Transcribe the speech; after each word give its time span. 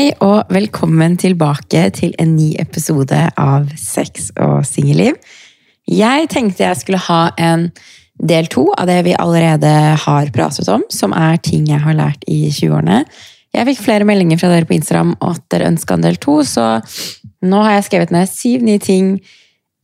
Hei 0.00 0.14
og 0.24 0.48
velkommen 0.48 1.18
tilbake 1.20 1.80
til 1.92 2.14
en 2.22 2.30
ny 2.32 2.54
episode 2.62 3.18
av 3.36 3.66
Sex 3.76 4.30
og 4.40 4.62
singelliv. 4.64 5.18
Jeg 5.84 6.30
tenkte 6.32 6.64
jeg 6.64 6.78
skulle 6.80 7.00
ha 7.04 7.18
en 7.36 7.66
del 8.16 8.48
to 8.48 8.64
av 8.80 8.88
det 8.88 8.96
vi 9.04 9.12
allerede 9.12 9.74
har 10.00 10.30
pratet 10.32 10.70
om, 10.72 10.86
som 10.88 11.12
er 11.12 11.36
ting 11.44 11.68
jeg 11.68 11.82
har 11.84 11.98
lært 11.98 12.24
i 12.32 12.38
20-årene. 12.48 13.02
Jeg 13.52 13.68
fikk 13.68 13.84
flere 13.90 14.08
meldinger 14.08 14.40
fra 14.40 14.48
dere 14.54 14.70
på 14.70 14.78
Instagram 14.78 15.12
og 15.18 15.34
at 15.34 15.44
dere 15.52 15.68
ønska 15.74 16.00
en 16.00 16.08
del 16.08 16.16
to, 16.24 16.38
så 16.48 16.70
nå 17.44 17.60
har 17.66 17.76
jeg 17.76 17.90
skrevet 17.90 18.16
ned 18.16 18.32
syv-ni 18.32 18.80
ting 18.80 19.18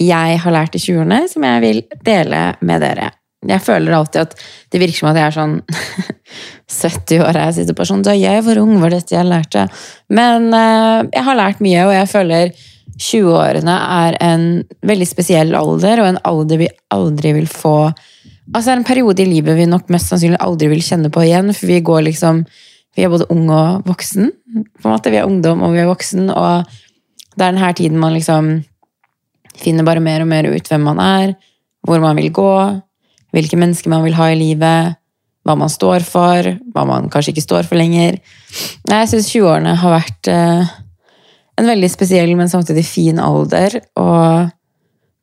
jeg 0.01 0.41
har 0.41 0.57
lært 0.63 0.81
i 0.81 0.85
20-årene 0.87 1.27
som 1.29 1.45
jeg 1.45 1.67
vil 1.69 1.85
dele 2.09 2.47
med 2.65 2.87
dere. 2.89 3.13
Jeg 3.47 3.63
føler 3.63 3.93
alltid 3.93 4.23
at 4.23 4.39
det 4.73 4.81
virker 4.81 5.03
som 5.03 5.11
at 5.11 5.19
jeg 5.21 5.29
er 5.29 5.35
sånn 5.37 5.59
70 6.77 7.21
år 7.23 7.37
og 7.37 7.43
jeg 7.45 7.57
sitter 7.59 7.77
på 7.77 7.87
sånn 7.87 8.05
Da 8.07 8.15
jeg 8.17 8.43
var 8.47 8.59
ung, 8.63 8.79
var 8.83 8.95
dette 8.95 9.15
jeg 9.15 9.29
lærte. 9.29 9.67
Men 10.09 10.49
uh, 10.55 11.05
jeg 11.13 11.25
har 11.29 11.39
lært 11.39 11.61
mye, 11.65 11.85
og 11.87 11.95
jeg 11.95 12.11
føler 12.11 12.55
20-årene 12.97 13.75
er 13.77 14.17
en 14.25 14.47
veldig 14.89 15.09
spesiell 15.09 15.53
alder, 15.59 16.01
og 16.01 16.09
en 16.11 16.23
alder 16.25 16.63
vi 16.65 16.71
aldri 16.95 17.35
vil 17.37 17.51
få 17.51 17.77
Altså 18.47 18.69
det 18.69 18.73
er 18.77 18.79
en 18.79 18.87
periode 18.87 19.23
i 19.25 19.27
livet 19.27 19.57
vi 19.59 19.65
nok 19.67 19.89
mest 19.91 20.13
sannsynlig 20.13 20.39
aldri 20.39 20.69
vil 20.71 20.85
kjenne 20.87 21.11
på 21.11 21.25
igjen, 21.25 21.51
for 21.51 21.67
vi 21.67 21.81
går 21.83 22.05
liksom 22.07 22.45
Vi 22.97 23.05
er 23.05 23.11
både 23.13 23.27
ung 23.35 23.51
og 23.53 23.83
voksen. 23.85 24.31
på 24.81 24.89
en 24.89 24.95
måte. 24.95 25.11
Vi 25.13 25.19
er 25.21 25.27
ungdom, 25.27 25.61
og 25.67 25.75
vi 25.75 25.83
er 25.83 25.91
voksen, 25.91 26.31
og 26.33 26.65
det 27.37 27.45
er 27.45 27.53
denne 27.53 27.73
tiden 27.77 27.99
man 28.01 28.15
liksom 28.15 28.63
finner 29.53 29.85
bare 29.85 30.01
mer 30.01 30.23
og 30.25 30.31
mer 30.31 30.49
ut 30.49 30.69
hvem 30.71 30.81
man 30.81 31.01
er, 31.01 31.35
hvor 31.85 32.01
man 32.01 32.17
vil 32.17 32.31
gå, 32.33 32.81
hvilke 33.37 33.59
mennesker 33.61 33.93
man 33.93 34.05
vil 34.07 34.17
ha 34.17 34.31
i 34.33 34.39
livet, 34.41 34.97
hva 35.47 35.55
man 35.59 35.71
står 35.71 36.03
for, 36.07 36.49
hva 36.75 36.85
man 36.89 37.07
kanskje 37.13 37.35
ikke 37.35 37.45
står 37.45 37.69
for 37.69 37.79
lenger. 37.79 38.19
Jeg 38.91 39.13
syns 39.13 39.31
20-årene 39.31 39.77
har 39.79 39.95
vært 39.95 40.31
eh, 40.33 40.75
en 41.61 41.71
veldig 41.71 41.91
spesiell, 41.93 42.33
men 42.39 42.51
samtidig 42.51 42.85
fin 42.89 43.21
alder. 43.23 43.79
Og 44.01 44.51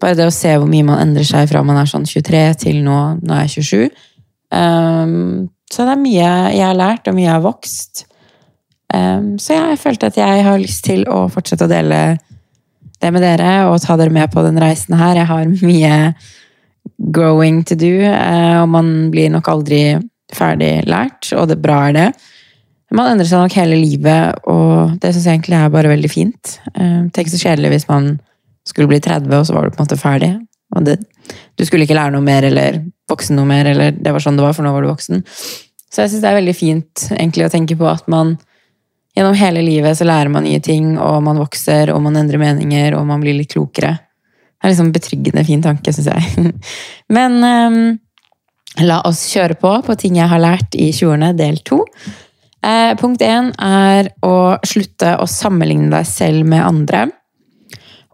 bare 0.03 0.17
det 0.19 0.27
å 0.27 0.35
se 0.35 0.53
hvor 0.55 0.69
mye 0.69 0.87
man 0.87 1.01
endrer 1.03 1.27
seg 1.27 1.49
fra 1.51 1.63
man 1.65 1.79
er 1.81 1.89
sånn 1.89 2.07
23 2.07 2.43
til 2.65 2.81
nå, 2.85 2.99
nå 3.19 3.35
er 3.35 3.45
jeg 3.47 3.67
27. 3.67 4.05
Um, 4.53 5.49
så 5.71 5.87
det 5.87 5.95
er 5.95 6.03
mye 6.03 6.31
jeg 6.53 6.65
har 6.67 6.77
lært, 6.77 7.07
og 7.09 7.17
mye 7.17 7.27
jeg 7.27 7.35
har 7.35 7.45
vokst. 7.45 8.05
Um, 8.93 9.33
så 9.41 9.57
jeg 9.57 9.81
følte 9.81 10.11
at 10.11 10.19
jeg 10.19 10.45
har 10.45 10.61
lyst 10.61 10.85
til 10.85 11.03
å 11.09 11.25
fortsette 11.33 11.67
å 11.67 11.71
dele 11.71 12.03
det 13.03 13.11
med 13.11 13.23
dere, 13.25 13.65
og 13.67 13.81
ta 13.83 13.97
dere 13.99 14.13
med 14.13 14.31
på 14.31 14.43
den 14.45 14.59
reisen 14.61 14.95
her. 14.95 15.17
Jeg 15.19 15.29
har 15.29 15.49
mye 15.67 15.95
growing 17.13 17.63
to 17.67 17.77
do, 17.79 17.95
uh, 18.05 18.63
og 18.63 18.69
man 18.73 18.93
blir 19.13 19.31
nok 19.33 19.49
aldri 19.51 19.81
ferdig 20.33 20.85
lært, 20.89 21.29
og 21.37 21.49
det 21.51 21.59
bra 21.61 21.87
er 21.89 21.97
det. 21.97 22.07
Man 22.93 23.09
endrer 23.09 23.29
seg 23.29 23.41
nok 23.41 23.57
hele 23.57 23.79
livet, 23.79 24.43
og 24.49 24.97
det 25.01 25.13
syns 25.13 25.25
jeg 25.27 25.39
egentlig 25.39 25.57
er 25.57 25.73
bare 25.73 25.91
veldig 25.91 26.11
fint. 26.11 26.57
Uh, 26.77 27.09
tenk 27.15 27.31
så 27.31 27.41
kjedelig 27.41 27.73
hvis 27.73 27.89
man 27.89 28.15
skulle 28.67 28.89
bli 28.91 29.01
30, 29.03 29.33
og 29.33 29.47
så 29.47 29.55
var 29.55 29.65
du 29.65 29.73
på 29.73 29.81
en 29.81 29.87
måte 29.87 29.99
ferdig. 29.99 30.33
Og 30.73 30.87
det, 30.87 30.99
du 31.59 31.65
skulle 31.65 31.85
ikke 31.87 31.97
lære 31.97 32.15
noe 32.15 32.25
mer 32.25 32.45
eller 32.47 32.81
voksen 33.11 33.37
noe 33.37 33.49
mer, 33.49 33.69
eller 33.73 33.93
det 33.97 34.13
var 34.13 34.23
sånn 34.23 34.39
det 34.39 34.45
var, 34.45 34.55
for 34.57 34.65
nå 34.65 34.71
var 34.73 34.85
du 34.85 34.89
voksen. 34.89 35.21
Så 35.93 36.01
jeg 36.01 36.13
syns 36.13 36.23
det 36.23 36.31
er 36.31 36.39
veldig 36.39 36.55
fint 36.57 37.05
egentlig 37.13 37.45
å 37.45 37.53
tenke 37.53 37.77
på 37.77 37.85
at 37.89 38.07
man 38.09 38.37
gjennom 39.13 39.35
hele 39.37 39.61
livet 39.61 39.97
så 39.97 40.07
lærer 40.07 40.31
man 40.33 40.47
nye 40.47 40.61
ting, 40.63 40.95
og 40.97 41.19
man 41.25 41.41
vokser, 41.41 41.91
og 41.93 42.01
man 42.05 42.17
endrer 42.17 42.41
meninger, 42.41 42.97
og 42.97 43.05
man 43.09 43.21
blir 43.21 43.37
litt 43.37 43.53
klokere. 43.53 43.95
Det 44.63 44.69
er 44.69 44.71
liksom 44.71 44.87
en 44.87 44.95
betryggende 44.95 45.43
fin 45.43 45.63
tanke, 45.63 45.91
syns 45.91 46.07
jeg. 46.07 46.53
Men 47.15 47.33
um, 47.43 47.79
la 48.79 49.01
oss 49.03 49.25
kjøre 49.33 49.57
på 49.59 49.73
på 49.83 49.95
ting 49.99 50.15
jeg 50.21 50.31
har 50.31 50.39
lært 50.39 50.77
i 50.79 50.87
20-årene, 50.95 51.33
del 51.35 51.59
to. 51.67 51.81
Eh, 52.63 52.93
punkt 52.95 53.19
én 53.27 53.51
er 53.59 54.07
å 54.23 54.55
slutte 54.63 55.17
å 55.19 55.27
sammenligne 55.27 55.91
deg 55.91 56.07
selv 56.07 56.47
med 56.47 56.63
andre. 56.63 57.09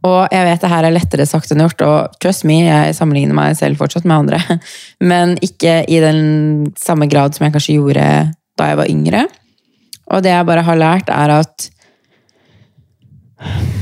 Og 0.09 0.31
jeg 0.31 0.47
vet 0.47 0.63
det 0.63 0.71
her 0.71 0.87
er 0.87 0.95
lettere 0.95 1.27
sagt 1.29 1.51
enn 1.53 1.61
gjort, 1.61 1.83
og 1.85 2.19
trust 2.23 2.45
me, 2.49 2.63
jeg 2.65 2.95
sammenligner 2.97 3.37
meg 3.37 3.57
selv 3.59 3.77
fortsatt 3.77 4.07
med 4.09 4.23
andre. 4.23 4.59
Men 5.11 5.35
ikke 5.45 5.83
i 5.85 6.01
den 6.01 6.71
samme 6.79 7.05
grad 7.11 7.37
som 7.37 7.45
jeg 7.45 7.55
kanskje 7.55 7.77
gjorde 7.77 8.07
da 8.57 8.71
jeg 8.71 8.79
var 8.81 8.89
yngre. 8.89 9.25
Og 10.09 10.25
det 10.25 10.33
jeg 10.33 10.49
bare 10.49 10.65
har 10.65 10.81
lært, 10.81 11.13
er 11.13 11.35
at 11.43 11.69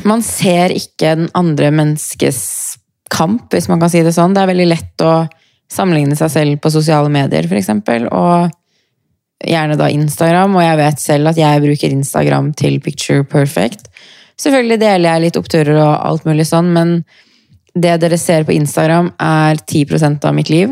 man 0.07 0.22
ser 0.25 0.73
ikke 0.75 1.16
den 1.18 1.31
andre 1.38 1.72
menneskes 1.73 2.40
kamp, 3.13 3.50
hvis 3.53 3.69
man 3.72 3.81
kan 3.81 3.91
si 3.91 4.03
det 4.06 4.13
sånn. 4.16 4.35
Det 4.35 4.44
er 4.44 4.51
veldig 4.51 4.69
lett 4.69 5.06
å 5.06 5.13
sammenligne 5.72 6.16
seg 6.19 6.31
selv 6.31 6.62
på 6.63 6.72
sosiale 6.72 7.12
medier, 7.12 7.47
f.eks. 7.47 7.72
Og 8.12 9.47
gjerne 9.47 9.78
da 9.78 9.90
Instagram, 9.94 10.56
og 10.57 10.66
jeg 10.66 10.79
vet 10.79 11.01
selv 11.01 11.31
at 11.31 11.40
jeg 11.40 11.63
bruker 11.63 11.94
Instagram 11.94 12.51
til 12.57 12.79
picture 12.84 13.25
perfect. 13.28 13.90
Selvfølgelig 14.38 14.81
deler 14.81 15.09
jeg 15.09 15.25
litt 15.25 15.40
oppturer 15.40 15.79
og 15.81 15.94
alt 15.95 16.28
mulig 16.28 16.45
sånn, 16.47 16.69
men 16.74 17.00
det 17.78 17.97
dere 18.01 18.18
ser 18.18 18.45
på 18.45 18.56
Instagram, 18.56 19.12
er 19.22 19.59
10% 19.62 20.25
av 20.25 20.34
mitt 20.38 20.50
liv. 20.50 20.72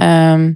Um, 0.00 0.52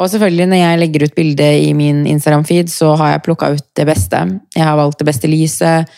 og 0.00 0.08
selvfølgelig, 0.08 0.48
når 0.48 0.60
jeg 0.60 0.80
legger 0.80 1.04
ut 1.06 1.16
bilde 1.16 1.48
i 1.66 1.72
min 1.76 2.04
Instagram-feed, 2.08 2.72
så 2.72 2.94
har 3.00 3.14
jeg 3.14 3.24
plukka 3.26 3.52
ut 3.56 3.66
det 3.76 3.86
beste. 3.88 4.20
Jeg 4.56 4.64
har 4.64 4.78
valgt 4.80 5.00
det 5.00 5.08
beste 5.08 5.28
lyset, 5.28 5.88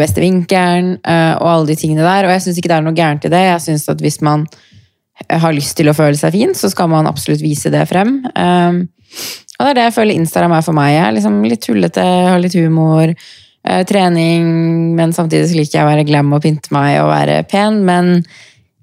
beste 0.00 0.22
vinkelen 0.22 0.96
uh, 1.02 1.36
og 1.40 1.48
alle 1.50 1.70
de 1.70 1.78
tingene 1.80 2.04
der. 2.06 2.26
Og 2.26 2.34
jeg 2.34 2.46
syns 2.46 2.60
ikke 2.60 2.72
det 2.72 2.78
er 2.78 2.86
noe 2.86 2.96
gærent 2.96 3.26
i 3.28 3.32
det. 3.32 3.42
Jeg 3.48 3.64
synes 3.68 3.88
at 3.92 4.02
hvis 4.04 4.20
man 4.24 4.46
har 5.32 5.56
lyst 5.56 5.76
til 5.78 5.88
å 5.88 5.96
føle 5.96 6.18
seg 6.18 6.34
fin, 6.34 6.52
så 6.56 6.70
skal 6.72 6.90
man 6.92 7.08
absolutt 7.08 7.44
vise 7.44 7.72
det 7.72 7.86
frem. 7.90 8.18
Um, 8.36 8.84
og 9.56 9.64
det 9.64 9.70
er 9.70 9.78
det 9.78 9.86
jeg 9.86 9.96
føler 9.96 10.20
Instagram 10.20 10.56
er 10.58 10.64
for 10.66 10.76
meg. 10.76 10.92
Jeg 10.92 11.04
er 11.06 11.16
liksom 11.16 11.38
litt 11.48 11.64
tullete, 11.64 12.04
har 12.04 12.42
litt 12.42 12.56
humor. 12.58 13.14
Trening, 13.88 14.44
men 14.94 15.10
samtidig 15.16 15.48
så 15.50 15.56
liker 15.58 15.80
jeg 15.80 15.82
å 15.82 15.88
være 15.88 16.04
glam 16.06 16.28
og 16.36 16.44
pynte 16.44 16.70
meg 16.76 17.00
og 17.00 17.08
være 17.08 17.40
pen. 17.50 17.80
Men 17.88 18.12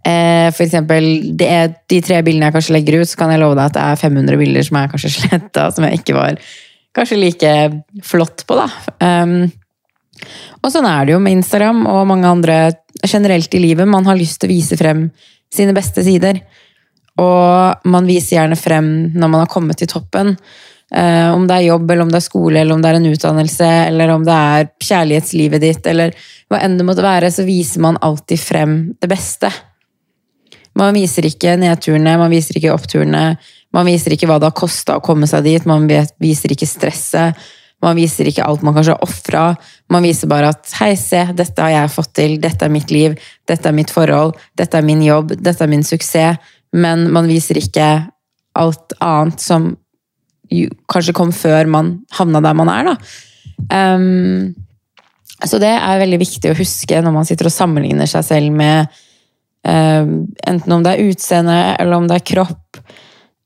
for 0.04 0.64
eksempel, 0.66 1.06
de 1.40 2.00
tre 2.04 2.18
bildene 2.26 2.50
jeg 2.50 2.56
kanskje 2.58 2.76
legger 2.76 2.98
ut, 3.00 3.08
så 3.08 3.22
kan 3.22 3.32
jeg 3.32 3.40
love 3.40 3.56
deg 3.56 3.70
at 3.70 3.78
det 3.78 3.86
er 3.86 4.02
500 4.02 4.42
bilder 4.42 4.68
som 4.68 4.82
er 4.82 4.90
kanskje 4.92 5.14
sletta, 5.14 5.70
som 5.72 5.88
jeg 5.88 6.02
ikke 6.02 6.18
var 6.18 6.42
kanskje 6.98 7.20
like 7.22 7.54
flott 8.06 8.44
på, 8.50 8.58
da. 8.60 8.68
Um, 9.00 9.52
og 10.64 10.72
sånn 10.72 10.88
er 10.88 11.06
det 11.06 11.16
jo 11.16 11.22
med 11.24 11.40
Instagram 11.40 11.86
og 11.90 12.06
mange 12.08 12.30
andre 12.30 12.58
generelt 13.04 13.54
i 13.56 13.62
livet. 13.64 13.90
Man 13.90 14.06
har 14.08 14.20
lyst 14.20 14.42
til 14.42 14.50
å 14.52 14.54
vise 14.54 14.78
frem 14.80 15.08
sine 15.54 15.76
beste 15.76 16.04
sider. 16.06 16.40
Og 17.22 17.90
man 17.90 18.08
viser 18.10 18.38
gjerne 18.38 18.58
frem 18.58 18.88
når 19.14 19.28
man 19.28 19.44
har 19.44 19.52
kommet 19.52 19.82
til 19.82 19.92
toppen. 19.92 20.34
Eh, 20.94 21.30
om 21.34 21.46
det 21.50 21.58
er 21.58 21.68
jobb, 21.72 21.90
eller 21.90 22.06
om 22.06 22.14
det 22.14 22.20
er 22.20 22.26
skole, 22.28 22.62
eller 22.62 22.76
om 22.76 22.82
det 22.82 22.90
er 22.90 23.00
en 23.00 23.10
utdannelse, 23.10 23.70
eller 23.90 24.14
om 24.14 24.26
det 24.26 24.38
er 24.38 24.72
kjærlighetslivet 24.88 25.64
ditt, 25.64 25.88
eller 25.90 26.14
hva 26.52 26.60
enn 26.62 26.78
det 26.78 26.86
måtte 26.86 27.06
være, 27.06 27.32
så 27.34 27.46
viser 27.48 27.82
man 27.82 27.98
alltid 28.02 28.42
frem 28.42 28.76
det 29.02 29.10
beste. 29.10 29.50
Man 30.78 30.94
viser 30.94 31.26
ikke 31.26 31.56
nedturene, 31.62 32.14
man 32.22 32.34
viser 32.34 32.60
ikke 32.60 32.74
oppturene, 32.76 33.24
man 33.74 33.90
viser 33.90 34.14
ikke 34.14 34.30
hva 34.30 34.38
det 34.42 34.52
har 34.52 34.58
kosta 34.58 35.00
å 35.00 35.06
komme 35.06 35.30
seg 35.30 35.46
dit, 35.48 35.66
man 35.70 35.90
viser 36.22 36.54
ikke 36.54 36.70
stresset, 36.70 37.42
man 37.84 37.98
viser 38.00 38.30
ikke 38.30 38.46
alt 38.48 38.64
man 38.64 38.76
kanskje 38.76 38.96
har 38.96 39.06
ofra. 39.06 39.44
Man 39.92 40.06
viser 40.06 40.32
bare 40.32 40.54
at 40.54 40.72
'hei, 40.80 40.94
se, 41.00 41.26
dette 41.36 41.62
har 41.62 41.74
jeg 41.74 41.94
fått 41.94 42.14
til, 42.16 42.40
dette 42.42 42.66
er 42.66 42.72
mitt 42.72 42.92
liv, 42.92 43.18
dette 43.48 43.70
er 43.70 43.76
mitt 43.76 43.92
forhold, 43.92 44.38
dette 44.56 44.78
er 44.78 44.86
min 44.88 45.04
jobb, 45.04 45.36
dette 45.36 45.64
er 45.64 45.72
min 45.72 45.84
suksess', 45.84 46.40
men 46.74 47.12
man 47.12 47.28
viser 47.28 47.60
ikke 47.60 48.08
alt 48.56 48.94
annet 49.02 49.42
som 49.42 49.76
kanskje 50.92 51.16
kom 51.18 51.32
før 51.34 51.70
man 51.70 51.94
havna 52.18 52.42
der 52.44 52.58
man 52.58 52.70
er, 52.70 52.92
da. 52.92 53.96
Um, 53.96 54.54
så 55.44 55.60
det 55.60 55.72
er 55.76 56.02
veldig 56.02 56.20
viktig 56.22 56.52
å 56.52 56.58
huske 56.58 57.00
når 57.02 57.16
man 57.16 57.28
sitter 57.28 57.50
og 57.50 57.56
sammenligner 57.56 58.08
seg 58.10 58.26
selv 58.26 58.56
med 58.56 58.88
um, 59.68 60.28
Enten 60.48 60.76
om 60.76 60.84
det 60.84 60.94
er 60.94 61.10
utseende, 61.10 61.58
eller 61.80 61.98
om 61.98 62.08
det 62.08 62.20
er 62.20 62.28
kropp, 62.34 62.63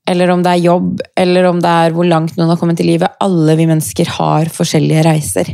eller 0.07 0.31
om 0.31 0.43
det 0.43 0.53
er 0.53 0.63
jobb, 0.63 1.01
eller 1.19 1.49
om 1.49 1.59
det 1.63 1.71
er 1.83 1.95
hvor 1.95 2.07
langt 2.07 2.37
noen 2.37 2.53
har 2.53 2.59
kommet 2.59 2.79
i 2.83 2.87
livet. 2.87 3.17
Alle 3.23 3.57
vi 3.59 3.67
mennesker 3.67 4.09
har 4.17 4.51
forskjellige 4.53 5.03
reiser. 5.07 5.51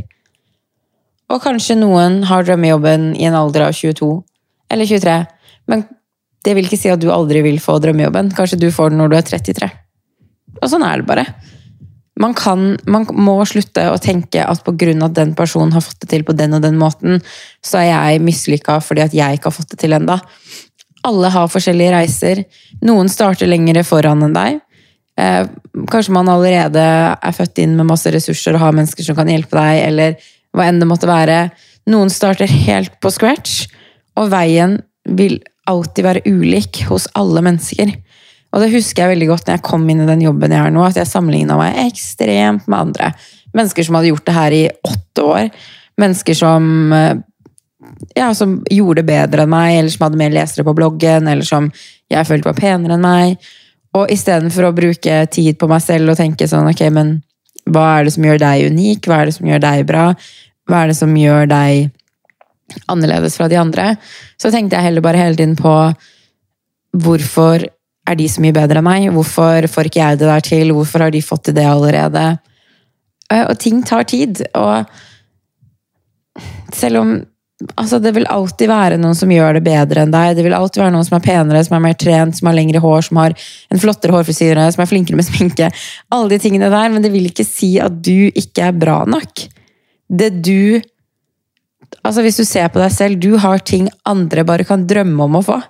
Og 1.32 1.40
kanskje 1.42 1.76
noen 1.80 2.22
har 2.28 2.46
drømmejobben 2.46 3.12
i 3.18 3.26
en 3.26 3.36
alder 3.38 3.66
av 3.66 3.74
22 3.74 4.10
eller 4.72 4.88
23, 4.88 5.16
men 5.70 5.84
det 6.44 6.52
vil 6.56 6.68
ikke 6.68 6.78
si 6.78 6.92
at 6.92 7.00
du 7.00 7.08
aldri 7.12 7.40
vil 7.44 7.58
få 7.62 7.78
drømmejobben. 7.80 8.30
Kanskje 8.36 8.60
du 8.60 8.68
får 8.74 8.92
den 8.92 9.00
når 9.00 9.12
du 9.12 9.18
er 9.18 9.26
33. 9.26 9.70
Og 10.60 10.70
sånn 10.70 10.84
er 10.86 11.00
det 11.00 11.08
bare. 11.08 11.24
Man, 12.20 12.34
kan, 12.38 12.76
man 12.86 13.08
må 13.10 13.40
slutte 13.48 13.88
å 13.90 13.98
tenke 13.98 14.44
at 14.44 14.62
pga. 14.62 14.92
at 15.06 15.16
den 15.16 15.32
personen 15.34 15.72
har 15.74 15.82
fått 15.82 16.04
det 16.04 16.12
til 16.12 16.22
på 16.22 16.36
den 16.36 16.54
og 16.54 16.62
den 16.62 16.78
måten, 16.78 17.18
så 17.64 17.80
er 17.80 17.88
jeg 17.90 18.22
mislykka 18.22 18.78
fordi 18.84 19.02
at 19.02 19.16
jeg 19.16 19.38
ikke 19.38 19.50
har 19.50 19.56
fått 19.56 19.74
det 19.74 19.80
til 19.82 19.96
enda. 19.96 20.20
Alle 21.04 21.30
har 21.32 21.50
forskjellige 21.52 21.92
reiser. 21.94 22.44
Noen 22.84 23.10
starter 23.12 23.50
lengre 23.50 23.84
foran 23.86 24.24
enn 24.24 24.36
deg. 24.36 24.60
Eh, 25.20 25.44
kanskje 25.92 26.14
man 26.16 26.30
allerede 26.32 26.82
er 27.14 27.36
født 27.36 27.60
inn 27.62 27.76
med 27.78 27.86
masse 27.90 28.10
ressurser 28.10 28.56
og 28.56 28.64
har 28.64 28.74
mennesker 28.74 29.06
som 29.06 29.18
kan 29.18 29.30
hjelpe 29.30 29.54
deg, 29.58 29.82
eller 29.88 30.16
hva 30.54 30.68
enn 30.68 30.80
det 30.82 30.88
måtte 30.90 31.10
være. 31.10 31.48
Noen 31.92 32.10
starter 32.12 32.50
helt 32.50 32.96
på 33.04 33.12
scratch, 33.12 33.66
og 34.18 34.32
veien 34.32 34.78
vil 35.04 35.38
alltid 35.68 36.06
være 36.06 36.24
ulik 36.26 36.84
hos 36.88 37.06
alle 37.18 37.42
mennesker. 37.44 37.92
Og 38.54 38.62
det 38.62 38.72
husker 38.74 39.02
jeg 39.02 39.14
veldig 39.16 39.28
godt 39.32 39.48
når 39.48 39.56
jeg 39.56 39.66
kom 39.66 39.86
inn 39.90 40.04
i 40.04 40.08
den 40.08 40.22
jobben 40.22 40.52
jeg 40.54 40.62
har 40.62 40.72
nå, 40.72 40.84
at 40.86 40.98
jeg 41.00 41.10
sammenligna 41.10 41.58
meg 41.58 41.78
ekstremt 41.88 42.68
med 42.70 42.78
andre. 42.78 43.10
Mennesker 43.54 43.86
som 43.86 43.98
hadde 43.98 44.12
gjort 44.12 44.26
det 44.28 44.36
her 44.36 44.54
i 44.54 44.64
åtte 44.86 45.24
år. 45.26 45.48
Mennesker 46.00 46.38
som 46.38 46.94
eh, 46.94 47.16
ja, 48.14 48.30
som 48.34 48.58
gjorde 48.70 49.02
det 49.02 49.10
bedre 49.10 49.44
enn 49.44 49.52
meg, 49.52 49.78
eller 49.78 49.92
som 49.92 50.06
hadde 50.06 50.20
mer 50.20 50.32
lesere 50.34 50.64
på 50.66 50.74
bloggen, 50.76 51.28
eller 51.30 51.46
som 51.46 51.70
jeg 52.12 52.28
følte 52.28 52.50
var 52.50 52.58
penere 52.58 52.96
enn 52.96 53.04
meg. 53.04 53.52
Og 53.94 54.10
istedenfor 54.10 54.68
å 54.68 54.74
bruke 54.74 55.20
tid 55.30 55.58
på 55.58 55.68
meg 55.70 55.82
selv 55.84 56.12
og 56.12 56.18
tenke 56.18 56.48
sånn, 56.50 56.70
ok, 56.70 56.82
men 56.94 57.16
hva 57.70 57.84
er 57.98 58.06
det 58.06 58.14
som 58.16 58.26
gjør 58.26 58.40
deg 58.42 58.72
unik? 58.72 59.06
Hva 59.08 59.20
er 59.20 59.30
det 59.30 59.36
som 59.36 59.46
gjør 59.48 59.62
deg 59.64 59.84
bra? 59.88 60.08
Hva 60.68 60.82
er 60.82 60.90
det 60.90 60.98
som 60.98 61.14
gjør 61.16 61.48
deg 61.50 62.80
annerledes 62.90 63.38
fra 63.38 63.48
de 63.52 63.60
andre? 63.60 63.94
Så 64.40 64.50
tenkte 64.52 64.76
jeg 64.76 64.88
heller 64.88 65.04
bare 65.04 65.22
hele 65.22 65.38
tiden 65.38 65.56
på 65.58 65.74
hvorfor 67.04 67.64
er 68.04 68.18
de 68.18 68.26
så 68.28 68.42
mye 68.44 68.56
bedre 68.56 68.80
enn 68.80 68.88
meg? 68.88 69.06
Hvorfor 69.14 69.68
får 69.70 69.88
ikke 69.88 70.02
jeg 70.02 70.20
det 70.20 70.28
der 70.28 70.44
til? 70.44 70.74
Hvorfor 70.76 71.06
har 71.06 71.14
de 71.14 71.22
fått 71.24 71.46
til 71.48 71.56
det 71.56 71.66
allerede? 71.68 72.24
Eh, 73.32 73.44
og 73.46 73.56
ting 73.60 73.80
tar 73.86 74.04
tid. 74.10 74.42
Og 74.58 74.84
selv 76.74 77.00
om 77.00 77.14
altså 77.74 77.98
Det 78.02 78.12
vil 78.16 78.26
alltid 78.30 78.70
være 78.70 78.98
noen 79.00 79.16
som 79.18 79.30
gjør 79.32 79.58
det 79.58 79.64
bedre 79.66 80.04
enn 80.04 80.14
deg. 80.14 80.36
Det 80.36 80.44
vil 80.46 80.56
alltid 80.56 80.82
være 80.82 80.94
noen 80.94 81.06
som 81.06 81.18
er 81.18 81.24
penere, 81.24 81.64
som 81.66 81.76
er 81.78 81.84
mer 81.86 81.98
trent, 81.98 82.38
som 82.38 82.50
har 82.50 82.56
lengre 82.56 82.82
hår, 82.82 83.04
som 83.08 83.20
har 83.22 83.36
en 83.72 83.82
flottere 83.82 84.14
hårfrisyre, 84.14 84.66
som 84.74 84.84
er 84.84 84.90
flinkere 84.90 85.18
med 85.20 85.28
sminke. 85.28 85.70
Alle 86.14 86.32
de 86.32 86.40
tingene 86.42 86.72
der, 86.72 86.88
Men 86.92 87.02
det 87.02 87.12
vil 87.14 87.30
ikke 87.30 87.46
si 87.46 87.76
at 87.80 88.02
du 88.02 88.30
ikke 88.34 88.70
er 88.70 88.72
bra 88.72 89.04
nok. 89.04 89.46
Det 90.08 90.32
du 90.42 90.82
Altså 92.04 92.20
Hvis 92.20 92.36
du 92.36 92.44
ser 92.44 92.68
på 92.68 92.80
deg 92.82 92.90
selv, 92.92 93.20
du 93.22 93.38
har 93.40 93.62
ting 93.64 93.86
andre 94.04 94.42
bare 94.44 94.64
kan 94.66 94.82
drømme 94.84 95.24
om 95.24 95.38
å 95.38 95.44
få. 95.46 95.60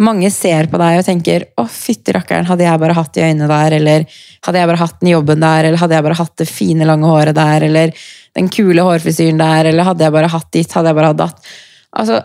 Mange 0.00 0.30
ser 0.32 0.66
på 0.72 0.78
deg 0.80 0.98
og 0.98 1.04
tenker 1.04 1.44
'Å, 1.52 1.66
fytti 1.68 2.14
rakkeren, 2.16 2.46
hadde 2.48 2.64
jeg 2.64 2.80
bare 2.80 2.96
hatt 2.96 3.12
de 3.12 3.20
øynene 3.20 3.48
der', 3.48 3.76
eller 3.76 4.06
'Hadde 4.42 4.58
jeg 4.58 4.68
bare 4.70 4.80
hatt 4.80 5.00
den 5.00 5.10
jobben 5.12 5.40
der', 5.40 5.64
eller 5.68 5.76
'Hadde 5.76 5.94
jeg 5.94 6.02
bare 6.02 6.16
hatt 6.16 6.36
det 6.36 6.48
fine, 6.48 6.86
lange 6.88 7.04
håret 7.04 7.34
der', 7.36 7.62
eller 7.68 7.92
'Den 8.34 8.48
kule 8.48 8.82
hårfrisyren 8.82 9.38
der', 9.38 9.66
eller 9.66 9.84
'Hadde 9.84 10.04
jeg 10.04 10.12
bare 10.12 10.28
hatt 10.28 10.50
ditt', 10.52 10.72
'Hadde 10.72 10.88
jeg 10.88 10.94
bare 10.94 11.12
hatt 11.12 11.16
datt'. 11.16 11.50
Altså, 11.96 12.22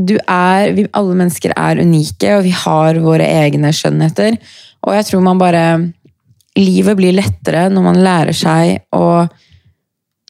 du 0.00 0.16
er 0.28 0.72
vi, 0.72 0.86
Alle 0.92 1.14
mennesker 1.14 1.52
er 1.56 1.80
unike, 1.80 2.36
og 2.36 2.44
vi 2.44 2.50
har 2.50 2.94
våre 2.94 3.24
egne 3.24 3.72
skjønnheter. 3.72 4.38
Og 4.82 4.94
jeg 4.94 5.04
tror 5.06 5.22
man 5.22 5.38
bare 5.38 5.92
Livet 6.52 6.98
blir 6.98 7.14
lettere 7.16 7.70
når 7.72 7.82
man 7.82 8.02
lærer 8.04 8.36
seg 8.36 8.82
å 8.92 9.24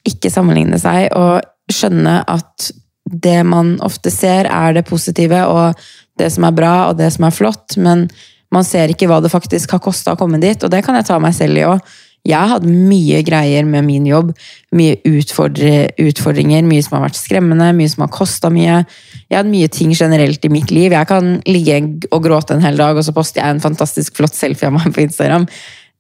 ikke 0.07 0.31
sammenligne 0.31 0.79
seg, 0.79 1.09
og 1.19 1.43
skjønne 1.67 2.21
at 2.31 2.71
det 3.03 3.41
man 3.43 3.75
ofte 3.83 4.11
ser, 4.15 4.47
er 4.47 4.77
det 4.77 4.87
positive, 4.87 5.41
og 5.51 5.75
det 6.19 6.31
som 6.31 6.47
er 6.47 6.55
bra 6.55 6.75
og 6.91 7.01
det 7.01 7.11
som 7.15 7.27
er 7.27 7.35
flott, 7.35 7.75
men 7.77 8.07
man 8.53 8.67
ser 8.67 8.93
ikke 8.93 9.09
hva 9.11 9.19
det 9.25 9.33
faktisk 9.33 9.75
har 9.75 9.83
kosta 9.83 10.15
å 10.15 10.21
komme 10.21 10.41
dit. 10.43 10.63
Og 10.63 10.71
det 10.71 10.83
kan 10.85 10.95
jeg 10.99 11.09
ta 11.09 11.19
meg 11.23 11.35
selv 11.35 11.59
i 11.59 11.67
òg. 11.67 11.93
Jeg 12.23 12.39
har 12.39 12.53
hatt 12.53 12.67
mye 12.67 13.19
greier 13.27 13.67
med 13.67 13.83
min 13.89 14.05
jobb. 14.07 14.31
Mye 14.79 15.01
utfordringer, 15.11 16.63
mye 16.69 16.85
som 16.85 16.97
har 16.97 17.09
vært 17.09 17.19
skremmende, 17.19 17.73
mye 17.75 17.91
som 17.91 18.05
har 18.05 18.13
kosta 18.15 18.51
mye. 18.53 18.83
Jeg 19.27 19.35
har 19.35 19.43
hatt 19.43 19.51
mye 19.51 19.71
ting 19.75 19.91
generelt 19.97 20.47
i 20.47 20.53
mitt 20.53 20.71
liv. 20.71 20.95
Jeg 20.95 21.11
kan 21.11 21.35
ligge 21.51 21.81
og 22.13 22.23
gråte 22.29 22.55
en 22.55 22.63
hel 22.63 22.79
dag, 22.79 22.95
og 22.95 23.03
så 23.03 23.15
poster 23.17 23.43
jeg 23.43 23.57
en 23.57 23.65
fantastisk 23.65 24.21
flott 24.21 24.39
selfie 24.39 24.71
av 24.71 24.77
meg 24.77 24.95
på 24.95 25.03
Instagram. 25.03 25.49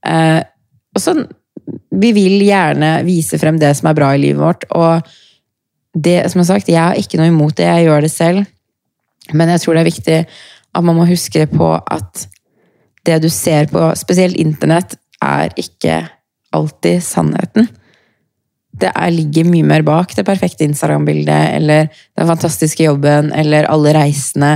Eh, 0.06 0.40
og 0.94 1.02
så, 1.02 1.16
Vi 1.90 2.10
vil 2.14 2.40
gjerne 2.42 3.04
vise 3.06 3.38
frem 3.38 3.58
det 3.58 3.74
som 3.78 3.90
er 3.90 3.98
bra 3.98 4.14
i 4.14 4.22
livet 4.22 4.42
vårt. 4.42 4.64
Og 4.70 5.02
det, 5.94 6.30
som 6.30 6.40
jeg 6.40 6.46
har 6.46 6.54
sagt, 6.54 6.70
jeg 6.70 6.82
har 6.82 6.98
ikke 6.98 7.18
noe 7.18 7.30
imot 7.30 7.56
det. 7.58 7.66
Jeg 7.66 7.86
gjør 7.86 8.06
det 8.06 8.10
selv. 8.10 8.46
Men 9.32 9.50
jeg 9.50 9.62
tror 9.62 9.74
det 9.74 9.82
er 9.82 9.90
viktig 9.90 10.18
at 10.72 10.84
man 10.86 10.96
må 10.96 11.06
huske 11.06 11.46
på 11.50 11.74
at 11.82 12.26
det 13.06 13.18
du 13.22 13.28
ser 13.28 13.66
på, 13.70 13.90
spesielt 13.98 14.38
internett, 14.38 14.96
er 15.22 15.54
ikke 15.60 16.02
alltid 16.52 17.02
sannheten. 17.04 17.68
Det 18.72 18.88
er, 18.88 19.12
ligger 19.12 19.48
mye 19.48 19.66
mer 19.68 19.84
bak 19.84 20.14
det 20.16 20.24
perfekte 20.26 20.64
Instagram-bildet 20.64 21.56
eller 21.58 21.90
den 21.90 22.28
fantastiske 22.28 22.86
jobben 22.86 23.32
eller 23.36 23.68
alle 23.70 23.92
reisene. 23.96 24.54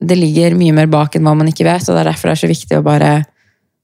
Det 0.00 0.16
ligger 0.16 0.56
mye 0.56 0.74
mer 0.76 0.88
bak 0.90 1.16
enn 1.16 1.26
hva 1.26 1.34
man 1.36 1.50
ikke 1.50 1.66
vet, 1.68 1.84
og 1.88 1.96
det 1.96 2.04
er 2.04 2.10
derfor 2.12 2.30
det 2.30 2.36
er 2.36 2.42
så 2.44 2.52
viktig 2.52 2.78
å 2.78 2.86
bare 2.86 3.12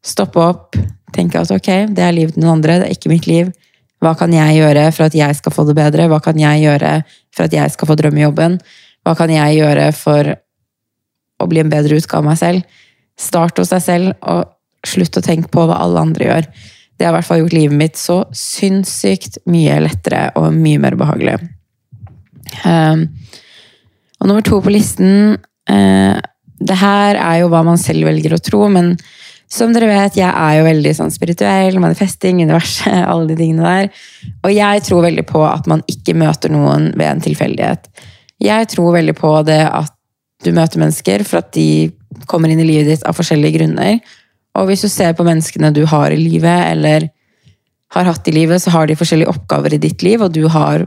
stoppe 0.05 0.41
opp, 0.41 0.79
tenke 1.15 1.41
at 1.41 1.53
ok, 1.53 1.71
det 1.97 2.05
er 2.05 2.17
livet 2.17 2.37
til 2.37 2.45
noen 2.45 2.59
andre, 2.59 2.81
det 2.81 2.89
er 2.89 2.97
ikke 2.97 3.13
mitt 3.13 3.29
liv. 3.29 3.53
Hva 4.05 4.13
kan 4.19 4.33
jeg 4.35 4.59
gjøre 4.59 4.89
for 4.93 5.09
at 5.09 5.17
jeg 5.17 5.37
skal 5.39 5.55
få 5.55 5.65
det 5.69 5.77
bedre? 5.79 6.09
Hva 6.13 6.21
kan 6.25 6.41
jeg 6.41 6.65
gjøre 6.65 6.97
for 7.35 7.47
at 7.47 7.55
jeg 7.57 7.73
skal 7.73 7.89
få 7.89 7.97
drømmejobben? 8.01 8.59
Hva 9.05 9.15
kan 9.17 9.33
jeg 9.33 9.61
gjøre 9.61 9.91
for 9.97 10.35
å 11.41 11.49
bli 11.51 11.63
en 11.63 11.73
bedre 11.73 12.01
utgave 12.01 12.21
av 12.25 12.29
meg 12.29 12.41
selv? 12.41 12.83
Start 13.21 13.61
hos 13.61 13.73
deg 13.73 13.85
selv, 13.85 14.13
og 14.21 14.54
slutt 14.91 15.19
å 15.19 15.25
tenke 15.25 15.51
på 15.53 15.67
hva 15.69 15.81
alle 15.85 16.03
andre 16.09 16.29
gjør. 16.29 16.49
Det 16.95 17.07
har 17.07 17.15
i 17.15 17.17
hvert 17.19 17.29
fall 17.29 17.43
gjort 17.43 17.57
livet 17.57 17.79
mitt 17.79 17.99
så 17.99 18.21
sinnssykt 18.37 19.41
mye 19.51 19.81
lettere 19.83 20.29
og 20.39 20.55
mye 20.55 20.81
mer 20.83 20.97
behagelig. 20.99 21.39
Um, 22.65 23.09
og 24.21 24.31
nummer 24.31 24.45
to 24.47 24.61
på 24.63 24.71
listen 24.71 25.35
uh, 25.35 26.17
Det 26.61 26.77
her 26.79 27.19
er 27.19 27.39
jo 27.41 27.49
hva 27.51 27.63
man 27.67 27.81
selv 27.81 28.07
velger 28.07 28.37
å 28.37 28.43
tro, 28.43 28.67
men 28.73 28.93
som 29.51 29.75
dere 29.75 29.89
vet, 29.91 30.17
jeg 30.19 30.31
er 30.31 30.59
jo 30.59 30.67
veldig 30.67 30.93
sånn 30.97 31.13
spirituell, 31.15 31.77
manifesting, 31.83 32.41
universet, 32.43 33.05
alle 33.11 33.29
de 33.31 33.39
tingene 33.39 33.67
der. 33.67 34.07
Og 34.43 34.55
jeg 34.55 34.85
tror 34.87 35.05
veldig 35.05 35.27
på 35.29 35.43
at 35.47 35.69
man 35.71 35.85
ikke 35.91 36.17
møter 36.19 36.53
noen 36.55 36.91
ved 36.97 37.11
en 37.11 37.25
tilfeldighet. 37.25 37.91
Jeg 38.43 38.71
tror 38.73 38.97
veldig 38.97 39.15
på 39.19 39.35
det 39.47 39.63
at 39.69 39.93
du 40.45 40.51
møter 40.57 40.81
mennesker 40.83 41.23
for 41.27 41.41
at 41.41 41.53
de 41.57 41.93
kommer 42.31 42.53
inn 42.53 42.61
i 42.63 42.67
livet 42.67 42.91
ditt 42.91 43.07
av 43.09 43.17
forskjellige 43.17 43.59
grunner. 43.59 44.01
Og 44.55 44.69
hvis 44.69 44.85
du 44.85 44.91
ser 44.93 45.15
på 45.19 45.27
menneskene 45.27 45.73
du 45.75 45.83
har 45.91 46.15
i 46.15 46.21
livet, 46.21 46.71
eller 46.75 47.09
har 47.95 48.11
hatt 48.11 48.29
i 48.29 48.35
livet, 48.35 48.63
så 48.63 48.73
har 48.75 48.89
de 48.89 48.99
forskjellige 48.99 49.31
oppgaver 49.31 49.75
i 49.75 49.83
ditt 49.83 50.03
liv, 50.07 50.23
og 50.23 50.35
du 50.35 50.47
har 50.51 50.87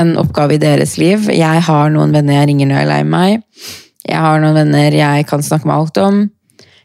en 0.00 0.12
oppgave 0.20 0.56
i 0.56 0.62
deres 0.62 0.96
liv. 1.00 1.28
Jeg 1.34 1.62
har 1.66 1.92
noen 1.92 2.12
venner 2.14 2.40
jeg 2.40 2.50
ringer 2.50 2.68
når 2.70 2.78
jeg 2.78 2.86
er 2.86 2.90
lei 2.92 3.00
meg. 3.06 3.64
Jeg 4.06 4.20
har 4.22 4.42
noen 4.42 4.56
venner 4.56 4.94
jeg 4.94 5.26
kan 5.28 5.42
snakke 5.44 5.68
med 5.68 5.76
alt 5.76 6.00
om. 6.02 6.20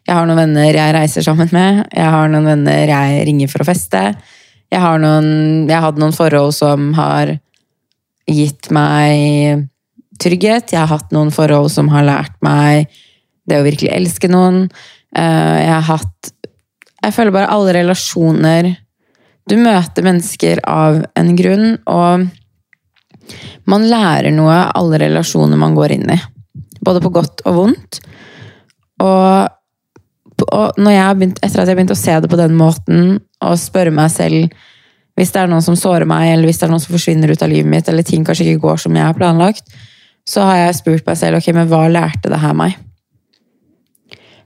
Jeg 0.05 0.13
har 0.13 0.27
noen 0.29 0.41
venner 0.41 0.77
jeg 0.77 0.95
reiser 0.95 1.25
sammen 1.25 1.49
med. 1.53 1.85
Jeg 1.93 2.09
har 2.15 2.31
noen 2.31 2.49
venner 2.49 2.91
jeg 2.91 3.21
ringer 3.29 3.51
for 3.51 3.63
å 3.63 3.67
feste. 3.67 4.01
Jeg 4.73 4.81
har, 4.81 4.99
noen, 5.01 5.29
jeg 5.69 5.81
hadde 5.81 6.01
noen 6.01 6.15
forhold 6.15 6.53
som 6.57 6.91
har 6.97 7.35
gitt 8.29 8.71
meg 8.73 9.67
trygghet. 10.21 10.73
Jeg 10.73 10.81
har 10.81 10.91
hatt 10.91 11.13
noen 11.13 11.31
forhold 11.33 11.71
som 11.73 11.89
har 11.93 12.05
lært 12.07 12.35
meg 12.45 12.89
det 13.45 13.59
å 13.61 13.65
virkelig 13.65 13.93
elske 13.93 14.29
noen. 14.29 14.65
Eh, 15.15 15.57
jeg 15.61 15.73
har 15.73 15.85
hatt 15.89 16.31
Jeg 17.05 17.13
føler 17.13 17.35
bare 17.35 17.51
alle 17.53 17.75
relasjoner 17.77 18.71
Du 19.45 19.55
møter 19.61 20.05
mennesker 20.05 20.63
av 20.65 21.03
en 21.15 21.35
grunn, 21.37 21.75
og 21.85 22.25
man 23.69 23.85
lærer 23.89 24.33
noe 24.33 24.53
av 24.53 24.71
alle 24.81 24.99
relasjoner 25.03 25.57
man 25.57 25.75
går 25.77 25.93
inn 25.95 26.09
i. 26.13 26.17
Både 26.81 27.01
på 27.01 27.11
godt 27.13 27.43
og 27.45 27.57
vondt. 27.59 27.99
Og, 29.01 29.47
og 30.49 30.81
begynt, 30.81 31.41
etter 31.45 31.61
at 31.61 31.69
jeg 31.69 31.77
begynte 31.77 31.97
å 31.97 31.99
se 31.99 32.17
det 32.21 32.29
på 32.29 32.39
den 32.41 32.57
måten, 32.57 33.19
og 33.41 33.61
spørre 33.61 33.93
meg 33.93 34.09
selv 34.13 34.49
hvis 35.15 35.31
det 35.31 35.43
er 35.43 35.51
noen 35.51 35.63
som 35.63 35.77
sårer 35.79 36.07
meg, 36.09 36.27
eller 36.33 36.49
hvis 36.49 36.57
det 36.59 36.67
er 36.67 36.73
noen 36.73 36.83
som 36.83 36.95
forsvinner 36.95 37.31
ut 37.31 37.43
av 37.45 37.51
livet 37.51 37.69
mitt, 37.71 37.87
eller 37.87 38.03
ting 38.03 38.25
kanskje 38.27 38.49
ikke 38.49 38.65
går 38.65 38.81
som 38.83 38.97
jeg 38.97 39.07
har 39.07 39.15
planlagt, 39.15 39.77
så 40.27 40.43
har 40.43 40.57
jeg 40.59 40.79
spurt 40.81 41.05
meg 41.07 41.19
selv 41.19 41.39
ok, 41.39 41.51
men 41.55 41.69
hva 41.71 41.85
lærte 41.91 42.31
det 42.31 42.41
her 42.41 42.57
meg? 42.57 42.75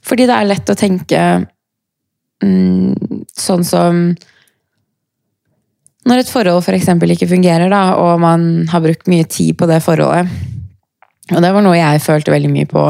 Fordi 0.05 0.27
det 0.29 0.35
er 0.35 0.49
lett 0.49 0.71
å 0.71 0.77
tenke 0.77 1.21
mm, 2.43 3.23
sånn 3.35 3.65
som 3.67 4.03
Når 6.09 6.21
et 6.21 6.31
forhold 6.31 6.63
f.eks. 6.63 6.87
For 6.87 7.13
ikke 7.13 7.29
fungerer, 7.29 7.69
da, 7.71 7.95
og 7.99 8.21
man 8.23 8.67
har 8.71 8.83
brukt 8.83 9.09
mye 9.11 9.27
tid 9.29 9.57
på 9.59 9.67
det 9.69 9.81
forholdet 9.85 10.29
Og 11.35 11.43
det 11.43 11.51
var 11.53 11.65
noe 11.65 11.77
jeg 11.77 12.03
følte 12.03 12.33
veldig 12.33 12.51
mye 12.53 12.69
på. 12.69 12.85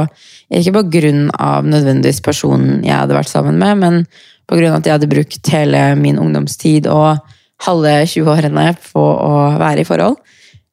Ikke 0.56 0.76
på 0.78 0.86
grunn 0.94 1.28
av 1.36 1.68
nødvendigvis 1.68 2.22
personen 2.26 2.86
jeg 2.86 2.96
hadde 2.96 3.18
vært 3.18 3.32
sammen 3.32 3.60
med, 3.60 3.82
men 3.82 4.04
på 4.50 4.58
grunn 4.58 4.72
av 4.72 4.80
at 4.80 4.88
jeg 4.88 4.96
hadde 4.96 5.12
brukt 5.12 5.52
hele 5.54 5.82
min 6.00 6.18
ungdomstid 6.18 6.88
og 6.90 7.20
halve 7.68 7.92
20-årene 8.08 8.72
på 8.80 9.04
å 9.04 9.34
være 9.60 9.84
i 9.84 9.88
forhold. 9.88 10.18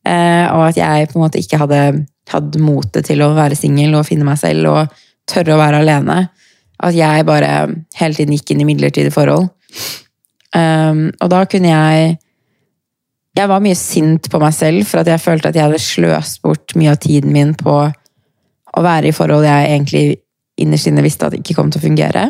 Eh, 0.06 0.46
og 0.54 0.68
at 0.68 0.78
jeg 0.78 1.08
på 1.10 1.18
en 1.18 1.24
måte 1.24 1.40
ikke 1.42 1.58
hadde 1.60 1.80
hatt 2.30 2.58
motet 2.62 3.08
til 3.08 3.22
å 3.24 3.32
være 3.36 3.58
singel 3.58 3.96
og 3.98 4.06
finne 4.06 4.26
meg 4.26 4.38
selv 4.40 4.70
og 4.70 4.94
tørre 5.30 5.54
å 5.54 5.60
være 5.60 5.82
alene. 5.82 6.18
At 6.82 6.96
jeg 6.96 7.26
bare 7.28 7.50
hele 7.98 8.18
tiden 8.18 8.36
gikk 8.36 8.52
inn 8.52 8.62
i 8.62 8.68
midlertidige 8.68 9.14
forhold. 9.14 9.48
Um, 10.56 11.10
og 11.20 11.28
da 11.32 11.42
kunne 11.50 11.68
jeg 11.68 12.16
Jeg 13.36 13.48
var 13.50 13.60
mye 13.60 13.76
sint 13.76 14.30
på 14.32 14.38
meg 14.40 14.54
selv 14.56 14.86
for 14.88 15.02
at 15.02 15.08
jeg 15.10 15.20
følte 15.20 15.50
at 15.50 15.56
jeg 15.58 15.66
hadde 15.66 15.80
sløst 15.82 16.38
bort 16.40 16.72
mye 16.72 16.94
av 16.94 17.02
tiden 17.02 17.34
min 17.34 17.50
på 17.52 17.74
å 17.84 18.84
være 18.84 19.10
i 19.10 19.12
forhold 19.12 19.44
jeg 19.44 19.66
egentlig 19.74 20.04
innerst 20.56 20.88
inne 20.88 21.04
visste 21.04 21.28
at 21.28 21.36
ikke 21.36 21.52
kom 21.58 21.68
til 21.68 21.82
å 21.82 21.84
fungere. 21.84 22.22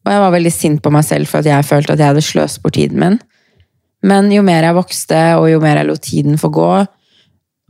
Og 0.00 0.12
jeg 0.14 0.22
var 0.22 0.32
veldig 0.32 0.52
sint 0.54 0.80
på 0.80 0.92
meg 0.94 1.04
selv 1.04 1.28
for 1.28 1.42
at 1.42 1.50
jeg 1.50 1.68
følte 1.68 1.92
at 1.92 2.00
jeg 2.00 2.12
hadde 2.14 2.24
sløst 2.24 2.62
bort 2.62 2.78
tiden 2.78 3.00
min. 3.02 3.18
Men 4.00 4.30
jo 4.32 4.40
mer 4.46 4.64
jeg 4.64 4.78
vokste, 4.78 5.18
og 5.36 5.50
jo 5.50 5.60
mer 5.60 5.82
jeg 5.82 5.90
lot 5.90 6.02
tiden 6.06 6.40
få 6.40 6.48
gå, 6.54 6.70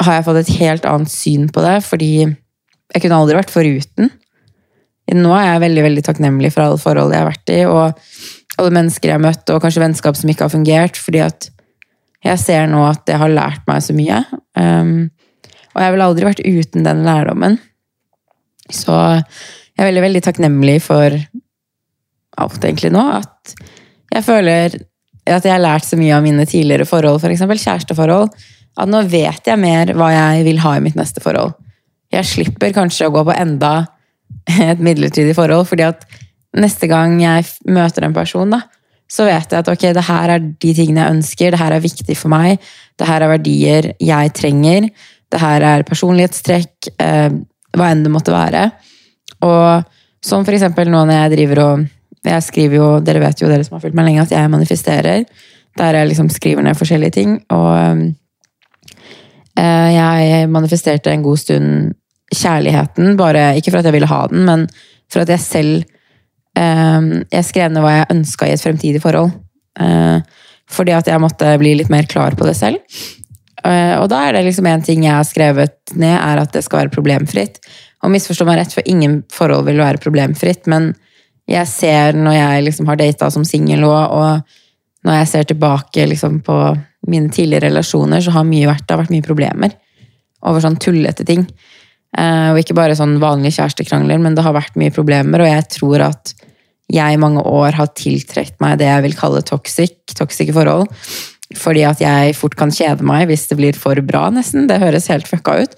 har 0.00 0.16
jeg 0.16 0.26
fått 0.28 0.40
et 0.44 0.52
helt 0.60 0.86
annet 0.88 1.10
syn 1.12 1.48
på 1.52 1.64
det, 1.64 1.80
fordi 1.84 2.12
jeg 2.94 3.04
kunne 3.04 3.20
aldri 3.20 3.38
vært 3.38 3.54
foruten. 3.54 4.11
Nå 5.11 5.32
er 5.35 5.47
jeg 5.47 5.64
veldig 5.64 5.87
veldig 5.87 6.04
takknemlig 6.06 6.52
for 6.54 6.64
alle 6.64 6.80
forhold 6.80 7.14
jeg 7.14 7.23
har 7.23 7.30
vært 7.30 7.52
i, 7.54 7.62
og 7.66 8.61
alle 8.61 8.75
mennesker 8.76 9.11
jeg 9.11 9.18
har 9.18 9.25
møtt, 9.25 9.50
og 9.50 9.62
kanskje 9.64 9.82
vennskap 9.82 10.18
som 10.18 10.30
ikke 10.30 10.47
har 10.47 10.52
fungert, 10.52 11.00
fordi 11.00 11.23
at 11.25 11.49
jeg 12.26 12.42
ser 12.42 12.68
nå 12.70 12.82
at 12.85 13.02
det 13.09 13.16
har 13.20 13.32
lært 13.32 13.64
meg 13.68 13.82
så 13.82 13.97
mye. 13.97 14.20
Um, 14.59 15.09
og 15.73 15.82
jeg 15.82 15.94
ville 15.94 16.09
aldri 16.11 16.28
vært 16.28 16.44
uten 16.44 16.87
den 16.87 17.02
lærdommen. 17.06 17.56
Så 18.70 18.94
jeg 18.94 19.80
er 19.80 19.88
veldig, 19.88 20.04
veldig 20.04 20.23
takknemlig 20.26 20.76
for 20.85 21.16
alt 22.40 22.66
egentlig 22.66 22.92
nå. 22.94 23.06
At 23.23 23.54
jeg 24.12 24.26
føler 24.26 24.76
at 25.30 25.47
jeg 25.47 25.54
har 25.54 25.62
lært 25.62 25.87
så 25.87 25.99
mye 25.99 26.16
av 26.16 26.25
mine 26.25 26.47
tidligere 26.49 26.88
forhold, 26.88 27.20
f.eks. 27.23 27.44
For 27.47 27.64
kjæresteforhold, 27.64 28.30
at 28.80 28.90
nå 28.90 29.02
vet 29.11 29.47
jeg 29.47 29.61
mer 29.61 29.92
hva 29.97 30.11
jeg 30.12 30.47
vil 30.49 30.61
ha 30.64 30.76
i 30.76 30.85
mitt 30.85 30.99
neste 30.99 31.23
forhold. 31.23 31.54
Jeg 32.10 32.26
slipper 32.26 32.74
kanskje 32.74 33.08
å 33.08 33.14
gå 33.14 33.22
på 33.26 33.36
enda 33.36 33.74
et 34.70 34.82
midlertidig 34.82 35.36
forhold, 35.38 35.68
fordi 35.70 35.86
at 35.86 36.04
neste 36.58 36.88
gang 36.90 37.18
jeg 37.22 37.46
møter 37.70 38.06
en 38.06 38.16
person, 38.16 38.50
da, 38.50 38.64
så 39.10 39.26
vet 39.26 39.50
jeg 39.50 39.58
at 39.58 39.70
ok, 39.70 39.84
det 39.94 40.06
her 40.06 40.34
er 40.36 40.42
de 40.42 40.72
tingene 40.74 41.02
jeg 41.02 41.16
ønsker, 41.16 41.52
det 41.52 41.60
her 41.60 41.74
er 41.74 41.82
viktig 41.82 42.16
for 42.18 42.30
meg, 42.32 42.62
det 42.98 43.08
her 43.08 43.24
er 43.24 43.32
verdier 43.32 43.88
jeg 43.98 44.34
trenger, 44.38 44.90
det 45.30 45.40
her 45.42 45.66
er 45.66 45.86
personlighetstrekk, 45.86 46.90
eh, 47.02 47.30
hva 47.76 47.88
enn 47.90 48.04
det 48.04 48.12
måtte 48.12 48.34
være. 48.34 48.68
Og 49.46 49.86
som 50.24 50.44
for 50.46 50.54
eksempel 50.54 50.90
nå 50.90 51.04
når 51.06 51.24
jeg 51.24 51.34
driver 51.38 51.64
og 51.68 51.88
Jeg 52.20 52.44
skriver 52.44 52.76
jo, 52.76 52.86
dere 53.00 53.16
vet 53.22 53.40
jo, 53.40 53.48
dere 53.48 53.64
som 53.64 53.78
har 53.78 53.80
fulgt 53.80 53.94
meg 53.96 54.04
lenge, 54.04 54.20
at 54.26 54.32
jeg 54.34 54.48
manifesterer. 54.52 55.22
Der 55.80 55.96
jeg 55.96 56.08
liksom 56.10 56.26
skriver 56.28 56.60
ned 56.60 56.76
forskjellige 56.76 57.14
ting. 57.14 57.30
Og 57.48 58.02
eh, 59.56 59.88
jeg 59.94 60.50
manifesterte 60.52 61.14
en 61.14 61.24
god 61.24 61.40
stund 61.40 61.94
kjærligheten, 62.34 63.16
bare 63.18 63.54
ikke 63.58 63.72
for 63.72 63.80
at 63.80 63.88
jeg 63.88 63.96
ville 63.96 64.10
ha 64.10 64.20
den, 64.30 64.44
men 64.46 64.68
for 65.10 65.25
at 65.25 65.32
jeg 65.34 65.42
selv 65.42 65.88
Ehm, 66.58 67.22
jeg 67.30 67.46
skrev 67.46 67.70
ned 67.70 67.84
hva 67.84 68.00
jeg 68.00 68.12
ønska 68.16 68.49
i 68.49 68.54
et 68.54 68.62
fremtidig 68.62 69.02
forhold. 69.02 69.32
Eh, 69.80 70.18
fordi 70.70 70.94
at 70.94 71.08
jeg 71.10 71.22
måtte 71.22 71.54
bli 71.60 71.75
litt 71.78 71.90
mer 71.92 72.08
klar 72.10 72.37
på 72.38 72.46
det 72.46 72.56
selv. 72.58 72.80
Eh, 73.64 73.94
og 74.00 74.08
da 74.10 74.25
er 74.26 74.37
det 74.37 74.46
liksom 74.49 74.66
en 74.70 74.82
ting 74.84 75.04
jeg 75.06 75.14
har 75.14 75.26
skrevet 75.26 75.94
ned, 75.94 76.16
er 76.16 76.42
at 76.42 76.52
det 76.54 76.64
skal 76.66 76.84
være 76.84 76.94
problemfritt. 76.94 77.60
Og 78.04 78.12
misforstå 78.14 78.46
meg 78.49 78.60
rett, 78.60 78.75
for 78.75 78.87
ingen 78.88 79.20
forhold 79.32 79.66
vil 79.68 79.82
være 79.82 80.00
problemfritt, 80.02 80.66
men 80.70 80.94
jeg 81.50 81.66
ser 81.68 82.16
når 82.16 82.37
jeg 82.37 82.64
liksom 82.68 82.88
har 82.88 82.99
data 83.00 83.28
som 83.32 83.44
singel 83.44 83.84
òg, 83.84 84.14
og 84.14 85.04
når 85.04 85.18
jeg 85.18 85.28
ser 85.28 85.49
tilbake 85.50 86.06
liksom 86.08 86.38
på 86.46 86.56
mine 87.10 87.32
tidligere 87.32 87.68
relasjoner, 87.68 88.22
så 88.22 88.32
har 88.37 88.46
mye 88.46 88.68
vært, 88.68 88.87
det 88.87 88.94
har 88.94 89.02
vært 89.02 89.12
mye 89.12 89.26
problemer 89.26 89.75
over 90.46 90.62
sånn 90.62 90.78
tullete 90.80 91.26
ting. 91.28 91.42
Eh, 92.18 92.48
og 92.50 92.58
ikke 92.58 92.74
bare 92.78 92.96
sånn 92.98 93.18
vanlige 93.22 93.60
kjærestekrangler, 93.60 94.18
men 94.22 94.36
det 94.36 94.44
har 94.46 94.56
vært 94.56 94.78
mye 94.80 94.94
problemer, 94.94 95.44
og 95.44 95.50
jeg 95.50 95.66
tror 95.76 96.06
at 96.10 96.34
jeg 96.90 97.14
i 97.14 97.20
mange 97.22 97.42
år 97.46 97.76
har 97.78 97.92
tiltrukket 97.94 98.58
meg 98.62 98.80
det 98.80 98.88
jeg 98.88 99.04
vil 99.04 99.14
kalle 99.18 99.44
toxic, 99.46 99.94
toxic 100.18 100.50
forhold. 100.54 100.90
Fordi 101.58 101.84
at 101.86 102.02
jeg 102.02 102.34
fort 102.38 102.56
kan 102.58 102.70
kjede 102.74 103.06
meg 103.06 103.28
hvis 103.30 103.48
det 103.50 103.58
blir 103.58 103.78
for 103.78 103.98
bra, 104.06 104.28
nesten. 104.34 104.68
Det 104.70 104.78
høres 104.82 105.10
helt 105.10 105.30
fucka 105.30 105.56
ut. 105.62 105.76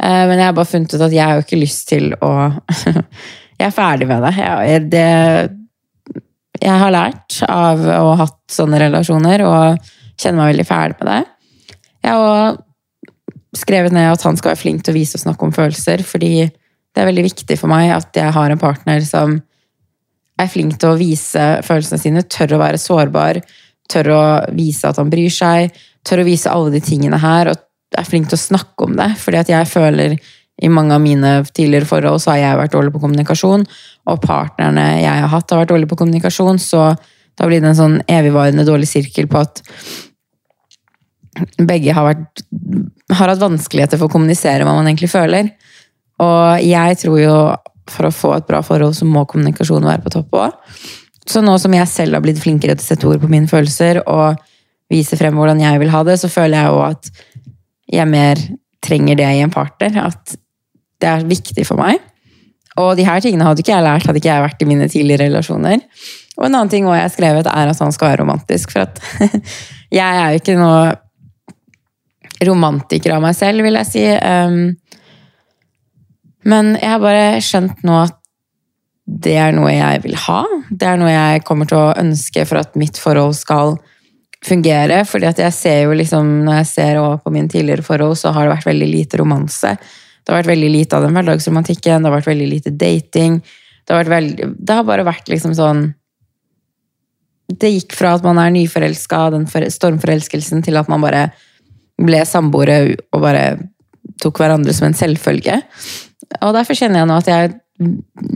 Eh, 0.00 0.24
men 0.28 0.36
jeg 0.36 0.46
har 0.48 0.56
bare 0.56 0.68
funnet 0.68 0.94
ut 0.94 1.06
at 1.06 1.16
jeg 1.16 1.32
har 1.32 1.44
ikke 1.44 1.60
lyst 1.60 1.88
til 1.92 2.12
å 2.20 2.32
Jeg 3.60 3.68
er 3.68 3.76
ferdig 3.76 4.06
med 4.08 4.22
det. 4.24 4.30
Jeg, 4.40 4.84
det, 4.88 6.20
jeg 6.62 6.76
har 6.80 6.92
lært 6.94 7.42
av 7.44 7.82
å 7.84 8.14
ha 8.14 8.22
hatt 8.22 8.38
sånne 8.48 8.78
relasjoner 8.80 9.42
og 9.44 9.90
kjenner 10.16 10.38
meg 10.38 10.54
veldig 10.54 10.64
ferdig 10.64 10.96
med 11.02 11.10
det. 11.10 11.18
Jeg 12.06 12.14
har 12.16 12.54
skrevet 13.56 13.94
ned 13.94 14.12
at 14.12 14.24
han 14.26 14.36
skal 14.38 14.52
være 14.52 14.62
flink 14.62 14.84
til 14.84 14.94
å 14.94 14.98
vise 14.98 15.18
og 15.18 15.24
snakke 15.24 15.46
om 15.46 15.54
følelser, 15.54 16.04
fordi 16.06 16.34
det 16.46 17.02
er 17.02 17.08
veldig 17.08 17.26
viktig 17.28 17.56
for 17.58 17.70
meg 17.70 17.92
at 17.94 18.16
jeg 18.18 18.34
har 18.34 18.52
en 18.52 18.60
partner 18.60 19.02
som 19.06 19.38
er 20.40 20.50
flink 20.50 20.78
til 20.80 20.92
å 20.92 20.98
vise 20.98 21.46
følelsene 21.66 22.00
sine, 22.00 22.24
tør 22.24 22.56
å 22.56 22.62
være 22.62 22.80
sårbar, 22.80 23.40
tør 23.90 24.12
å 24.14 24.22
vise 24.56 24.88
at 24.88 25.00
han 25.00 25.10
bryr 25.12 25.32
seg, 25.34 25.74
tør 26.06 26.22
å 26.22 26.28
vise 26.28 26.52
alle 26.52 26.72
de 26.74 26.82
tingene 26.84 27.18
her, 27.20 27.50
og 27.52 27.98
er 27.98 28.06
flink 28.06 28.30
til 28.30 28.38
å 28.38 28.44
snakke 28.44 28.86
om 28.86 28.94
det. 28.98 29.10
Fordi 29.20 29.40
at 29.40 29.50
jeg 29.50 29.68
føler 29.70 30.16
i 30.60 30.68
mange 30.72 30.94
av 30.94 31.02
mine 31.02 31.40
tidligere 31.50 31.88
forhold 31.88 32.22
så 32.22 32.34
har 32.34 32.42
jeg 32.42 32.60
vært 32.60 32.74
dårlig 32.76 32.94
på 32.94 33.02
kommunikasjon, 33.02 33.64
og 34.10 34.22
partnerne 34.24 34.86
jeg 35.00 35.24
har 35.24 35.32
hatt, 35.32 35.50
har 35.50 35.64
vært 35.64 35.72
dårlig 35.72 35.88
på 35.90 35.98
kommunikasjon, 36.00 36.60
så 36.62 36.92
da 37.40 37.48
blir 37.48 37.62
det 37.62 37.72
en 37.72 37.78
sånn 37.78 37.98
evigvarende 38.10 38.66
dårlig 38.68 38.88
sirkel 38.90 39.28
på 39.30 39.40
at 39.40 39.62
begge 41.58 41.94
har, 41.94 42.06
vært, 42.08 42.42
har 43.14 43.30
hatt 43.32 43.42
vanskeligheter 43.42 44.00
for 44.00 44.08
å 44.08 44.14
kommunisere 44.14 44.66
hva 44.66 44.74
man 44.76 44.88
egentlig 44.90 45.10
føler. 45.12 45.52
Og 46.20 46.64
jeg 46.66 46.98
tror 47.04 47.20
jo 47.20 47.36
for 47.90 48.06
å 48.06 48.14
få 48.14 48.32
et 48.36 48.48
bra 48.48 48.60
forhold, 48.64 48.94
så 48.96 49.08
må 49.08 49.24
kommunikasjonen 49.28 49.88
være 49.88 50.04
på 50.04 50.12
topp 50.14 50.36
òg. 50.38 50.76
Så 51.30 51.42
nå 51.44 51.54
som 51.62 51.74
jeg 51.74 51.88
selv 51.90 52.16
har 52.16 52.24
blitt 52.24 52.40
flinkere 52.42 52.76
til 52.76 52.84
å 52.84 52.88
sette 52.88 53.08
ord 53.08 53.22
på 53.22 53.30
mine 53.30 53.50
følelser 53.50 54.02
og 54.04 54.40
vise 54.90 55.18
frem 55.18 55.36
hvordan 55.38 55.62
jeg 55.62 55.80
vil 55.82 55.92
ha 55.92 56.02
det, 56.06 56.16
så 56.18 56.30
føler 56.30 56.58
jeg 56.58 56.72
jo 56.72 56.80
at 56.86 57.10
jeg 57.90 58.10
mer 58.10 58.40
trenger 58.82 59.18
det 59.18 59.28
i 59.36 59.42
en 59.44 59.52
partner. 59.52 60.00
At 60.10 60.34
det 61.00 61.10
er 61.10 61.28
viktig 61.28 61.66
for 61.68 61.80
meg. 61.80 62.00
Og 62.80 62.94
de 62.98 63.04
her 63.06 63.22
tingene 63.22 63.46
hadde 63.46 63.62
ikke 63.62 63.74
jeg 63.74 63.84
lært 63.84 64.06
hadde 64.08 64.20
ikke 64.22 64.30
jeg 64.30 64.46
vært 64.46 64.62
i 64.62 64.68
mine 64.68 64.88
tidligere 64.90 65.28
relasjoner. 65.28 65.82
Og 66.38 66.46
en 66.46 66.54
annen 66.54 66.72
ting 66.72 66.86
jeg 66.86 67.02
har 67.02 67.12
skrevet, 67.12 67.48
er 67.50 67.70
at 67.70 67.82
han 67.82 67.94
skal 67.94 68.12
være 68.12 68.22
romantisk. 68.22 68.72
For 68.72 68.86
at 68.86 69.00
jeg 70.00 70.06
er 70.06 70.34
jo 70.34 70.40
ikke 70.40 70.58
noe 70.58 70.82
romantiker 72.46 73.16
av 73.16 73.24
meg 73.24 73.36
selv, 73.36 73.64
vil 73.66 73.78
jeg 73.80 73.88
si. 73.90 74.06
Um, 74.06 74.76
men 76.48 76.74
jeg 76.78 76.88
har 76.94 77.02
bare 77.02 77.42
skjønt 77.44 77.84
nå 77.84 77.98
at 78.06 78.16
det 79.10 79.34
er 79.42 79.54
noe 79.56 79.72
jeg 79.72 80.02
vil 80.04 80.16
ha. 80.26 80.42
Det 80.70 80.86
er 80.86 81.00
noe 81.00 81.10
jeg 81.10 81.44
kommer 81.46 81.68
til 81.68 81.80
å 81.80 81.94
ønske 81.98 82.44
for 82.46 82.62
at 82.62 82.76
mitt 82.78 82.98
forhold 83.00 83.34
skal 83.38 83.74
fungere. 84.46 85.04
fordi 85.04 85.26
at 85.26 85.38
jeg 85.38 85.52
ser 85.52 85.82
jo 85.84 85.92
liksom, 85.92 86.44
Når 86.44 86.54
jeg 86.62 86.66
ser 86.66 87.00
på 87.24 87.30
mine 87.30 87.48
tidligere 87.48 87.82
forhold, 87.82 88.16
så 88.16 88.32
har 88.32 88.46
det 88.46 88.56
vært 88.56 88.70
veldig 88.70 88.88
lite 88.88 89.18
romanse. 89.18 89.76
Det 90.24 90.32
har 90.32 90.42
vært 90.42 90.54
veldig 90.54 90.70
lite 90.70 90.96
av 90.96 91.02
den 91.02 91.16
hverdagsromantikken, 91.16 92.02
det 92.02 92.08
har 92.08 92.18
vært 92.18 92.30
veldig 92.30 92.48
lite 92.48 92.70
dating. 92.70 93.42
Det 93.86 93.94
har, 93.94 94.04
veldig, 94.04 94.54
det 94.58 94.74
har 94.74 94.84
bare 94.84 95.04
vært 95.04 95.28
liksom 95.28 95.54
sånn 95.54 95.94
Det 97.50 97.66
gikk 97.66 97.96
fra 97.98 98.14
at 98.14 98.22
man 98.22 98.38
er 98.38 98.52
nyforelska, 98.54 99.30
den 99.34 99.46
stormforelskelsen, 99.48 100.62
til 100.62 100.76
at 100.78 100.88
man 100.88 101.02
bare 101.02 101.32
ble 102.00 102.22
samboere 102.28 102.80
og 103.12 103.22
bare 103.22 103.44
tok 104.20 104.40
hverandre 104.40 104.74
som 104.76 104.88
en 104.88 104.96
selvfølge. 104.96 105.60
Og 106.40 106.54
derfor 106.56 106.78
kjenner 106.78 107.02
jeg 107.02 107.10
nå 107.10 107.16
at 107.20 107.30
jeg, 107.30 107.54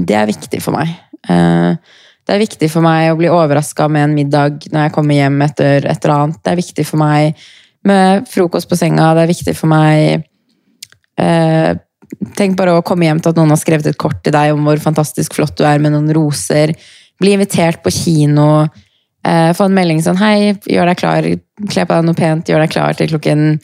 det 0.09 0.17
er 0.19 0.31
viktig 0.31 0.61
for 0.65 0.77
meg. 0.77 0.93
Eh, 1.31 2.01
det 2.25 2.35
er 2.35 2.41
viktig 2.41 2.71
for 2.73 2.85
meg 2.85 3.11
å 3.13 3.19
bli 3.19 3.29
overraska 3.33 3.87
med 3.93 4.09
en 4.09 4.17
middag 4.17 4.65
når 4.73 4.87
jeg 4.87 4.95
kommer 4.95 5.19
hjem 5.19 5.43
etter 5.45 5.85
et 5.85 6.07
eller 6.07 6.15
annet. 6.17 6.41
Det 6.41 6.53
er 6.53 6.61
viktig 6.61 6.87
for 6.89 7.01
meg 7.03 7.43
med 7.85 8.29
frokost 8.31 8.71
på 8.71 8.79
senga. 8.81 9.11
Det 9.17 9.25
er 9.25 9.33
viktig 9.33 9.57
for 9.59 9.73
meg 9.73 10.25
eh, 11.21 11.75
Tenk 12.37 12.55
bare 12.55 12.77
å 12.77 12.83
komme 12.87 13.09
hjem 13.09 13.19
til 13.19 13.33
at 13.33 13.39
noen 13.41 13.51
har 13.51 13.59
skrevet 13.59 13.89
et 13.89 13.99
kort 13.99 14.21
til 14.23 14.35
deg 14.35 14.53
om 14.55 14.67
hvor 14.69 14.79
fantastisk 14.79 15.35
flott 15.35 15.57
du 15.59 15.65
er 15.67 15.81
med 15.83 15.95
noen 15.95 16.13
roser. 16.15 16.71
Bli 17.19 17.33
invitert 17.35 17.81
på 17.83 17.91
kino. 17.91 18.67
Eh, 19.25 19.53
få 19.57 19.69
en 19.69 19.75
melding 19.77 20.03
sånn 20.05 20.21
'Hei, 20.21 20.55
gjør 20.69 20.87
deg 20.91 21.01
klar. 21.01 21.23
Kle 21.69 21.87
på 21.87 21.95
deg 21.97 22.05
noe 22.05 22.15
pent. 22.15 22.49
Gjør 22.49 22.61
deg 22.61 22.71
klar 22.71 22.93
til 22.95 23.09
klokken 23.09 23.61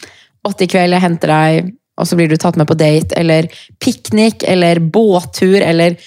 åtte 0.49 0.65
i 0.65 0.67
kveld. 0.67 0.93
Jeg 0.93 1.05
henter 1.05 1.29
deg 1.29 1.75
og 2.01 2.09
så 2.09 2.17
blir 2.17 2.31
du 2.31 2.39
tatt 2.41 2.57
med 2.57 2.69
på 2.69 2.79
date, 2.81 3.15
eller 3.21 3.49
piknik, 3.83 4.45
eller 4.49 4.81
båttur, 4.81 5.61
eller 5.61 5.99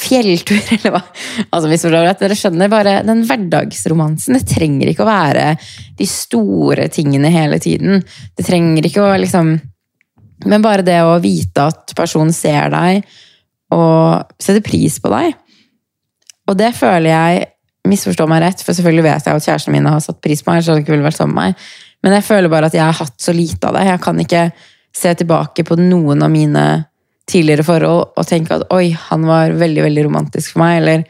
fjelltur, 0.00 0.60
eller 0.78 0.94
hva. 0.94 1.02
Altså, 1.50 1.68
hvis 1.68 1.84
dere 1.84 2.38
skjønner 2.38 2.72
bare 2.72 3.00
den 3.06 3.24
hverdagsromansen. 3.28 4.38
Det 4.38 4.54
trenger 4.54 4.92
ikke 4.92 5.04
å 5.04 5.10
være 5.10 5.50
de 5.98 6.08
store 6.08 6.88
tingene 6.92 7.32
hele 7.34 7.60
tiden. 7.62 8.00
Det 8.36 8.48
trenger 8.48 8.88
ikke 8.88 9.04
å 9.04 9.18
liksom 9.20 9.58
Men 10.42 10.58
bare 10.58 10.82
det 10.82 10.96
å 11.06 11.20
vite 11.22 11.68
at 11.70 11.92
personen 11.94 12.32
ser 12.34 12.72
deg 12.72 13.04
og 13.70 14.32
setter 14.42 14.64
pris 14.66 14.96
på 14.98 15.12
deg. 15.12 15.36
Og 16.50 16.56
det 16.58 16.72
føler 16.74 17.12
jeg 17.12 17.44
Misforstå 17.88 18.28
meg 18.30 18.44
rett, 18.44 18.60
for 18.62 18.76
selvfølgelig 18.76 19.06
vet 19.08 19.26
jeg 19.26 19.38
at 19.38 19.46
kjærestene 19.48 19.74
mine 19.74 19.90
har 19.94 20.02
satt 20.04 20.20
pris 20.22 20.44
på 20.44 20.52
meg. 20.52 20.62
så 20.62 20.72
hadde 20.72 20.84
ikke 20.84 21.02
vært 21.02 21.18
sammen 21.18 21.34
med 21.34 21.52
meg. 21.52 21.66
Men 22.02 22.16
jeg 22.16 22.26
føler 22.26 22.50
bare 22.52 22.70
at 22.70 22.76
jeg 22.76 22.84
har 22.84 22.98
hatt 22.98 23.18
så 23.22 23.34
lite 23.34 23.68
av 23.68 23.76
det. 23.76 23.86
Jeg 23.88 24.02
kan 24.02 24.20
ikke 24.22 24.44
se 24.92 25.14
tilbake 25.18 25.64
på 25.66 25.78
noen 25.80 26.22
av 26.22 26.30
mine 26.30 26.64
tidligere 27.30 27.64
forhold 27.66 28.18
og 28.18 28.28
tenke 28.28 28.58
at 28.58 28.66
oi, 28.74 28.92
han 29.08 29.26
var 29.26 29.54
veldig 29.56 29.84
veldig 29.86 30.06
romantisk 30.08 30.54
for 30.54 30.64
meg, 30.64 30.80
eller 30.82 31.04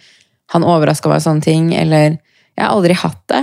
han 0.53 0.67
overraska 0.69 1.11
meg 1.11 1.25
sånne 1.25 1.45
ting, 1.45 1.73
eller 1.77 2.19
Jeg 2.53 2.67
har 2.67 2.75
aldri 2.77 2.93
hatt 2.93 3.23
det. 3.33 3.41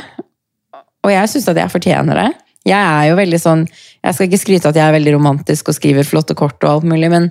Og 1.01 1.09
jeg 1.09 1.29
syns 1.31 1.47
at 1.49 1.57
jeg 1.57 1.73
fortjener 1.73 2.19
det. 2.19 2.27
Jeg 2.67 2.77
er 2.77 3.07
jo 3.09 3.15
veldig 3.17 3.39
sånn 3.41 3.63
Jeg 3.65 4.13
skal 4.13 4.27
ikke 4.27 4.39
skryte 4.43 4.69
at 4.69 4.77
jeg 4.77 4.85
er 4.85 4.93
veldig 4.93 5.15
romantisk 5.15 5.71
og 5.71 5.77
skriver 5.79 6.05
flotte 6.05 6.35
kort 6.37 6.61
og 6.61 6.69
alt 6.69 6.85
mulig, 6.91 7.09
men 7.09 7.25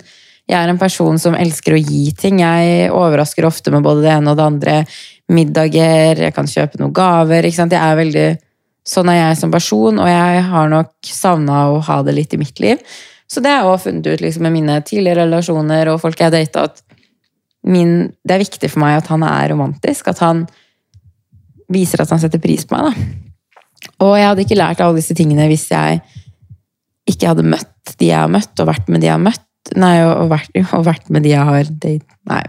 jeg 0.48 0.56
er 0.58 0.72
en 0.72 0.80
person 0.80 1.20
som 1.20 1.36
elsker 1.36 1.76
å 1.76 1.78
gi 1.78 2.10
ting. 2.16 2.40
Jeg 2.40 2.88
overrasker 2.90 3.46
ofte 3.46 3.70
med 3.70 3.84
både 3.84 4.06
det 4.06 4.12
ene 4.14 4.32
og 4.32 4.38
det 4.40 4.46
andre. 4.48 4.74
Middager, 5.28 6.22
jeg 6.24 6.34
kan 6.36 6.48
kjøpe 6.48 6.80
noen 6.80 6.94
gaver. 6.96 7.44
ikke 7.44 7.60
sant? 7.60 7.74
Jeg 7.76 7.84
er 7.84 7.98
veldig 8.02 8.28
Sånn 8.88 9.10
er 9.12 9.18
jeg 9.18 9.36
som 9.36 9.50
person, 9.52 9.98
og 10.00 10.06
jeg 10.08 10.44
har 10.48 10.68
nok 10.72 11.10
savna 11.12 11.66
å 11.68 11.80
ha 11.84 11.98
det 12.06 12.14
litt 12.16 12.32
i 12.32 12.38
mitt 12.40 12.56
liv. 12.64 12.80
Så 13.28 13.42
det 13.44 13.50
har 13.52 13.58
jeg 13.60 13.68
også 13.68 13.90
funnet 13.90 14.06
ut 14.08 14.22
liksom, 14.24 14.46
med 14.46 14.54
mine 14.54 14.78
tidligere 14.80 15.26
relasjoner 15.26 15.90
og 15.92 15.98
folk 16.00 16.16
jeg 16.16 16.30
har 16.30 16.32
data, 16.32 16.62
at 16.70 16.80
min, 17.68 18.08
det 18.24 18.38
er 18.38 18.40
viktig 18.46 18.70
for 18.72 18.80
meg 18.80 19.02
at 19.02 19.10
han 19.12 19.26
er 19.28 19.52
romantisk. 19.52 20.08
At 20.08 20.22
han 20.24 20.46
viser 21.68 22.00
at 22.00 22.14
han 22.14 22.22
setter 22.22 22.40
pris 22.40 22.64
på 22.64 22.78
meg, 22.78 22.88
da. 22.88 23.92
Og 24.06 24.14
jeg 24.16 24.30
hadde 24.30 24.46
ikke 24.46 24.58
lært 24.58 24.80
alle 24.80 24.96
disse 25.02 25.14
tingene 25.18 25.50
hvis 25.50 25.68
jeg 25.68 26.00
ikke 27.12 27.34
hadde 27.34 27.44
møtt 27.46 27.74
de 27.98 28.10
jeg 28.10 28.20
har 28.20 28.30
møtt, 28.32 28.54
og 28.60 28.68
vært 28.68 28.88
med 28.92 29.02
de 29.02 29.08
jeg 29.08 29.16
har 29.16 29.22
møtt. 29.22 29.44
Nei, 29.76 29.94
og 30.06 30.30
vært, 30.32 30.54
og 30.78 30.86
vært 30.88 31.12
med 31.12 31.24
de 31.26 31.34
jeg 31.34 31.44
har 31.50 31.68
date. 31.68 32.18
Nei, 32.28 32.44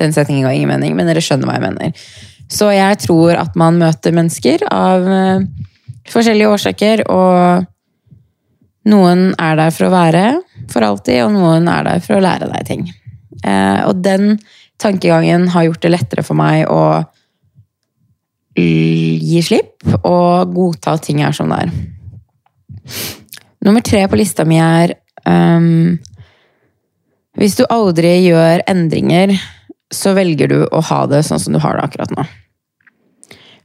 den 0.00 0.14
setningen 0.14 0.46
ga 0.46 0.54
ingen 0.54 0.70
mening, 0.72 0.96
men 0.98 1.08
dere 1.08 1.22
skjønner 1.24 1.48
hva 1.48 1.58
jeg 1.58 1.66
mener. 1.66 2.06
Så 2.52 2.70
jeg 2.74 2.98
tror 3.04 3.38
at 3.40 3.54
man 3.58 3.78
møter 3.80 4.14
mennesker 4.14 4.66
av 4.68 5.06
uh, 5.08 5.44
forskjellige 6.12 6.50
årsaker, 6.52 7.04
og 7.12 7.68
noen 8.92 9.30
er 9.40 9.58
der 9.60 9.72
for 9.74 9.88
å 9.88 9.94
være 9.94 10.24
for 10.72 10.84
alltid, 10.86 11.22
og 11.26 11.32
noen 11.36 11.70
er 11.70 11.86
der 11.88 12.04
for 12.04 12.18
å 12.18 12.24
lære 12.24 12.50
deg 12.50 12.68
ting. 12.68 12.84
Uh, 13.42 13.88
og 13.88 14.02
den 14.04 14.36
tankegangen 14.82 15.48
har 15.54 15.68
gjort 15.68 15.84
det 15.84 15.92
lettere 15.94 16.24
for 16.26 16.38
meg 16.38 16.66
å 16.70 17.02
gi 18.52 19.40
slipp 19.40 19.86
og 20.04 20.52
godta 20.52 20.96
at 20.98 21.06
ting 21.06 21.22
er 21.24 21.32
som 21.32 21.48
det 21.52 21.62
er. 21.64 21.70
Nummer 23.64 23.84
tre 23.84 24.02
på 24.10 24.18
lista 24.18 24.44
mi 24.44 24.58
er 24.60 24.96
um, 25.24 25.98
Hvis 27.38 27.54
du 27.56 27.62
aldri 27.70 28.10
gjør 28.26 28.64
endringer, 28.68 29.32
så 29.92 30.14
velger 30.16 30.50
du 30.50 30.58
å 30.64 30.80
ha 30.88 31.02
det 31.10 31.22
sånn 31.26 31.40
som 31.42 31.54
du 31.54 31.60
har 31.62 31.76
det 31.78 31.86
akkurat 31.86 32.14
nå. 32.16 32.24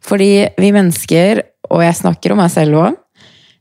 Fordi 0.07 0.31
vi 0.59 0.71
mennesker, 0.75 1.41
og 1.71 1.83
jeg 1.83 1.99
snakker 1.99 2.33
om 2.33 2.41
meg 2.41 2.51
selv 2.53 2.79
òg, 2.79 2.97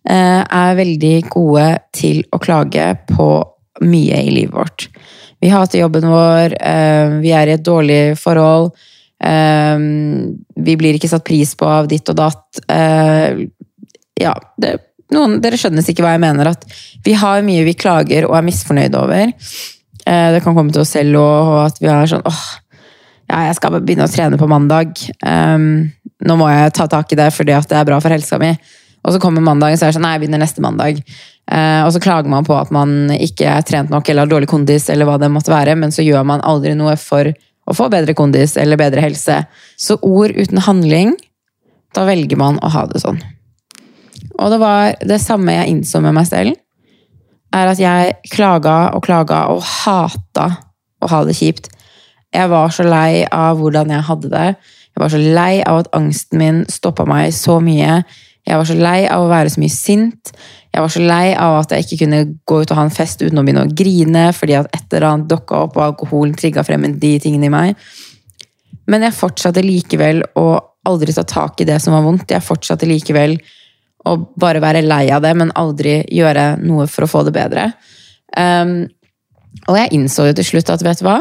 eh, 0.09 0.43
er 0.43 0.79
veldig 0.79 1.15
gode 1.33 1.69
til 1.97 2.23
å 2.31 2.41
klage 2.43 2.89
på 3.11 3.29
mye 3.87 4.23
i 4.23 4.35
livet 4.35 4.55
vårt. 4.55 4.89
Vi 5.43 5.51
hater 5.53 5.83
jobben 5.83 6.07
vår, 6.09 6.55
eh, 6.61 7.19
vi 7.21 7.33
er 7.33 7.49
i 7.49 7.57
et 7.57 7.65
dårlig 7.65 8.17
forhold, 8.19 8.73
eh, 9.21 9.77
vi 9.77 10.77
blir 10.77 10.95
ikke 10.95 11.11
satt 11.11 11.25
pris 11.25 11.55
på 11.55 11.67
av 11.67 11.89
ditt 11.89 12.09
og 12.09 12.17
datt. 12.17 12.61
Ja, 14.17 14.33
det, 14.57 14.79
noen, 15.13 15.41
dere 15.43 15.59
skjønner 15.61 15.85
ikke 15.85 16.03
hva 16.03 16.15
jeg 16.15 16.25
mener. 16.25 16.49
At 16.49 16.65
vi 17.05 17.13
har 17.13 17.43
mye 17.43 17.65
vi 17.65 17.75
klager 17.75 18.25
og 18.25 18.37
er 18.39 18.47
misfornøyd 18.47 18.97
over. 18.97 19.33
Det 20.07 20.39
kan 20.45 20.55
komme 20.55 20.71
til 20.71 20.85
oss 20.85 20.93
selv 20.95 21.19
òg, 21.19 21.49
og 21.51 21.61
at 21.65 21.81
vi 21.83 21.89
er 21.91 22.07
sånn 22.07 22.23
åh, 22.31 22.43
ja, 23.27 23.47
jeg 23.49 23.57
skal 23.59 23.79
begynne 23.81 24.07
å 24.07 24.11
trene 24.11 24.39
på 24.39 24.49
mandag. 24.51 24.95
Um, 25.27 25.89
nå 26.27 26.37
må 26.39 26.49
jeg 26.51 26.75
ta 26.77 26.87
tak 26.91 27.11
i 27.13 27.19
det 27.19 27.33
fordi 27.35 27.57
det 27.57 27.79
er 27.79 27.89
bra 27.89 27.99
for 28.03 28.15
helsa 28.15 28.39
mi. 28.43 28.53
Og 29.07 29.15
så 29.15 29.21
kommer 29.23 29.45
mandagen, 29.45 29.79
så 29.79 29.87
er 29.87 29.93
det 29.93 29.99
sånn 29.99 30.07
nei, 30.07 30.15
jeg 30.17 30.25
begynner 30.25 30.43
neste 30.43 30.63
mandag. 30.63 31.01
Uh, 31.47 31.83
og 31.87 31.93
så 31.95 32.03
klager 32.03 32.31
man 32.31 32.47
på 32.47 32.55
at 32.59 32.73
man 32.75 33.13
ikke 33.15 33.49
er 33.51 33.67
trent 33.67 33.91
nok 33.93 34.09
eller 34.09 34.27
har 34.27 34.33
dårlig 34.33 34.51
kondis, 34.51 34.89
eller 34.91 35.09
hva 35.09 35.19
det 35.23 35.31
måtte 35.35 35.55
være, 35.55 35.77
men 35.79 35.95
så 35.95 36.07
gjør 36.07 36.27
man 36.27 36.43
aldri 36.47 36.75
noe 36.79 36.97
for 37.01 37.31
å 37.67 37.75
få 37.75 37.89
bedre 37.91 38.15
kondis 38.19 38.55
eller 38.63 38.79
bedre 38.79 39.03
helse. 39.03 39.41
Så 39.79 39.99
ord 40.07 40.35
uten 40.35 40.63
handling, 40.63 41.17
da 41.95 42.07
velger 42.07 42.39
man 42.39 42.61
å 42.63 42.71
ha 42.71 42.85
det 42.91 43.03
sånn. 43.03 43.19
Og 44.37 44.53
det 44.53 44.61
var 44.63 44.95
det 45.07 45.19
samme 45.23 45.55
jeg 45.55 45.73
innså 45.73 46.03
med 46.05 46.15
meg 46.15 46.29
selv, 46.31 46.55
er 47.57 47.73
at 47.73 47.81
jeg 47.81 48.17
klaga 48.33 48.77
og 48.97 49.05
klaga 49.07 49.47
og 49.53 49.65
hata 49.65 50.51
å 51.03 51.11
ha 51.11 51.23
det 51.27 51.37
kjipt. 51.39 51.71
Jeg 52.35 52.51
var 52.53 52.73
så 52.75 52.85
lei 52.87 53.25
av 53.33 53.61
hvordan 53.61 53.93
jeg 53.95 54.07
hadde 54.09 54.31
det. 54.33 54.49
Jeg 54.97 55.03
var 55.03 55.13
så 55.13 55.21
lei 55.21 55.53
av 55.63 55.83
at 55.83 55.91
angsten 55.97 56.41
min 56.41 56.63
stoppa 56.73 57.07
meg 57.09 57.35
så 57.37 57.59
mye. 57.65 58.01
Jeg 58.47 58.61
var 58.61 58.69
så 58.69 58.77
lei 58.79 59.01
av 59.11 59.25
å 59.25 59.31
være 59.31 59.53
så 59.53 59.63
mye 59.63 59.75
sint. 59.75 60.33
Jeg 60.73 60.85
var 60.85 60.93
så 60.93 61.03
lei 61.03 61.33
av 61.33 61.59
at 61.63 61.73
jeg 61.73 61.87
ikke 61.87 62.01
kunne 62.05 62.23
gå 62.49 62.61
ut 62.63 62.73
og 62.73 62.79
ha 62.79 62.87
en 62.87 62.95
fest 62.95 63.23
uten 63.25 63.41
å 63.41 63.45
begynne 63.47 63.65
å 63.67 63.75
grine 63.77 64.27
fordi 64.37 64.59
at 64.59 64.69
et 64.77 64.93
eller 64.93 65.09
annet 65.11 65.31
dukka 65.31 65.63
opp 65.67 65.79
og 65.79 65.87
alkoholen 65.87 66.35
trigga 66.37 66.65
frem 66.67 66.85
de 67.01 67.13
tingene 67.23 67.49
i 67.49 67.53
meg. 67.53 67.87
Men 68.87 69.07
jeg 69.07 69.17
fortsatte 69.17 69.65
likevel 69.65 70.23
å 70.39 70.49
aldri 70.87 71.15
ta 71.17 71.25
tak 71.27 71.61
i 71.61 71.67
det 71.69 71.81
som 71.83 71.97
var 71.97 72.05
vondt. 72.07 72.31
Jeg 72.31 72.45
fortsatte 72.45 72.87
likevel 72.89 73.39
å 74.07 74.17
bare 74.39 74.63
være 74.63 74.85
lei 74.87 75.07
av 75.15 75.25
det, 75.25 75.33
men 75.39 75.55
aldri 75.59 76.01
gjøre 76.15 76.55
noe 76.63 76.87
for 76.91 77.07
å 77.07 77.11
få 77.11 77.25
det 77.27 77.35
bedre. 77.37 77.71
Um, 78.37 78.85
og 79.67 79.79
jeg 79.81 79.95
innså 79.97 80.29
jo 80.29 80.37
til 80.37 80.47
slutt 80.53 80.71
at 80.75 80.85
vet 80.85 81.01
du 81.01 81.07
hva? 81.07 81.21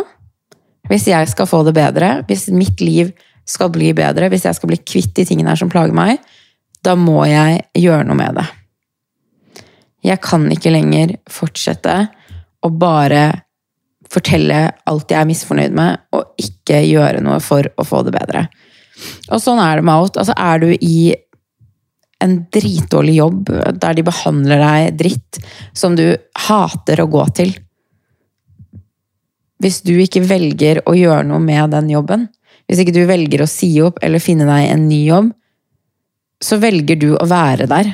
Hvis 0.89 1.07
jeg 1.09 1.29
skal 1.31 1.49
få 1.49 1.63
det 1.65 1.73
bedre, 1.77 2.19
hvis 2.29 2.47
mitt 2.53 2.81
liv 2.83 3.13
skal 3.49 3.71
bli 3.73 3.91
bedre, 3.97 4.29
hvis 4.29 4.45
jeg 4.45 4.57
skal 4.57 4.69
bli 4.69 4.81
kvitt 4.81 5.15
de 5.17 5.25
tingene 5.25 5.53
her 5.53 5.59
som 5.59 5.71
plager 5.71 5.95
meg, 5.95 6.21
da 6.85 6.93
må 6.99 7.23
jeg 7.29 7.63
gjøre 7.81 8.05
noe 8.05 8.19
med 8.19 8.37
det. 8.37 8.45
Jeg 10.05 10.21
kan 10.21 10.45
ikke 10.53 10.73
lenger 10.73 11.15
fortsette 11.31 11.95
å 12.65 12.69
bare 12.69 13.23
fortelle 14.11 14.59
alt 14.85 15.11
jeg 15.11 15.17
er 15.17 15.29
misfornøyd 15.29 15.75
med, 15.75 16.03
og 16.13 16.37
ikke 16.41 16.83
gjøre 16.85 17.23
noe 17.25 17.39
for 17.41 17.65
å 17.65 17.85
få 17.87 18.03
det 18.05 18.13
bedre. 18.15 18.45
Og 19.33 19.41
sånn 19.41 19.59
er 19.59 19.79
det 19.79 19.85
med 19.87 19.95
alt. 19.95 20.19
Altså, 20.21 20.35
er 20.37 20.61
du 20.61 20.69
i 20.73 20.97
en 22.23 22.38
dritdårlig 22.54 23.17
jobb 23.19 23.49
der 23.82 23.97
de 23.97 24.06
behandler 24.08 24.62
deg 24.62 24.99
dritt, 25.01 25.39
som 25.75 25.97
du 25.97 26.08
hater 26.47 27.01
å 27.04 27.10
gå 27.12 27.25
til 27.36 27.51
Hvis 29.63 29.82
du 29.88 29.93
ikke 29.99 30.23
velger 30.28 30.82
å 30.88 30.95
gjøre 30.95 31.25
noe 31.28 31.41
med 31.43 31.71
den 31.73 31.89
jobben, 31.89 32.28
hvis 32.67 32.82
ikke 32.82 32.95
du 32.95 33.04
velger 33.08 33.43
å 33.43 33.49
si 33.49 33.69
opp 33.84 34.01
eller 34.04 34.23
finne 34.23 34.47
deg 34.47 34.71
en 34.71 34.88
ny 34.89 35.01
jobb, 35.08 35.30
så 36.43 36.58
velger 36.62 36.99
du 36.99 37.12
å 37.15 37.28
være 37.30 37.67
der. 37.71 37.93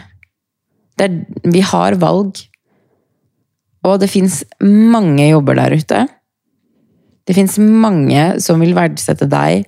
Er, 1.02 1.14
vi 1.44 1.62
har 1.66 1.98
valg. 2.02 2.40
Og 3.88 4.00
det 4.02 4.10
fins 4.12 4.42
mange 4.62 5.30
jobber 5.30 5.58
der 5.58 5.78
ute. 5.78 6.02
Det 7.26 7.38
fins 7.38 7.58
mange 7.62 8.42
som 8.44 8.62
vil 8.62 8.76
verdsette 8.78 9.30
deg 9.30 9.66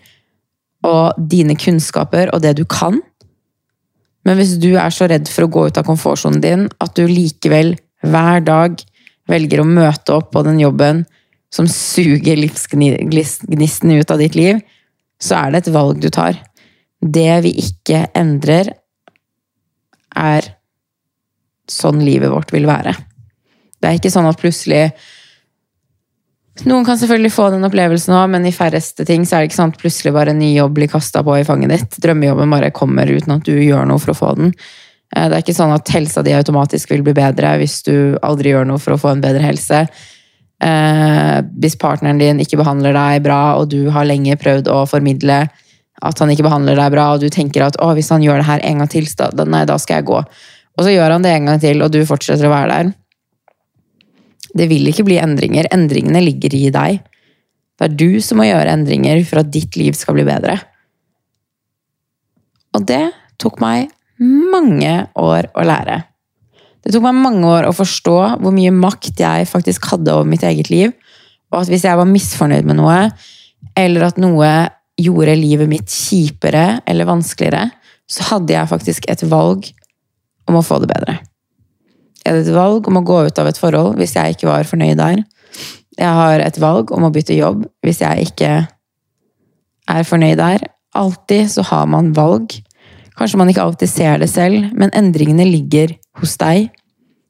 og 0.84 1.18
dine 1.32 1.56
kunnskaper 1.60 2.34
og 2.34 2.44
det 2.44 2.58
du 2.60 2.66
kan. 2.70 3.00
Men 4.24 4.40
hvis 4.40 4.56
du 4.62 4.72
er 4.80 4.94
så 4.94 5.08
redd 5.12 5.28
for 5.32 5.46
å 5.46 5.52
gå 5.52 5.66
ut 5.70 5.80
av 5.80 5.88
komfortsonen 5.88 6.44
din 6.44 6.68
at 6.84 6.96
du 6.96 7.04
likevel 7.10 7.76
hver 8.04 8.44
dag 8.44 8.80
velger 9.32 9.64
å 9.64 9.68
møte 9.68 10.16
opp 10.16 10.32
på 10.36 10.44
den 10.48 10.60
jobben 10.62 11.04
som 11.54 11.68
suger 11.70 12.40
livsgnisten 12.40 13.94
ut 13.94 14.12
av 14.12 14.22
ditt 14.24 14.36
liv, 14.36 14.60
så 15.22 15.38
er 15.44 15.54
det 15.54 15.64
et 15.64 15.74
valg 15.76 16.00
du 16.02 16.10
tar. 16.12 16.40
Det 17.00 17.36
vi 17.46 17.54
ikke 17.62 18.08
endrer, 18.18 18.74
er 20.14 20.46
sånn 21.70 22.04
livet 22.06 22.30
vårt 22.30 22.52
vil 22.54 22.68
være. 22.70 22.94
Det 23.82 23.90
er 23.90 23.98
ikke 23.98 24.12
sånn 24.14 24.28
at 24.30 24.40
plutselig 24.40 24.92
Noen 26.62 26.86
kan 26.86 27.00
selvfølgelig 27.02 27.34
få 27.34 27.48
den 27.50 27.66
opplevelsen 27.66 28.14
òg, 28.14 28.28
men 28.36 28.46
i 28.46 28.54
færreste 28.54 29.06
ting 29.10 29.26
så 29.26 29.36
er 29.36 29.44
det 29.44 29.50
ikke 29.50 29.58
sånn 29.58 29.74
at 29.74 29.82
plutselig 29.82 30.14
bare 30.14 30.36
en 30.36 30.42
ny 30.42 30.52
jobb 30.54 30.76
blir 30.78 30.92
kasta 30.92 31.24
på 31.26 31.40
i 31.40 31.46
fanget 31.48 31.74
ditt. 31.74 31.98
Drømmejobben 32.04 32.54
bare 32.54 32.70
kommer 32.76 33.10
uten 33.10 33.34
at 33.40 33.48
du 33.48 33.56
gjør 33.58 33.88
noe 33.90 34.02
for 34.02 34.14
å 34.14 34.20
få 34.20 34.34
den. 34.38 34.54
Eh, 35.16 35.26
det 35.30 35.38
er 35.40 35.42
ikke 35.42 35.58
sånn 35.58 35.74
at 35.74 35.90
helsa 35.96 36.22
di 36.26 36.36
automatisk 36.38 36.94
vil 36.94 37.02
bli 37.06 37.16
bedre 37.18 37.56
hvis 37.62 37.82
du 37.88 37.96
aldri 38.22 38.54
gjør 38.54 38.70
noe 38.70 38.82
for 38.82 38.94
å 38.94 39.02
få 39.02 39.16
en 39.16 39.26
bedre 39.26 39.42
helse. 39.42 39.82
Eh, 40.64 41.40
hvis 41.58 41.80
partneren 41.82 42.22
din 42.22 42.42
ikke 42.44 42.62
behandler 42.62 42.94
deg 42.96 43.26
bra, 43.26 43.42
og 43.58 43.72
du 43.74 43.90
har 43.96 44.08
lenge 44.08 44.38
prøvd 44.40 44.70
å 44.70 44.84
formidle 44.90 45.44
at 46.04 46.20
han 46.20 46.32
ikke 46.34 46.46
behandler 46.46 46.78
deg 46.78 46.94
bra, 46.94 47.12
og 47.14 47.24
du 47.24 47.30
tenker 47.34 47.66
at 47.66 47.78
hvis 47.98 48.14
han 48.14 48.24
gjør 48.24 48.42
det 48.42 48.50
her 48.50 48.64
en 48.70 48.84
gang 48.84 48.94
til, 48.94 49.08
nei, 49.50 49.66
da 49.66 49.78
skal 49.82 50.02
jeg 50.02 50.10
gå. 50.10 50.22
Og 50.74 50.86
så 50.86 50.94
gjør 50.94 51.18
han 51.18 51.26
det 51.26 51.34
en 51.34 51.50
gang 51.50 51.62
til, 51.62 51.82
og 51.86 51.94
du 51.94 52.02
fortsetter 52.06 52.50
å 52.50 52.54
være 52.54 52.70
der. 52.78 52.94
Det 54.54 54.70
vil 54.70 54.88
ikke 54.90 55.06
bli 55.08 55.18
endringer. 55.22 55.70
Endringene 55.74 56.22
ligger 56.24 56.54
i 56.56 56.70
deg. 56.74 57.02
Det 57.80 57.88
er 57.88 57.98
du 57.98 58.22
som 58.22 58.40
må 58.40 58.48
gjøre 58.48 58.76
endringer 58.78 59.24
for 59.28 59.42
at 59.42 59.52
ditt 59.54 59.76
liv 59.80 59.98
skal 59.98 60.18
bli 60.18 60.26
bedre. 60.28 60.60
Og 62.74 62.86
det 62.90 63.04
tok 63.42 63.60
meg 63.62 63.92
mange 64.22 64.94
år 65.20 65.50
å 65.58 65.66
lære. 65.68 66.04
Det 66.84 66.94
tok 66.94 67.06
meg 67.06 67.22
mange 67.24 67.48
år 67.48 67.68
å 67.68 67.76
forstå 67.76 68.18
hvor 68.44 68.54
mye 68.56 68.74
makt 68.76 69.22
jeg 69.24 69.50
faktisk 69.50 69.88
hadde 69.94 70.14
over 70.14 70.30
mitt 70.30 70.44
eget 70.46 70.70
liv, 70.74 70.94
og 71.54 71.62
at 71.62 71.72
hvis 71.72 71.86
jeg 71.88 72.00
var 72.00 72.10
misfornøyd 72.10 72.68
med 72.68 72.80
noe, 72.80 72.98
eller 73.80 74.10
at 74.10 74.20
noe 74.22 74.50
gjorde 75.00 75.36
livet 75.38 75.70
mitt 75.70 75.90
kjipere 75.90 76.82
eller 76.90 77.10
vanskeligere, 77.10 77.70
så 78.10 78.26
hadde 78.34 78.54
jeg 78.54 78.70
faktisk 78.70 79.08
et 79.10 79.24
valg 79.32 79.70
om 80.50 80.60
å 80.60 80.66
få 80.66 80.82
det 80.84 80.92
bedre. 80.92 81.18
Jeg 82.24 82.32
hadde 82.32 82.44
et 82.48 82.56
valg 82.56 82.88
om 82.88 83.00
å 83.00 83.06
gå 83.06 83.18
ut 83.28 83.40
av 83.40 83.50
et 83.50 83.60
forhold 83.60 83.98
hvis 84.00 84.16
jeg 84.16 84.36
ikke 84.36 84.48
var 84.48 84.68
fornøyd 84.68 85.00
der. 85.00 85.24
Jeg 86.00 86.20
har 86.20 86.42
et 86.42 86.60
valg 86.62 86.92
om 86.96 87.06
å 87.06 87.12
bytte 87.14 87.36
jobb 87.36 87.66
hvis 87.84 88.02
jeg 88.02 88.30
ikke 88.30 88.52
er 89.92 90.08
fornøyd 90.08 90.40
der. 90.40 90.64
Alltid 90.96 91.52
så 91.52 91.66
har 91.68 91.90
man 91.90 92.14
valg. 92.16 92.56
Kanskje 93.18 93.40
man 93.42 93.52
ikke 93.52 93.66
alltid 93.66 93.92
ser 93.92 94.22
det 94.22 94.30
selv, 94.32 94.72
men 94.74 94.94
endringene 94.96 95.46
ligger 95.46 95.94
hos 96.22 96.38
deg. 96.42 96.72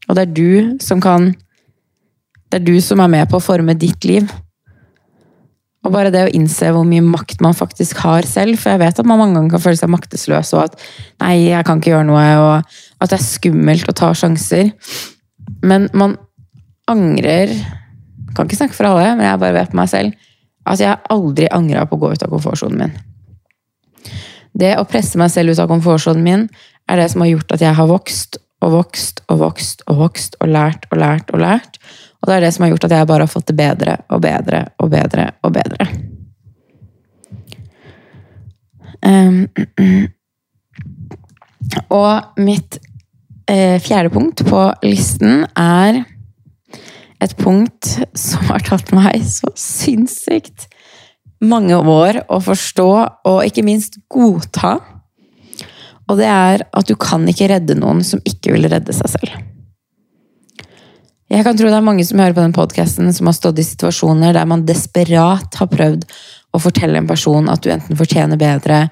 Og 0.08 0.16
det 0.16 0.28
er 0.28 0.36
du 0.36 0.78
som 0.84 1.02
kan 1.02 1.34
Det 2.54 2.60
er 2.62 2.66
du 2.68 2.82
som 2.86 3.00
er 3.02 3.10
med 3.10 3.30
på 3.32 3.40
å 3.40 3.42
forme 3.42 3.74
ditt 3.74 4.06
liv. 4.06 4.28
Og 5.84 5.92
bare 5.92 6.12
det 6.14 6.22
å 6.26 6.32
innse 6.32 6.70
hvor 6.72 6.86
mye 6.88 7.04
makt 7.04 7.42
man 7.44 7.56
faktisk 7.58 8.00
har 8.06 8.28
selv. 8.28 8.56
For 8.62 8.72
jeg 8.72 8.82
vet 8.84 9.00
at 9.02 9.08
man 9.10 9.20
mange 9.20 9.36
ganger 9.36 9.56
kan 9.58 9.64
føle 9.66 9.80
seg 9.80 9.92
maktesløs, 9.92 10.54
og 10.56 10.70
at 10.70 10.78
'nei, 11.20 11.50
jeg 11.52 11.66
kan 11.68 11.80
ikke 11.80 11.92
gjøre 11.92 12.08
noe', 12.08 12.40
og 12.40 13.02
at 13.02 13.10
det 13.10 13.20
er 13.20 13.26
skummelt 13.26 13.90
å 13.90 13.96
ta 13.96 14.14
sjanser. 14.16 14.72
Men 15.62 15.90
man 15.94 16.18
angrer 16.88 17.52
Kan 18.34 18.48
ikke 18.48 18.58
snakke 18.58 18.74
for 18.74 18.90
alle, 18.90 19.14
men 19.14 19.28
jeg 19.28 19.38
bare 19.38 19.54
vet 19.54 19.70
på 19.70 19.78
meg 19.78 19.90
selv 19.92 20.14
at 20.66 20.80
jeg 20.80 20.98
aldri 21.14 21.46
angra 21.54 21.84
på 21.86 22.00
å 22.00 22.02
gå 22.02 22.14
ut 22.16 22.24
av 22.26 22.32
komfortsonen 22.32 22.80
min. 22.80 22.94
Det 24.58 24.72
å 24.80 24.88
presse 24.90 25.20
meg 25.22 25.30
selv 25.30 25.54
ut 25.54 25.62
av 25.62 25.70
komfortsonen 25.70 26.24
min 26.24 26.48
er 26.90 26.98
det 26.98 27.12
som 27.12 27.22
har 27.22 27.30
gjort 27.30 27.54
at 27.54 27.62
jeg 27.62 27.78
har 27.78 27.90
vokst 27.90 28.40
og 28.64 28.74
vokst 28.78 29.22
og 29.28 29.42
vokst 29.44 29.84
og 29.86 30.00
vokst 30.02 30.38
og 30.40 30.50
lært 30.50 30.88
og 30.92 30.98
lært 31.04 31.34
og 31.34 31.44
lært. 31.44 31.78
Og 32.24 32.30
det 32.30 32.36
er 32.38 32.46
det 32.46 32.54
som 32.56 32.64
har 32.64 32.72
gjort 32.72 32.86
at 32.88 32.96
jeg 32.96 33.08
bare 33.10 33.26
har 33.28 33.32
fått 33.32 33.50
det 33.52 33.58
bedre 33.60 33.98
og 34.08 34.22
bedre 34.24 34.64
og 34.80 34.92
bedre 34.94 35.28
og 35.44 35.52
bedre. 35.58 35.88
Um, 39.04 39.42
og 42.00 42.40
mitt 42.40 42.80
eh, 43.52 43.76
fjerde 43.84 44.14
punkt 44.14 44.46
på 44.48 44.64
listen 44.88 45.44
er 45.60 46.06
et 47.24 47.36
punkt 47.40 47.92
som 48.16 48.48
har 48.48 48.64
tatt 48.64 48.96
meg 48.96 49.28
så 49.28 49.52
sinnssykt 49.60 50.70
mange 51.44 51.76
år 51.76 52.24
å 52.32 52.40
forstå 52.44 52.90
og 53.28 53.44
ikke 53.44 53.68
minst 53.68 54.00
godta. 54.12 54.78
Og 56.08 56.20
det 56.20 56.30
er 56.32 56.64
at 56.72 56.88
du 56.88 56.96
kan 57.00 57.28
ikke 57.28 57.52
redde 57.52 57.76
noen 57.80 58.00
som 58.08 58.24
ikke 58.28 58.56
vil 58.56 58.72
redde 58.72 58.96
seg 58.96 59.12
selv. 59.18 59.36
Jeg 61.34 61.42
kan 61.48 61.58
tro 61.58 61.66
det 61.66 61.78
er 61.80 61.86
mange 61.86 62.04
som 62.06 62.20
hører 62.22 62.36
på 62.38 62.44
den 62.44 62.54
podkasten 62.54 63.08
som 63.16 63.26
har 63.26 63.34
stått 63.34 63.58
i 63.58 63.66
situasjoner 63.66 64.36
der 64.36 64.46
man 64.46 64.68
desperat 64.68 65.56
har 65.58 65.70
prøvd 65.72 66.04
å 66.54 66.60
fortelle 66.62 67.00
en 67.00 67.10
person 67.10 67.50
at 67.50 67.64
du 67.64 67.72
enten 67.74 67.98
fortjener 67.98 68.38
bedre, 68.38 68.84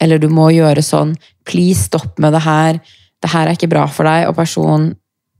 eller 0.00 0.22
du 0.22 0.30
må 0.32 0.46
gjøre 0.54 0.80
sånn. 0.80 1.12
Please, 1.44 1.90
stopp 1.90 2.16
med 2.16 2.32
det 2.32 2.40
her. 2.46 2.80
Det 3.20 3.32
her 3.34 3.50
er 3.50 3.58
ikke 3.58 3.68
bra 3.68 3.84
for 3.92 4.08
deg, 4.08 4.30
og 4.30 4.38
personen 4.38 4.94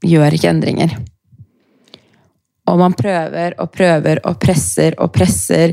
gjør 0.04 0.36
ikke 0.36 0.52
endringer. 0.52 0.92
Og 2.68 2.76
man 2.84 2.98
prøver 2.98 3.56
og 3.56 3.72
prøver 3.72 4.20
og 4.28 4.36
presser 4.44 5.00
og 5.00 5.14
presser, 5.16 5.72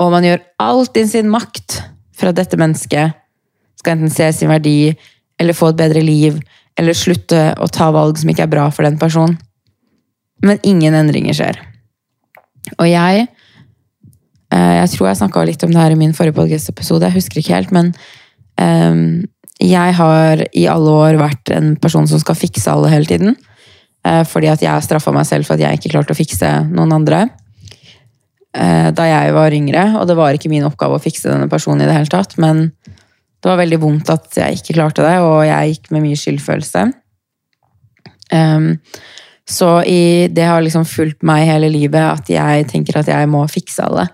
og 0.00 0.16
man 0.16 0.24
gjør 0.24 0.40
alt 0.64 0.96
i 0.96 1.04
sin 1.12 1.28
makt 1.28 1.82
for 2.16 2.32
at 2.32 2.40
dette 2.40 2.56
mennesket 2.56 3.20
skal 3.82 3.98
enten 3.98 4.16
se 4.16 4.32
sin 4.32 4.48
verdi, 4.48 4.94
eller 5.36 5.60
få 5.60 5.74
et 5.74 5.84
bedre 5.84 6.00
liv, 6.00 6.40
eller 6.80 6.96
slutte 6.96 7.50
å 7.60 7.68
ta 7.68 7.92
valg 7.92 8.16
som 8.16 8.32
ikke 8.32 8.48
er 8.48 8.54
bra 8.56 8.70
for 8.72 8.88
den 8.88 8.96
personen. 8.96 9.36
Men 10.42 10.62
ingen 10.66 10.94
endringer 10.98 11.36
skjer. 11.36 11.60
Og 12.78 12.88
jeg 12.88 13.26
eh, 13.26 14.74
Jeg 14.80 14.90
tror 14.94 15.10
jeg 15.10 15.20
snakka 15.20 15.44
litt 15.46 15.62
om 15.66 15.72
det 15.72 15.82
her 15.82 15.94
i 15.94 15.98
min 15.98 16.14
forrige 16.16 16.36
podcast-episode, 16.38 17.06
jeg 17.08 17.18
husker 17.18 17.40
ikke 17.40 17.56
helt, 17.56 17.72
men 17.74 17.92
um, 18.60 19.22
jeg 19.62 19.94
har 19.94 20.42
i 20.58 20.66
alle 20.70 20.94
år 21.04 21.18
vært 21.20 21.52
en 21.54 21.74
person 21.80 22.08
som 22.10 22.20
skal 22.20 22.38
fikse 22.38 22.70
alle 22.70 22.90
hele 22.90 23.06
tiden. 23.06 23.36
Uh, 24.02 24.24
fordi 24.26 24.50
at 24.50 24.64
jeg 24.64 24.86
straffa 24.86 25.14
meg 25.14 25.28
selv 25.28 25.46
for 25.46 25.54
at 25.54 25.62
jeg 25.62 25.78
ikke 25.78 25.92
klarte 25.94 26.14
å 26.14 26.18
fikse 26.18 26.50
noen 26.72 26.94
andre. 26.96 27.24
Uh, 28.52 28.90
da 28.92 29.06
jeg 29.08 29.36
var 29.36 29.54
yngre, 29.54 29.84
og 30.00 30.08
det 30.10 30.18
var 30.18 30.34
ikke 30.36 30.50
min 30.52 30.66
oppgave 30.66 30.98
å 30.98 31.02
fikse 31.02 31.30
denne 31.30 31.48
personen 31.52 31.84
i 31.84 31.88
det 31.88 31.94
hele 31.96 32.12
tatt, 32.12 32.34
men 32.42 32.66
det 32.84 33.50
var 33.50 33.58
veldig 33.62 33.78
vondt 33.82 34.10
at 34.12 34.36
jeg 34.38 34.58
ikke 34.58 34.76
klarte 34.76 35.06
det, 35.06 35.16
og 35.22 35.40
jeg 35.46 35.72
gikk 35.72 35.88
med 35.94 36.04
mye 36.04 36.18
skyldfølelse. 36.18 36.84
Så 39.48 39.82
i, 39.84 40.28
det 40.30 40.44
har 40.46 40.62
liksom 40.62 40.84
fulgt 40.86 41.24
meg 41.26 41.48
hele 41.48 41.70
livet 41.72 42.02
at 42.02 42.28
jeg 42.30 42.66
tenker 42.70 43.00
at 43.00 43.10
jeg 43.10 43.30
må 43.30 43.42
fikse 43.50 43.82
alle. 43.84 44.06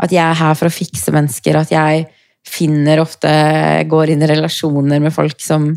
At 0.00 0.12
jeg 0.12 0.24
er 0.24 0.38
her 0.38 0.56
for 0.56 0.68
å 0.68 0.74
fikse 0.74 1.12
mennesker. 1.14 1.58
At 1.60 1.72
jeg 1.72 2.06
finner 2.46 3.02
ofte 3.02 3.30
Går 3.90 4.12
inn 4.12 4.22
i 4.22 4.30
relasjoner 4.30 5.00
med 5.02 5.14
folk 5.14 5.40
som 5.42 5.72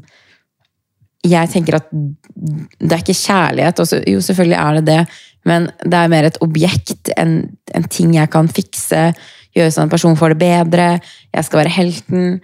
Jeg 1.25 1.49
tenker 1.51 1.79
at 1.79 1.89
det 1.91 2.93
er 2.93 3.01
ikke 3.01 3.17
kjærlighet. 3.17 3.81
Også, 3.83 3.99
jo, 4.07 4.21
selvfølgelig 4.23 4.59
er 4.59 4.79
det 4.79 4.85
det, 4.87 5.01
men 5.49 5.67
det 5.83 5.99
er 5.99 6.11
mer 6.11 6.27
et 6.27 6.39
objekt, 6.43 7.11
en, 7.19 7.33
en 7.75 7.87
ting 7.91 8.13
jeg 8.15 8.31
kan 8.31 8.47
fikse. 8.47 9.09
Gjøre 9.57 9.73
sånn 9.73 9.83
at 9.83 9.89
en 9.89 9.91
person 9.91 10.15
får 10.19 10.33
det 10.33 10.39
bedre. 10.45 10.87
Jeg 11.35 11.47
skal 11.47 11.63
være 11.63 11.75
helten. 11.75 12.39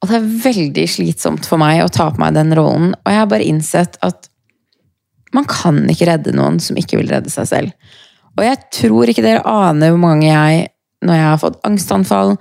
Og 0.00 0.08
det 0.08 0.20
er 0.20 0.30
veldig 0.46 0.86
slitsomt 0.88 1.48
for 1.50 1.60
meg 1.60 1.82
å 1.82 1.90
ta 1.90 2.06
på 2.12 2.22
meg 2.22 2.36
den 2.38 2.54
rollen. 2.56 2.94
Og 3.02 3.10
jeg 3.10 3.20
har 3.20 3.32
bare 3.32 3.48
innsett 3.50 3.98
at 4.06 4.29
man 5.36 5.46
kan 5.48 5.82
ikke 5.90 6.08
redde 6.10 6.34
noen 6.36 6.58
som 6.62 6.78
ikke 6.80 6.98
vil 7.00 7.10
redde 7.12 7.32
seg 7.32 7.48
selv. 7.50 7.94
Og 8.38 8.44
jeg 8.46 8.58
tror 8.74 9.10
ikke 9.10 9.24
dere 9.24 9.44
aner 9.46 9.92
hvor 9.92 10.02
mange 10.02 10.28
jeg, 10.28 10.66
når 11.04 11.18
jeg 11.18 11.28
har 11.28 11.40
fått 11.42 11.60
angstanfall, 11.66 12.36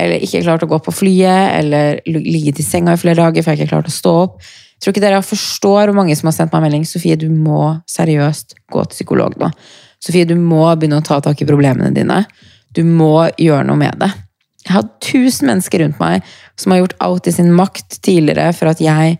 eller 0.00 0.24
ikke 0.24 0.42
klart 0.44 0.64
å 0.64 0.70
gå 0.70 0.78
på 0.84 0.94
flyet, 0.94 1.56
eller 1.58 2.00
ligget 2.06 2.62
i 2.62 2.66
senga 2.66 2.94
i 2.94 3.00
flere 3.00 3.20
dager 3.20 3.44
for 3.44 3.52
jeg 3.52 3.60
ikke 3.60 3.68
har 3.68 3.74
klart 3.76 3.90
å 3.90 3.94
stå 3.94 4.12
opp 4.22 4.36
Jeg 4.40 4.84
tror 4.84 4.94
ikke 4.94 5.02
dere 5.04 5.20
forstår 5.26 5.90
hvor 5.90 5.96
mange 5.98 6.14
som 6.16 6.30
har 6.30 6.36
sendt 6.38 6.54
meg 6.54 6.64
melding 6.64 6.86
Sofie, 6.88 7.18
du 7.20 7.28
må 7.28 7.74
seriøst 7.90 8.56
gå 8.72 8.84
til 8.86 8.96
psykolog 8.96 9.36
nå. 9.40 9.50
Sofie, 10.00 10.24
du 10.24 10.38
må 10.40 10.64
begynne 10.72 11.02
å 11.02 11.04
ta 11.04 11.18
tak 11.20 11.42
i 11.42 11.48
problemene 11.48 11.92
dine. 11.92 12.22
Du 12.72 12.80
må 12.86 13.28
gjøre 13.36 13.66
noe 13.68 13.76
med 13.76 13.98
det. 14.00 14.08
Jeg 14.64 14.72
har 14.72 14.88
tusen 15.04 15.50
mennesker 15.50 15.82
rundt 15.84 16.00
meg 16.00 16.24
som 16.56 16.72
har 16.72 16.80
gjort 16.80 16.96
alt 17.04 17.28
i 17.28 17.34
sin 17.34 17.52
makt 17.56 17.98
tidligere 18.04 18.54
for 18.56 18.72
at 18.72 18.80
jeg 18.80 19.18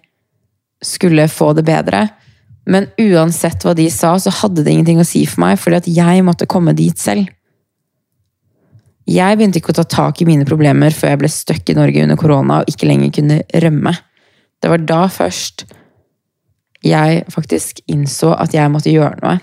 skulle 0.85 1.29
få 1.29 1.53
det 1.59 1.67
bedre. 1.69 2.07
Men 2.71 2.87
uansett 3.03 3.65
hva 3.67 3.75
de 3.75 3.89
sa, 3.91 4.15
så 4.23 4.33
hadde 4.43 4.63
det 4.63 4.73
ingenting 4.73 5.01
å 5.03 5.07
si 5.07 5.25
for 5.27 5.43
meg, 5.43 5.59
fordi 5.59 5.81
at 5.81 5.91
jeg 5.91 6.25
måtte 6.27 6.49
komme 6.51 6.75
dit 6.79 6.99
selv. 6.99 7.27
Jeg 9.11 9.39
begynte 9.39 9.59
ikke 9.59 9.73
å 9.73 9.81
ta 9.81 9.87
tak 9.91 10.21
i 10.23 10.29
mine 10.29 10.47
problemer 10.47 10.95
før 10.95 11.15
jeg 11.15 11.21
ble 11.23 11.31
stuck 11.33 11.71
i 11.73 11.75
Norge 11.75 12.05
under 12.05 12.19
korona 12.21 12.61
og 12.61 12.71
ikke 12.71 12.87
lenger 12.87 13.11
kunne 13.17 13.41
rømme. 13.65 13.97
Det 14.63 14.71
var 14.71 14.85
da 14.87 15.01
først 15.11 15.65
jeg 16.87 17.25
faktisk 17.33 17.83
innså 17.91 18.33
at 18.39 18.55
jeg 18.55 18.71
måtte 18.73 18.93
gjøre 18.93 19.19
noe. 19.25 19.41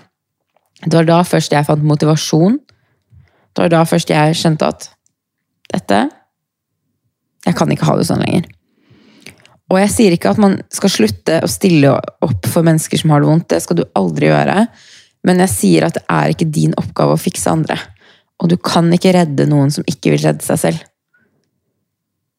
Det 0.86 0.94
var 0.94 1.08
da 1.10 1.18
først 1.26 1.52
jeg 1.52 1.66
fant 1.66 1.84
motivasjon. 1.84 2.56
Det 3.52 3.64
var 3.64 3.74
da 3.74 3.82
først 3.88 4.14
jeg 4.14 4.38
skjønte 4.38 4.70
at 4.72 4.92
dette 5.74 6.06
Jeg 7.46 7.54
kan 7.56 7.70
ikke 7.72 7.86
ha 7.86 7.94
det 7.96 8.04
sånn 8.08 8.20
lenger. 8.20 8.48
Og 9.68 9.76
jeg 9.82 9.92
sier 9.92 10.14
ikke 10.16 10.32
at 10.32 10.40
man 10.40 10.56
skal 10.72 10.92
slutte 10.92 11.40
å 11.44 11.50
stille 11.50 11.92
opp 12.24 12.48
for 12.48 12.64
mennesker 12.64 13.00
som 13.00 13.12
har 13.12 13.22
det 13.22 13.28
vondt. 13.28 13.50
Det 13.52 13.60
skal 13.64 13.80
du 13.80 13.84
aldri 13.98 14.30
gjøre. 14.30 14.62
Men 15.28 15.42
jeg 15.44 15.52
sier 15.52 15.88
at 15.88 15.98
det 15.98 16.04
er 16.08 16.32
ikke 16.32 16.48
din 16.48 16.76
oppgave 16.80 17.16
å 17.16 17.20
fikse 17.20 17.52
andre. 17.52 17.76
Og 18.40 18.52
du 18.52 18.56
kan 18.56 18.88
ikke 18.94 19.12
redde 19.16 19.48
noen 19.50 19.72
som 19.74 19.84
ikke 19.88 20.14
vil 20.14 20.22
redde 20.24 20.46
seg 20.46 20.62
selv. 20.62 20.84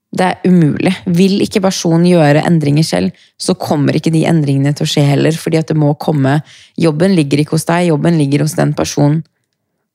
Det 0.09 0.25
er 0.25 0.47
umulig. 0.49 0.95
Vil 1.05 1.37
ikke 1.45 1.61
personen 1.61 2.07
gjøre 2.09 2.41
endringer 2.47 2.85
selv, 2.87 3.25
så 3.37 3.53
kommer 3.59 3.93
ikke 3.93 4.13
de 4.13 4.23
endringene 4.25 4.73
til 4.73 4.87
å 4.87 4.89
skje 4.89 5.03
heller, 5.05 5.35
fordi 5.37 5.59
at 5.59 5.69
det 5.69 5.77
må 5.77 5.91
komme 6.01 6.39
Jobben 6.81 7.13
ligger 7.13 7.43
ikke 7.43 7.59
hos 7.59 7.67
deg, 7.69 7.91
jobben 7.91 8.17
ligger 8.17 8.41
hos 8.45 8.57
den 8.57 8.73
personen 8.73 9.21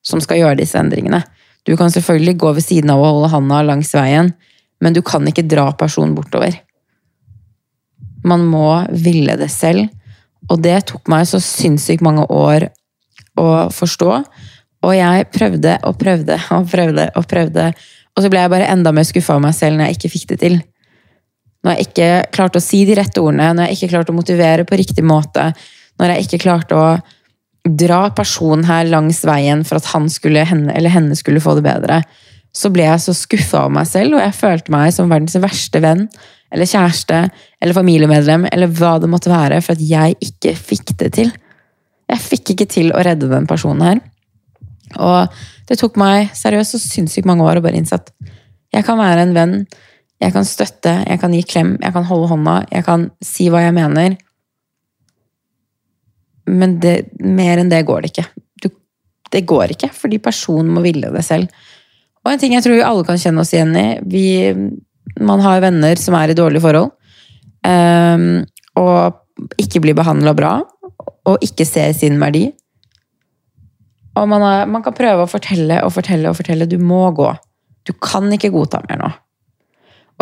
som 0.04 0.20
skal 0.22 0.38
gjøre 0.38 0.60
disse 0.60 0.78
endringene. 0.78 1.24
Du 1.64 1.72
kan 1.80 1.90
selvfølgelig 1.90 2.36
gå 2.38 2.52
ved 2.58 2.66
siden 2.66 2.92
av 2.92 3.00
og 3.00 3.08
holde 3.08 3.32
handa 3.32 3.62
langs 3.64 3.90
veien, 3.96 4.30
men 4.84 4.94
du 4.94 5.00
kan 5.02 5.24
ikke 5.26 5.46
dra 5.48 5.70
personen 5.80 6.14
bortover. 6.14 6.60
Man 8.24 8.46
må 8.48 8.68
ville 8.90 9.36
det 9.40 9.50
selv, 9.52 9.88
og 10.50 10.60
det 10.64 10.82
tok 10.90 11.08
meg 11.12 11.26
så 11.28 11.40
sinnssykt 11.40 12.04
mange 12.04 12.26
år 12.32 12.68
å 13.40 13.48
forstå. 13.72 14.10
Og 14.84 14.92
jeg 14.96 15.26
prøvde 15.32 15.78
og 15.88 15.98
prøvde 16.00 16.38
og 16.52 16.68
prøvde 16.70 17.08
og 17.16 17.26
prøvde, 17.28 17.70
og 18.14 18.22
så 18.22 18.30
ble 18.30 18.44
jeg 18.44 18.52
bare 18.52 18.70
enda 18.70 18.92
mer 18.94 19.06
skuffa 19.08 19.38
av 19.38 19.42
meg 19.42 19.56
selv 19.56 19.78
når 19.78 19.88
jeg 19.88 19.98
ikke 19.98 20.12
fikk 20.12 20.28
det 20.34 20.40
til. 20.44 20.58
Når 21.64 21.76
jeg 21.76 21.88
ikke 21.88 22.10
klarte 22.36 22.60
å 22.60 22.64
si 22.64 22.84
de 22.84 22.96
rette 22.98 23.22
ordene, 23.22 23.54
når 23.56 23.70
jeg 23.70 23.78
ikke 23.78 23.92
klarte 23.94 24.12
å 24.12 24.18
motivere 24.18 24.66
på 24.68 24.78
riktig 24.78 25.04
måte, 25.06 25.48
når 25.98 26.12
jeg 26.12 26.26
ikke 26.26 26.42
klarte 26.44 26.76
å 26.76 26.88
dra 27.64 28.02
personen 28.12 28.66
her 28.68 28.84
langs 28.92 29.22
veien 29.24 29.64
for 29.64 29.80
at 29.80 29.88
han 29.94 30.10
skulle, 30.12 30.44
henne, 30.44 30.72
eller 30.76 30.92
henne 30.92 31.16
skulle 31.16 31.40
få 31.40 31.56
det 31.56 31.64
bedre, 31.64 32.02
så 32.54 32.70
ble 32.70 32.84
jeg 32.86 33.02
så 33.02 33.14
skuffa 33.16 33.64
av 33.66 33.72
meg 33.74 33.88
selv, 33.90 34.18
og 34.18 34.22
jeg 34.22 34.36
følte 34.36 34.74
meg 34.74 34.92
som 34.94 35.10
verdens 35.10 35.38
verste 35.42 35.80
venn 35.82 36.06
eller 36.54 36.70
kjæreste 36.70 37.24
eller 37.64 37.76
familiemedlem 37.76 38.44
eller 38.52 38.72
hva 38.76 38.98
det 39.00 39.08
måtte 39.08 39.32
være, 39.32 39.62
for 39.64 39.72
at 39.72 39.82
jeg 39.82 40.18
ikke 40.20 40.52
fikk 40.58 40.92
det 41.00 41.10
til. 41.16 41.32
Jeg 42.12 42.20
fikk 42.20 42.52
ikke 42.52 42.68
til 42.68 42.92
å 42.92 43.00
redde 43.06 43.30
den 43.30 43.48
personen 43.48 43.86
her. 43.86 44.02
Og 45.00 45.32
det 45.68 45.78
tok 45.80 45.96
meg 45.98 46.28
seriøst 46.36 46.76
så 46.76 46.82
sinnssykt 46.82 47.26
mange 47.28 47.46
år 47.46 47.58
å 47.58 47.64
bare 47.64 47.80
innse 47.80 47.96
at 47.96 48.12
jeg 48.74 48.84
kan 48.84 49.00
være 49.00 49.24
en 49.24 49.34
venn, 49.34 49.56
jeg 50.20 50.34
kan 50.34 50.46
støtte, 50.46 50.92
jeg 51.08 51.20
kan 51.22 51.32
gi 51.34 51.42
klem, 51.46 51.74
jeg 51.80 51.94
kan 51.94 52.06
holde 52.08 52.28
hånda, 52.30 52.54
jeg 52.74 52.84
kan 52.86 53.08
si 53.24 53.48
hva 53.52 53.62
jeg 53.64 53.74
mener, 53.76 54.16
men 56.50 56.78
det, 56.82 56.96
mer 57.24 57.60
enn 57.60 57.70
det 57.72 57.84
går 57.88 58.04
det 58.04 58.12
ikke. 58.12 58.26
Du, 58.60 58.68
det 59.32 59.44
går 59.48 59.74
ikke, 59.76 59.90
fordi 59.96 60.20
personen 60.22 60.72
må 60.74 60.82
ville 60.84 61.08
det 61.14 61.24
selv. 61.24 61.48
Og 62.24 62.32
en 62.32 62.40
ting 62.40 62.56
jeg 62.56 62.64
tror 62.64 62.76
vi 62.76 62.84
alle 62.84 63.06
kan 63.08 63.20
kjenne 63.20 63.44
oss 63.44 63.52
igjen 63.54 63.72
i 63.76 63.86
vi, 64.08 64.26
Man 65.20 65.42
har 65.44 65.62
venner 65.62 65.96
som 66.00 66.16
er 66.18 66.32
i 66.32 66.36
dårlige 66.36 66.64
forhold, 66.64 66.92
um, 67.66 68.44
og 68.80 69.58
ikke 69.60 69.82
blir 69.82 69.96
behandla 69.98 70.34
bra, 70.36 70.52
og 71.24 71.44
ikke 71.44 71.66
ser 71.68 71.92
sin 71.96 72.20
verdi. 72.20 72.46
Og 74.14 74.28
man, 74.30 74.44
har, 74.46 74.68
man, 74.70 74.84
kan 74.84 74.94
prøve 74.94 75.24
å 75.24 75.30
fortelle 75.30 75.80
og 75.82 75.92
fortelle 75.94 76.30
og 76.30 76.38
fortelle. 76.38 76.68
Du 76.70 76.78
må 76.78 77.02
gå. 77.16 77.32
Du 77.84 77.92
kan 77.98 78.28
ikke 78.32 78.52
godta 78.54 78.80
mer 78.86 79.00
nå. 79.00 79.10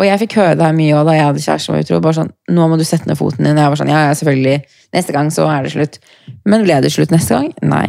Og 0.01 0.07
jeg 0.07 0.23
fikk 0.23 0.39
høre 0.39 0.55
det 0.57 0.65
her 0.65 0.73
mye 0.73 1.01
da 1.05 1.13
jeg 1.13 1.27
hadde 1.27 1.41
kjæreste 1.43 1.67
som 1.67 1.75
var 1.75 1.83
utro. 1.83 1.99
bare 2.01 2.17
sånn, 2.17 2.31
nå 2.49 2.69
må 2.69 2.79
du 2.79 2.85
sette 2.87 3.05
ned 3.09 3.19
foten 3.19 3.45
din. 3.45 3.59
Jeg 3.61 3.69
var 3.69 3.77
sånn, 3.77 3.91
ja, 3.93 4.07
ja, 4.07 4.15
selvfølgelig. 4.17 4.79
Neste 4.95 5.13
gang 5.13 5.29
så 5.33 5.45
er 5.53 5.65
det 5.65 5.73
slutt. 5.75 5.99
Men 6.49 6.65
ble 6.65 6.79
det 6.81 6.89
slutt 6.95 7.13
neste 7.13 7.37
gang? 7.37 7.51
Nei. 7.61 7.85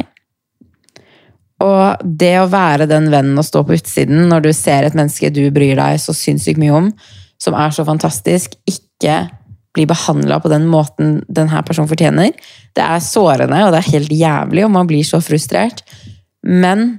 Og 1.65 2.05
det 2.21 2.35
å 2.37 2.49
være 2.51 2.85
den 2.91 3.09
vennen 3.09 3.39
og 3.41 3.47
stå 3.47 3.63
på 3.65 3.77
utsiden 3.77 4.27
når 4.29 4.45
du 4.45 4.51
ser 4.53 4.85
et 4.85 4.97
menneske 4.97 5.31
du 5.33 5.47
bryr 5.55 5.79
deg 5.79 5.97
så 6.03 6.13
sinnssykt 6.13 6.61
mye 6.61 6.77
om, 6.77 6.91
som 7.41 7.57
er 7.57 7.73
så 7.73 7.85
fantastisk, 7.87 8.53
ikke 8.69 9.23
blir 9.75 9.89
behandla 9.89 10.39
på 10.39 10.51
den 10.51 10.67
måten 10.71 11.17
denne 11.27 11.61
personen 11.67 11.89
fortjener. 11.91 12.31
Det 12.75 12.83
er 12.83 13.03
sårende, 13.03 13.61
og 13.65 13.73
det 13.73 13.81
er 13.81 13.93
helt 13.93 14.13
jævlig, 14.15 14.65
og 14.65 14.73
man 14.73 14.89
blir 14.89 15.03
så 15.07 15.19
frustrert. 15.23 15.83
Men 16.45 16.97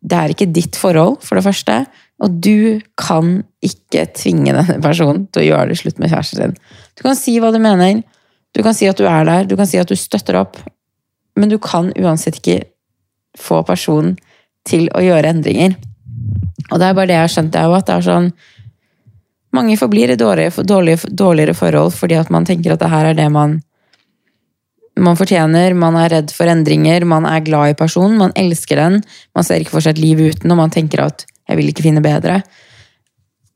det 0.00 0.16
er 0.16 0.34
ikke 0.34 0.50
ditt 0.50 0.78
forhold, 0.80 1.20
for 1.22 1.38
det 1.38 1.46
første. 1.46 1.82
Og 2.20 2.40
du 2.44 2.80
kan 3.00 3.40
ikke 3.64 4.06
tvinge 4.16 4.52
denne 4.56 4.80
personen 4.84 5.26
til 5.32 5.44
å 5.44 5.48
gjøre 5.50 5.70
det 5.70 5.78
slutt 5.80 6.00
med 6.00 6.12
kjæresten 6.12 6.42
sin. 6.42 6.56
Du 6.98 7.04
kan 7.06 7.16
si 7.18 7.38
hva 7.40 7.52
du 7.54 7.60
mener, 7.62 8.02
du 8.56 8.62
kan 8.66 8.74
si 8.76 8.88
at 8.90 8.98
du 8.98 9.06
er 9.08 9.24
der, 9.28 9.46
du 9.46 9.56
kan 9.56 9.68
si 9.68 9.78
at 9.80 9.88
du 9.88 9.96
støtter 9.96 10.40
opp, 10.40 10.58
men 11.38 11.52
du 11.52 11.58
kan 11.62 11.92
uansett 11.96 12.40
ikke 12.40 12.64
få 13.38 13.62
personen 13.64 14.16
til 14.68 14.88
å 14.96 15.02
gjøre 15.04 15.30
endringer. 15.36 15.76
Og 16.70 16.80
det 16.80 16.88
er 16.88 16.96
bare 16.96 17.08
det 17.08 17.16
jeg 17.16 17.24
har 17.24 17.34
skjønt, 17.34 17.52
det 17.54 17.62
er 17.62 17.76
at 17.76 17.86
det 17.88 17.96
er 17.96 18.08
sånn 18.08 18.32
Mange 19.56 19.76
forblir 19.80 20.12
i 20.12 20.18
dårligere, 20.18 20.62
dårligere, 20.66 21.10
dårligere 21.10 21.56
forhold 21.58 21.94
fordi 21.96 22.18
at 22.20 22.30
man 22.30 22.46
tenker 22.46 22.74
at 22.74 22.82
det 22.82 22.90
her 22.92 23.10
er 23.10 23.18
det 23.18 23.28
man 23.32 23.60
man 25.00 25.16
fortjener, 25.16 25.72
man 25.78 25.96
er 25.96 26.10
redd 26.12 26.32
for 26.34 26.50
endringer, 26.50 27.06
man 27.08 27.24
er 27.24 27.44
glad 27.46 27.72
i 27.72 27.76
personen, 27.78 28.18
man 28.20 28.34
elsker 28.36 28.76
den, 28.76 28.98
man 29.36 29.46
ser 29.46 29.62
ikke 29.62 29.72
for 29.76 29.84
seg 29.84 29.96
et 29.96 30.02
liv 30.02 30.20
uten, 30.20 30.50
og 30.52 30.58
man 30.58 30.72
tenker 30.74 31.00
at 31.06 31.24
'jeg 31.48 31.56
vil 31.56 31.70
ikke 31.72 31.86
finne 31.86 32.02
bedre'. 32.04 32.42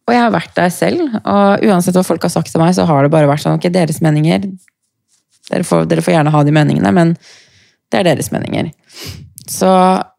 Og 0.07 0.14
jeg 0.14 0.22
har 0.22 0.30
vært 0.30 0.54
der 0.54 0.70
selv, 0.70 1.00
og 1.24 1.64
uansett 1.64 1.94
hva 1.94 2.04
folk 2.04 2.22
har 2.22 2.30
sagt 2.30 2.50
til 2.52 2.61
meg, 2.61 2.74
så 2.74 2.87
har 2.87 3.02
det 3.02 3.11
bare 3.11 3.28
vært 3.28 3.42
sånn 3.44 3.59
ok, 3.59 3.68
deres 3.72 4.00
meninger 4.00 4.50
Dere 5.50 5.62
får, 5.62 5.85
dere 5.85 6.00
får 6.00 6.14
gjerne 6.14 6.30
ha 6.33 6.42
de 6.42 6.52
meningene, 6.57 6.90
men 6.90 7.16
det 7.92 7.98
er 7.98 8.04
deres 8.04 8.30
meninger. 8.33 8.70
Så 9.46 9.68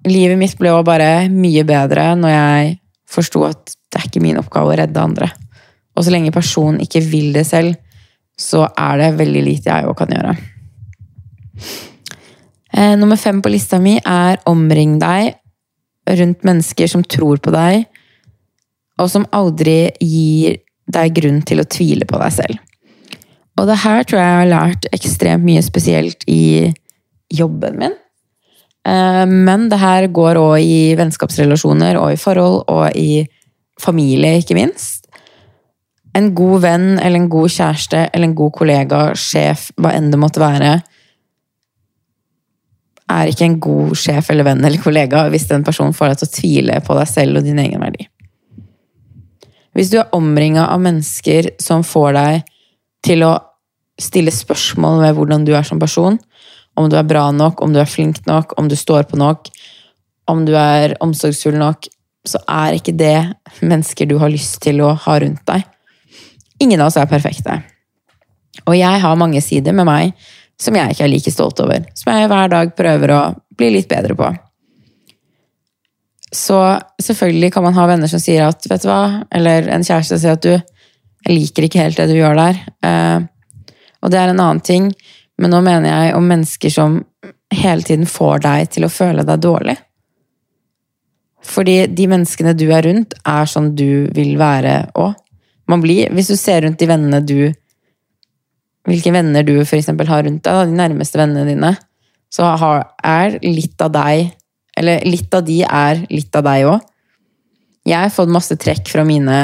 livet 0.06 0.38
mitt 0.38 0.54
ble 0.60 0.70
også 0.70 0.86
bare 0.86 1.30
mye 1.34 1.64
bedre 1.66 2.12
når 2.20 2.30
jeg 2.30 2.80
forsto 3.10 3.42
at 3.48 3.74
det 3.90 4.02
er 4.02 4.06
ikke 4.06 4.22
min 4.22 4.38
oppgave 4.38 4.70
å 4.70 4.78
redde 4.78 5.02
andre. 5.02 5.32
Og 5.96 6.06
så 6.06 6.14
lenge 6.14 6.34
personen 6.36 6.82
ikke 6.84 7.04
vil 7.08 7.32
det 7.36 7.46
selv, 7.48 7.76
så 8.36 8.66
er 8.68 9.00
det 9.00 9.16
veldig 9.20 9.44
lite 9.46 9.72
jeg 9.72 9.88
òg 9.88 9.96
kan 9.98 10.12
gjøre. 10.12 10.36
Eh, 12.76 12.96
nummer 13.00 13.16
fem 13.16 13.40
på 13.42 13.52
lista 13.54 13.80
mi 13.80 13.96
er 14.00 14.42
omring 14.52 14.98
deg 15.00 15.38
rundt 16.20 16.44
mennesker 16.46 16.90
som 16.92 17.06
tror 17.08 17.40
på 17.42 17.54
deg, 17.56 17.86
og 19.00 19.10
som 19.12 19.28
aldri 19.36 19.90
gir 20.04 20.60
deg 20.92 21.16
grunn 21.16 21.42
til 21.48 21.64
å 21.64 21.68
tvile 21.68 22.08
på 22.08 22.20
deg 22.22 22.34
selv. 22.36 22.60
Og 23.56 23.70
det 23.70 23.80
her 23.86 24.04
tror 24.04 24.20
jeg 24.20 24.28
jeg 24.28 24.42
har 24.42 24.52
lært 24.52 24.90
ekstremt 24.96 25.48
mye 25.48 25.64
spesielt 25.64 26.28
i 26.28 26.74
jobben 27.34 27.80
min. 27.80 27.96
Eh, 28.86 29.24
men 29.26 29.70
det 29.72 29.80
her 29.82 30.10
går 30.14 30.42
òg 30.42 30.60
i 30.60 30.94
vennskapsrelasjoner 31.00 31.98
og 32.02 32.14
i 32.14 32.20
forhold 32.20 32.66
og 32.72 33.00
i 33.00 33.26
familie, 33.82 34.38
ikke 34.40 34.60
minst. 34.60 35.05
En 36.16 36.32
god 36.38 36.62
venn 36.64 36.90
eller 36.96 37.20
en 37.20 37.32
god 37.32 37.52
kjæreste 37.52 38.06
eller 38.08 38.30
en 38.30 38.38
god 38.38 38.54
kollega, 38.56 39.00
sjef, 39.20 39.70
hva 39.76 39.92
enn 39.96 40.12
det 40.14 40.20
måtte 40.22 40.44
være, 40.44 40.78
er 43.12 43.30
ikke 43.30 43.46
en 43.46 43.60
god 43.62 43.96
sjef 44.00 44.32
eller 44.34 44.48
venn 44.48 44.64
eller 44.66 44.82
kollega 44.82 45.28
hvis 45.30 45.50
den 45.52 45.66
personen 45.66 45.94
får 45.94 46.14
deg 46.14 46.22
til 46.22 46.28
å 46.28 46.36
tvile 46.40 46.80
på 46.86 46.96
deg 46.98 47.10
selv 47.12 47.40
og 47.40 47.46
din 47.46 47.60
egen 47.62 47.84
verdi. 47.84 48.08
Hvis 49.76 49.92
du 49.92 50.00
er 50.00 50.14
omringa 50.16 50.70
av 50.72 50.80
mennesker 50.82 51.52
som 51.62 51.84
får 51.86 52.16
deg 52.16 52.54
til 53.06 53.26
å 53.28 53.34
stille 54.02 54.32
spørsmål 54.34 55.04
ved 55.04 55.18
hvordan 55.18 55.46
du 55.48 55.54
er 55.56 55.68
som 55.68 55.80
person, 55.80 56.18
om 56.76 56.90
du 56.92 56.98
er 57.00 57.08
bra 57.08 57.28
nok, 57.32 57.62
om 57.64 57.76
du 57.76 57.80
er 57.80 57.90
flink 57.90 58.22
nok, 58.28 58.56
om 58.60 58.70
du 58.72 58.76
står 58.80 59.06
på 59.12 59.20
nok, 59.20 59.52
om 60.32 60.44
du 60.48 60.56
er 60.58 60.96
omsorgsfull 61.04 61.60
nok, 61.60 61.88
så 62.26 62.42
er 62.50 62.80
ikke 62.80 62.96
det 62.98 63.18
mennesker 63.62 64.10
du 64.10 64.18
har 64.20 64.34
lyst 64.34 64.62
til 64.66 64.82
å 64.84 64.96
ha 65.06 65.20
rundt 65.22 65.44
deg. 65.48 65.68
Ingen 66.64 66.82
av 66.82 66.92
oss 66.92 66.98
er 67.00 67.10
perfekte. 67.10 67.60
Og 68.66 68.76
jeg 68.78 69.02
har 69.04 69.20
mange 69.20 69.42
sider 69.44 69.76
med 69.76 69.88
meg 69.88 70.28
som 70.62 70.76
jeg 70.78 70.96
ikke 70.96 71.04
er 71.04 71.12
like 71.12 71.34
stolt 71.34 71.60
over. 71.64 71.84
Som 71.98 72.14
jeg 72.14 72.30
hver 72.32 72.52
dag 72.52 72.72
prøver 72.78 73.12
å 73.12 73.22
bli 73.56 73.74
litt 73.76 73.90
bedre 73.92 74.16
på. 74.16 74.30
Så 76.36 76.60
selvfølgelig 77.02 77.52
kan 77.56 77.64
man 77.64 77.76
ha 77.78 77.88
venner 77.88 78.12
som 78.12 78.20
sier 78.20 78.48
at 78.48 78.66
vet 78.68 78.84
du 78.84 78.90
hva, 78.90 79.26
eller 79.36 79.70
en 79.72 79.84
kjæreste 79.86 80.20
sier 80.20 80.36
at 80.36 80.44
du 80.44 80.56
jeg 81.26 81.34
liker 81.40 81.66
ikke 81.66 81.82
helt 81.82 81.98
det 81.98 82.12
du 82.12 82.20
gjør 82.20 82.38
der. 82.38 82.58
Eh, 82.86 83.24
og 84.06 84.12
det 84.14 84.20
er 84.22 84.32
en 84.32 84.42
annen 84.44 84.62
ting. 84.62 84.92
Men 85.42 85.52
nå 85.52 85.62
mener 85.66 85.90
jeg 85.90 86.16
om 86.16 86.28
mennesker 86.30 86.72
som 86.72 87.00
hele 87.54 87.86
tiden 87.86 88.06
får 88.10 88.44
deg 88.46 88.70
til 88.76 88.86
å 88.86 88.94
føle 88.94 89.26
deg 89.26 89.42
dårlig. 89.42 89.76
Fordi 91.46 91.78
de 91.94 92.08
menneskene 92.10 92.56
du 92.58 92.68
er 92.74 92.86
rundt, 92.86 93.18
er 93.26 93.50
sånn 93.50 93.74
du 93.78 94.08
vil 94.14 94.36
være 94.42 94.78
òg. 95.02 95.18
Hvis 95.66 96.30
du 96.30 96.36
ser 96.38 96.62
rundt 96.66 96.80
de 96.80 96.90
vennene 96.90 97.22
du 97.26 97.54
Hvilke 98.86 99.10
venner 99.10 99.42
du 99.42 99.56
f.eks. 99.64 99.88
har 99.90 100.24
rundt 100.28 100.44
deg, 100.46 100.70
de 100.70 100.78
nærmeste 100.78 101.18
vennene 101.18 101.48
dine, 101.50 101.72
så 102.30 102.52
er 103.02 103.40
litt 103.42 103.82
av 103.82 103.90
deg 103.96 104.30
Eller 104.78 105.02
litt 105.08 105.34
av 105.34 105.42
de 105.48 105.64
er 105.66 106.04
litt 106.12 106.36
av 106.36 106.44
deg 106.46 106.68
òg. 106.70 106.84
Jeg 107.86 107.98
har 107.98 108.14
fått 108.14 108.34
masse 108.34 108.54
trekk 108.62 108.90
fra 108.92 109.06
mine 109.08 109.38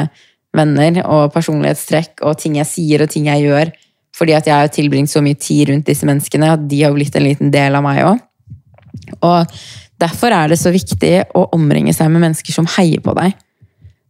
venner, 0.52 0.98
og 1.08 1.32
personlighetstrekk 1.32 2.24
og 2.26 2.36
ting 2.42 2.58
jeg 2.58 2.68
sier 2.68 3.04
og 3.04 3.10
ting 3.12 3.30
jeg 3.30 3.46
gjør, 3.46 3.70
fordi 4.12 4.34
at 4.36 4.48
jeg 4.50 4.58
har 4.60 4.72
tilbringt 4.74 5.10
så 5.10 5.22
mye 5.24 5.38
tid 5.40 5.70
rundt 5.70 5.88
disse 5.88 6.04
menneskene 6.08 6.50
at 6.52 6.66
de 6.68 6.82
har 6.82 6.92
blitt 6.92 7.16
en 7.16 7.24
liten 7.24 7.52
del 7.54 7.78
av 7.78 7.86
meg 7.86 8.02
òg. 8.04 8.20
Og 9.24 9.54
derfor 10.02 10.34
er 10.36 10.52
det 10.52 10.60
så 10.60 10.72
viktig 10.74 11.14
å 11.38 11.46
omringe 11.56 11.94
seg 11.96 12.10
med 12.12 12.26
mennesker 12.26 12.54
som 12.54 12.68
heier 12.76 13.00
på 13.00 13.14
deg. 13.16 13.32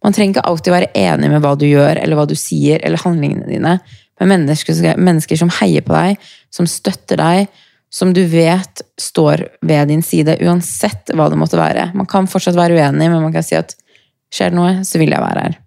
Man 0.03 0.15
trenger 0.15 0.37
ikke 0.37 0.49
alltid 0.51 0.75
være 0.75 0.93
enig 0.99 1.31
med 1.31 1.43
hva 1.45 1.53
du 1.59 1.67
gjør, 1.69 2.01
eller 2.01 2.19
hva 2.19 2.27
du 2.29 2.35
sier, 2.39 2.83
eller 2.83 3.01
handlingene 3.03 3.47
dine, 3.51 3.77
men 4.21 4.31
mennesker, 4.35 4.97
mennesker 4.99 5.39
som 5.39 5.51
heier 5.61 5.85
på 5.87 5.95
deg, 5.95 6.33
som 6.55 6.69
støtter 6.69 7.19
deg, 7.19 7.63
som 7.93 8.13
du 8.17 8.23
vet 8.31 8.83
står 9.01 9.45
ved 9.69 9.91
din 9.93 10.03
side, 10.05 10.39
uansett 10.41 11.13
hva 11.13 11.29
det 11.29 11.39
måtte 11.41 11.61
være. 11.61 11.91
Man 11.99 12.09
kan 12.09 12.29
fortsatt 12.31 12.57
være 12.57 12.79
uenig, 12.79 13.11
men 13.13 13.21
man 13.21 13.35
kan 13.35 13.45
si 13.45 13.59
at 13.59 13.75
skjer 14.33 14.53
det 14.53 14.59
noe, 14.59 14.79
så 14.87 15.01
vil 15.03 15.13
jeg 15.13 15.23
være 15.23 15.45
her. 15.45 15.59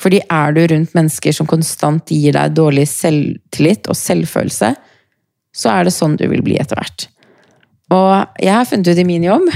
Fordi 0.00 0.22
er 0.32 0.54
du 0.56 0.62
rundt 0.70 0.94
mennesker 0.96 1.34
som 1.36 1.48
konstant 1.48 2.08
gir 2.08 2.32
deg 2.32 2.54
dårlig 2.56 2.86
selvtillit 2.88 3.90
og 3.92 3.98
selvfølelse, 3.98 4.72
så 5.52 5.72
er 5.74 5.86
det 5.86 5.92
sånn 5.92 6.16
du 6.16 6.24
vil 6.30 6.44
bli 6.46 6.56
etter 6.62 6.78
hvert. 6.78 7.08
Og 7.92 8.40
jeg 8.40 8.54
har 8.54 8.68
funnet 8.70 8.88
ut 8.88 9.02
i 9.02 9.06
min 9.08 9.26
jobb, 9.26 9.50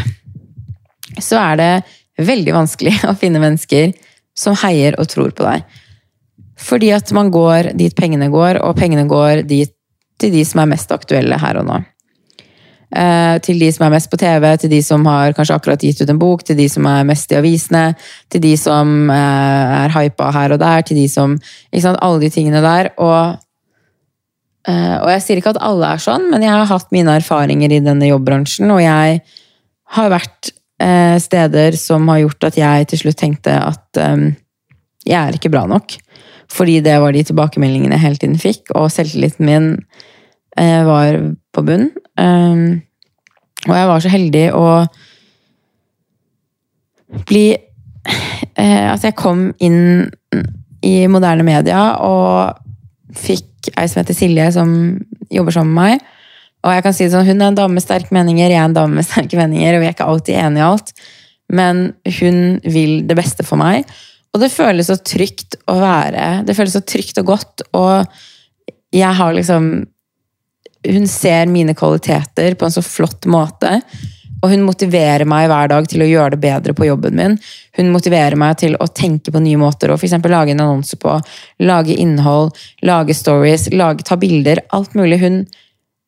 så 1.22 1.38
er 1.40 1.60
det 1.60 1.72
veldig 2.18 2.54
vanskelig 2.54 2.96
å 3.10 3.16
finne 3.18 3.42
mennesker 3.42 3.94
som 4.34 4.56
heier 4.64 4.98
og 4.98 5.08
tror 5.10 5.34
på 5.34 5.46
deg. 5.46 5.64
Fordi 6.60 6.92
at 6.94 7.10
man 7.14 7.32
går 7.34 7.72
dit 7.78 7.94
pengene 7.96 8.30
går, 8.30 8.60
og 8.62 8.76
pengene 8.78 9.08
går 9.10 9.42
dit 9.48 9.72
til 10.22 10.30
de 10.30 10.44
som 10.46 10.62
er 10.62 10.70
mest 10.70 10.92
aktuelle 10.94 11.38
her 11.42 11.58
og 11.60 11.66
nå. 11.68 11.80
Eh, 12.94 13.36
til 13.42 13.58
de 13.58 13.70
som 13.74 13.88
er 13.88 13.94
mest 13.96 14.10
på 14.10 14.18
TV, 14.20 14.44
til 14.60 14.70
de 14.70 14.78
som 14.86 15.02
har 15.08 15.34
kanskje 15.34 15.56
akkurat 15.56 15.82
gitt 15.82 16.02
ut 16.04 16.10
en 16.12 16.20
bok, 16.20 16.44
til 16.46 16.58
de 16.58 16.68
som 16.70 16.86
er 16.86 17.06
mest 17.08 17.32
i 17.32 17.38
avisene, 17.40 17.88
til 18.30 18.44
de 18.44 18.52
som 18.60 19.10
eh, 19.10 19.72
er 19.80 19.94
hypa 19.96 20.30
her 20.36 20.54
og 20.54 20.60
der, 20.62 20.84
til 20.86 21.00
de 21.02 21.08
som 21.10 21.34
ikke 21.72 21.86
sant, 21.88 21.98
Alle 22.04 22.22
de 22.22 22.30
tingene 22.30 22.62
der. 22.62 22.92
Og, 23.02 23.40
eh, 24.70 24.96
og 25.00 25.10
jeg 25.10 25.24
sier 25.24 25.42
ikke 25.42 25.56
at 25.56 25.62
alle 25.64 25.90
er 25.96 26.04
sånn, 26.06 26.28
men 26.30 26.46
jeg 26.46 26.54
har 26.54 26.70
hatt 26.70 26.94
mine 26.94 27.18
erfaringer 27.18 27.74
i 27.74 27.82
denne 27.82 28.12
jobbbransjen, 28.12 28.70
og 28.70 28.82
jeg 28.84 29.24
har 29.98 30.14
vært 30.14 30.54
steder 31.22 31.76
som 31.78 32.08
har 32.10 32.18
gjort 32.24 32.44
at 32.48 32.56
jeg 32.58 32.88
til 32.90 32.98
slutt 33.04 33.18
tenkte 33.20 33.52
at 33.62 34.00
jeg 35.06 35.18
er 35.20 35.36
ikke 35.36 35.52
bra 35.52 35.62
nok. 35.70 35.94
Fordi 36.50 36.80
det 36.84 36.96
var 37.00 37.14
de 37.14 37.22
tilbakemeldingene 37.24 37.94
jeg 37.96 38.02
hele 38.02 38.20
tiden 38.20 38.38
fikk, 38.42 38.72
og 38.74 38.90
selvtilliten 38.92 39.46
min 39.46 39.68
var 40.56 41.20
på 41.54 41.64
bunn. 41.66 41.86
Og 42.18 43.72
jeg 43.74 43.88
var 43.90 44.02
så 44.04 44.12
heldig 44.12 44.44
å 44.58 44.66
bli 47.28 47.46
Altså, 48.54 49.08
jeg 49.08 49.16
kom 49.16 49.46
inn 49.64 50.10
i 50.84 51.06
moderne 51.08 51.46
media 51.46 51.94
og 52.04 52.58
fikk 53.16 53.70
ei 53.72 53.86
som 53.88 54.02
heter 54.02 54.16
Silje, 54.16 54.50
som 54.52 54.68
jobber 55.32 55.54
sammen 55.56 55.72
med 55.72 55.80
meg. 55.80 56.10
Og 56.64 56.72
jeg 56.72 56.84
kan 56.86 56.96
si 56.96 57.04
det 57.04 57.12
sånn, 57.12 57.28
Hun 57.28 57.42
er 57.42 57.52
en 57.52 57.58
dame 57.58 57.76
med 57.76 57.84
sterke 57.84 58.14
meninger, 58.16 58.48
jeg 58.48 58.60
er 58.60 58.70
en 58.70 58.76
dame 58.76 58.96
med 58.96 59.06
sterke 59.06 59.36
meninger, 59.36 59.76
og 59.76 59.82
vi 59.82 59.88
er 59.90 59.96
ikke 59.96 60.08
alltid 60.08 60.40
enige 60.40 60.62
i 60.62 60.68
alt. 60.68 60.92
Men 61.52 61.82
hun 62.20 62.38
vil 62.64 63.02
det 63.06 63.16
beste 63.18 63.44
for 63.44 63.60
meg. 63.60 63.84
Og 64.34 64.40
det 64.42 64.50
føles 64.50 64.88
så 64.90 64.96
trygt 64.98 65.58
å 65.70 65.76
være. 65.78 66.42
Det 66.48 66.56
føles 66.56 66.74
så 66.74 66.82
trygt 66.82 67.20
og 67.20 67.28
godt. 67.34 67.66
Og 67.76 68.06
jeg 68.94 69.12
har 69.20 69.36
liksom 69.36 69.74
hun 70.84 71.08
ser 71.08 71.46
mine 71.48 71.74
kvaliteter 71.74 72.54
på 72.54 72.66
en 72.66 72.74
så 72.74 72.82
flott 72.84 73.24
måte. 73.30 73.78
Og 74.44 74.50
hun 74.52 74.66
motiverer 74.66 75.24
meg 75.28 75.46
hver 75.48 75.70
dag 75.72 75.86
til 75.88 76.04
å 76.04 76.08
gjøre 76.08 76.34
det 76.34 76.42
bedre 76.42 76.74
på 76.76 76.84
jobben 76.84 77.16
min. 77.16 77.36
Hun 77.78 77.92
motiverer 77.94 78.36
meg 78.36 78.58
til 78.60 78.76
å 78.76 78.88
tenke 78.92 79.32
på 79.32 79.40
nye 79.40 79.60
måter 79.60 79.92
og 79.92 79.96
f.eks. 79.96 80.18
lage 80.28 80.52
en 80.52 80.60
annonse 80.60 80.98
på. 81.00 81.14
Lage 81.64 81.96
innhold, 81.96 82.52
lage 82.84 83.16
stories, 83.16 83.70
lage, 83.72 84.04
ta 84.04 84.18
bilder. 84.20 84.60
Alt 84.76 84.92
mulig. 84.98 85.22
Hun, 85.24 85.38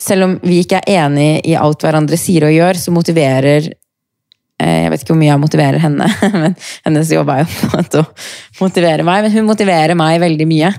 selv 0.02 0.26
om 0.26 0.37
vi 0.44 0.61
ikke 0.62 0.80
er 0.82 1.06
enige 1.06 1.40
i 1.50 1.56
alt 1.59 1.85
hverandre 1.85 2.18
sier 2.20 2.46
og 2.48 2.54
gjør, 2.54 2.80
så 2.80 2.92
motiverer 2.92 3.68
eh, 4.61 4.78
Jeg 4.85 4.92
vet 4.92 5.02
ikke 5.02 5.14
hvor 5.14 5.20
mye 5.20 5.30
jeg 5.30 5.42
motiverer 5.42 5.82
henne, 5.82 6.09
men 6.42 6.56
hennes 6.85 7.12
jobb 7.12 7.32
er 7.32 7.44
jo 7.44 7.50
på 7.52 7.68
en 7.68 7.76
måte 7.78 8.02
å 8.02 8.09
motivere 8.61 9.06
meg. 9.09 9.24
Men 9.26 9.37
hun 9.38 9.48
motiverer 9.48 9.98
meg 9.98 10.20
veldig 10.22 10.48
mye. 10.50 10.72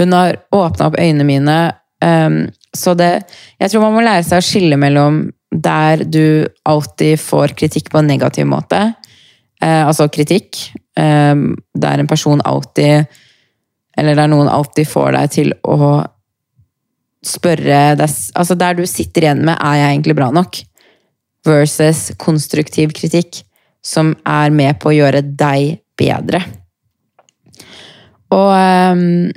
Hun 0.00 0.16
har 0.16 0.40
åpna 0.54 0.90
opp 0.90 0.98
øynene 1.00 1.28
mine. 1.28 1.58
Um, 2.04 2.42
så 2.76 2.92
det 2.92 3.24
Jeg 3.60 3.72
tror 3.72 3.86
man 3.86 3.94
må 3.96 4.04
lære 4.04 4.24
seg 4.26 4.42
å 4.42 4.44
skille 4.44 4.76
mellom 4.76 5.22
der 5.52 6.02
du 6.04 6.44
alltid 6.68 7.20
får 7.22 7.54
kritikk 7.56 7.88
på 7.92 8.02
en 8.02 8.10
negativ 8.10 8.44
måte, 8.50 8.80
uh, 9.64 9.84
altså 9.86 10.04
kritikk, 10.12 10.58
um, 11.00 11.54
der 11.72 12.02
en 12.02 12.10
person 12.10 12.42
alltid 12.44 13.06
Eller 13.96 14.18
der 14.18 14.28
noen 14.28 14.50
alltid 14.52 14.84
får 14.90 15.14
deg 15.16 15.32
til 15.32 15.54
å 15.64 16.04
spørre 17.26 17.96
deg 17.98 18.16
Altså 18.38 18.56
der 18.58 18.78
du 18.78 18.84
sitter 18.86 19.26
igjen 19.26 19.44
med 19.44 19.56
'er 19.58 19.80
jeg 19.80 19.90
egentlig 19.92 20.16
bra 20.16 20.30
nok?' 20.30 20.62
versus 21.46 22.10
konstruktiv 22.18 22.90
kritikk, 22.90 23.44
som 23.84 24.16
er 24.26 24.50
med 24.50 24.80
på 24.82 24.90
å 24.90 24.96
gjøre 24.96 25.22
deg 25.22 25.78
bedre. 25.94 26.40
Og 28.34 28.50
um, 28.50 29.30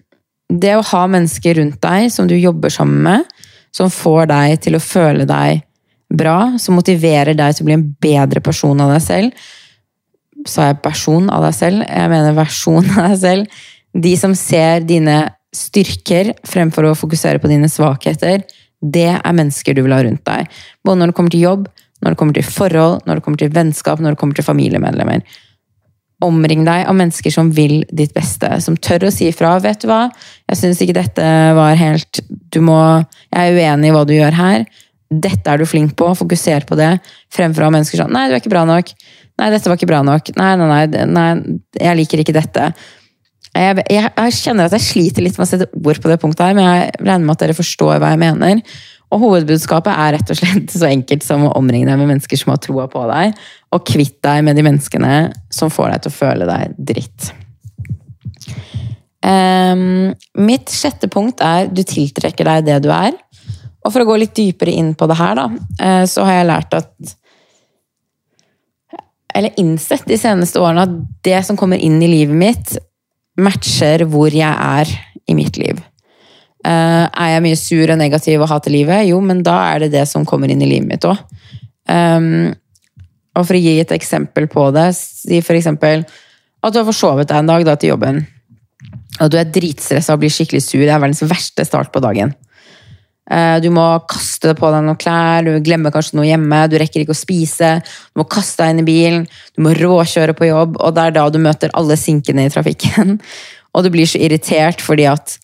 det 0.49 0.73
å 0.75 0.85
ha 0.89 1.03
mennesker 1.05 1.59
rundt 1.59 1.77
deg 1.83 2.09
som 2.09 2.27
du 2.27 2.33
jobber 2.33 2.73
sammen 2.73 3.03
med, 3.05 3.27
som 3.71 3.93
får 3.93 4.25
deg 4.31 4.61
til 4.65 4.79
å 4.79 4.81
føle 4.81 5.27
deg 5.29 5.61
bra, 6.09 6.57
som 6.57 6.79
motiverer 6.79 7.37
deg 7.37 7.53
til 7.53 7.65
å 7.65 7.69
bli 7.69 7.77
en 7.77 7.89
bedre 8.01 8.41
person 8.41 8.79
av 8.81 8.95
deg 8.95 9.03
selv 9.05 9.49
Sa 10.47 10.69
jeg 10.69 10.79
person 10.81 11.27
av 11.29 11.43
deg 11.43 11.55
selv? 11.57 11.83
Jeg 11.83 12.09
mener 12.09 12.37
versjon 12.37 12.85
av 12.95 13.09
deg 13.09 13.17
selv. 13.19 13.57
De 13.91 14.13
som 14.15 14.31
ser 14.37 14.85
dine 14.87 15.17
styrker 15.55 16.33
fremfor 16.47 16.89
å 16.89 16.97
fokusere 16.97 17.41
på 17.41 17.49
dine 17.51 17.69
svakheter, 17.71 18.43
det 18.79 19.11
er 19.17 19.35
mennesker 19.35 19.75
du 19.75 19.83
vil 19.83 19.95
ha 19.95 20.01
rundt 20.05 20.23
deg. 20.27 20.49
Både 20.85 21.01
når 21.01 21.11
det 21.11 21.17
kommer 21.17 21.33
til 21.33 21.45
jobb, 21.45 21.69
når 21.99 22.13
det 22.13 22.19
kommer 22.19 22.37
til 22.37 22.47
forhold, 22.47 23.05
når 23.05 23.19
det 23.19 23.25
kommer 23.25 23.41
til 23.41 23.53
vennskap, 23.53 24.01
når 24.01 24.15
det 24.15 24.21
kommer 24.21 24.39
til 24.39 24.47
familiemedlemmer. 24.47 25.23
Omring 26.23 26.65
deg 26.67 26.85
av 26.87 26.95
mennesker 26.99 27.31
som 27.31 27.51
vil 27.55 27.81
ditt 27.95 28.13
beste, 28.15 28.51
som 28.63 28.75
tør 28.75 29.07
å 29.07 29.11
si 29.11 29.29
ifra. 29.31 29.55
'Vet 29.59 29.81
du 29.83 29.87
hva, 29.87 30.09
jeg 30.51 30.59
syns 30.59 30.81
ikke 30.83 30.97
dette 30.99 31.25
var 31.55 31.75
helt 31.79 32.21
du 32.51 32.59
må, 32.61 33.05
Jeg 33.31 33.51
er 33.51 33.55
uenig 33.55 33.89
i 33.89 33.95
hva 33.95 34.05
du 34.05 34.13
gjør 34.13 34.35
her. 34.35 34.65
Dette 35.09 35.47
er 35.49 35.57
du 35.57 35.65
flink 35.65 35.95
på. 35.95 36.11
Fokuser 36.15 36.65
på 36.67 36.75
det. 36.75 36.99
Fremfor 37.31 37.63
å 37.63 37.65
ha 37.65 37.71
mennesker 37.71 37.97
sånn 37.97 38.11
'Nei, 38.11 38.27
du 38.27 38.35
er 38.35 38.39
ikke 38.39 38.51
bra 38.51 38.65
nok'. 38.65 38.93
'Nei, 39.39 39.49
dette 39.49 39.67
var 39.69 39.77
ikke 39.77 39.87
bra 39.87 40.03
nok'. 40.03 40.35
Nei, 40.35 40.55
nei, 40.55 40.85
nei, 40.87 41.05
nei 41.05 41.59
jeg 41.79 41.97
liker 41.97 42.19
ikke 42.19 42.35
dette'. 42.35 42.73
Jeg, 43.59 43.83
jeg, 43.91 44.11
jeg, 44.15 44.35
kjenner 44.39 44.69
at 44.69 44.75
jeg 44.77 44.85
sliter 44.85 45.25
litt 45.25 45.35
med 45.35 45.43
å 45.43 45.49
sette 45.49 45.67
ord 45.75 45.99
på 45.99 46.11
det 46.11 46.19
punktet 46.21 46.45
her, 46.45 46.55
men 46.55 46.63
jeg 46.63 46.93
regner 47.01 47.25
med 47.25 47.35
at 47.35 47.43
dere 47.43 47.57
forstår 47.57 47.99
hva 47.99 48.13
jeg 48.13 48.21
mener. 48.21 48.61
Og 49.09 49.23
hovedbudskapet 49.23 49.91
er 49.91 50.15
rett 50.15 50.31
og 50.31 50.39
slett 50.39 50.73
så 50.79 50.87
enkelt 50.89 51.25
som 51.25 51.47
å 51.47 51.53
omringe 51.59 51.89
deg 51.89 51.99
med 51.99 52.11
mennesker 52.13 52.39
som 52.39 52.53
har 52.53 52.61
troa 52.63 52.87
på 52.91 53.03
deg, 53.09 53.35
og 53.75 53.85
kvitt 53.89 54.19
deg 54.25 54.45
med 54.47 54.59
de 54.59 54.65
menneskene 54.65 55.13
som 55.53 55.73
får 55.73 55.93
deg 55.93 56.03
til 56.05 56.13
å 56.13 56.17
føle 56.21 56.49
deg 56.49 56.81
dritt. 56.91 57.31
Um, 59.19 60.13
mitt 60.39 60.71
sjette 60.71 61.09
punkt 61.11 61.41
er 61.43 61.67
du 61.67 61.81
tiltrekker 61.83 62.47
deg 62.47 62.69
det 62.69 62.79
du 62.85 62.91
er. 62.95 63.17
Og 63.83 63.91
for 63.91 64.03
å 64.03 64.07
gå 64.07 64.15
litt 64.21 64.37
dypere 64.37 64.71
inn 64.75 64.93
på 64.97 65.07
det 65.09 65.17
her, 65.19 65.39
da, 65.39 65.47
uh, 65.51 66.03
så 66.07 66.27
har 66.27 66.39
jeg 66.39 66.51
lært 66.53 66.77
at 66.79 67.15
Eller 69.39 69.53
innsett 69.61 70.07
de 70.09 70.17
seneste 70.17 70.59
årene 70.59 70.83
at 70.87 70.93
det 71.23 71.37
som 71.45 71.55
kommer 71.55 71.77
inn 71.77 71.99
i 72.01 72.07
livet 72.09 72.35
mitt, 72.35 72.71
matcher 73.43 74.05
hvor 74.09 74.33
jeg 74.33 74.49
er 74.49 74.91
i 75.29 75.35
mitt 75.37 75.59
liv. 75.61 75.79
Uh, 76.65 77.07
er 77.07 77.35
jeg 77.35 77.43
mye 77.45 77.59
sur 77.59 77.91
og 77.93 77.99
negativ 78.01 78.41
og 78.43 78.49
hater 78.51 78.73
livet? 78.73 79.05
Jo, 79.07 79.21
men 79.23 79.43
da 79.45 79.55
er 79.69 79.85
det 79.85 79.93
det 79.93 80.07
som 80.11 80.25
kommer 80.27 80.51
inn 80.51 80.63
i 80.63 80.67
livet 80.67 80.89
mitt 80.89 81.07
òg. 81.07 81.21
Um, 81.89 82.51
og 83.37 83.45
for 83.45 83.55
å 83.55 83.61
gi 83.61 83.77
et 83.79 83.93
eksempel 83.95 84.49
på 84.51 84.67
det, 84.75 84.89
si 84.97 85.39
for 85.45 85.55
eksempel 85.55 86.03
at 86.59 86.75
du 86.75 86.81
har 86.81 86.87
forsovet 86.89 87.29
deg 87.29 87.39
en 87.39 87.51
dag 87.53 87.63
da, 87.67 87.77
til 87.79 87.93
jobben. 87.93 88.21
Og 89.19 89.31
du 89.31 89.37
er 89.39 89.47
dritstressa 89.47 90.15
og 90.15 90.23
blir 90.23 90.33
skikkelig 90.33 90.61
sur. 90.65 90.83
Det 90.83 90.91
er 90.91 90.99
verdens 90.99 91.23
verste 91.27 91.63
start 91.67 91.93
på 91.93 92.03
dagen. 92.03 92.33
Uh, 93.29 93.57
du 93.61 93.69
må 93.73 93.85
kaste 94.09 94.55
på 94.57 94.71
deg 94.73 94.85
noen 94.85 94.99
klær, 94.99 95.45
du 95.45 95.59
glemmer 95.65 95.93
kanskje 95.93 96.17
noe 96.17 96.27
hjemme, 96.29 96.63
du 96.71 96.77
rekker 96.81 97.03
ikke 97.03 97.15
å 97.15 97.19
spise. 97.19 97.75
Du 98.11 98.23
må 98.23 98.27
kaste 98.29 98.63
deg 98.63 98.73
inn 98.73 98.83
i 98.83 98.87
bilen, 98.87 99.27
du 99.55 99.65
må 99.65 99.75
råkjøre 99.77 100.35
på 100.37 100.49
jobb, 100.49 100.79
og 100.81 100.97
det 100.97 101.05
er 101.05 101.19
da 101.19 101.27
du 101.29 101.37
møter 101.43 101.73
alle 101.77 101.99
sinkene 101.99 102.47
i 102.47 102.53
trafikken. 102.53 103.19
Og 103.77 103.83
du 103.85 103.91
blir 103.93 104.07
så 104.09 104.17
irritert 104.17 104.81
fordi 104.81 105.03
at 105.05 105.35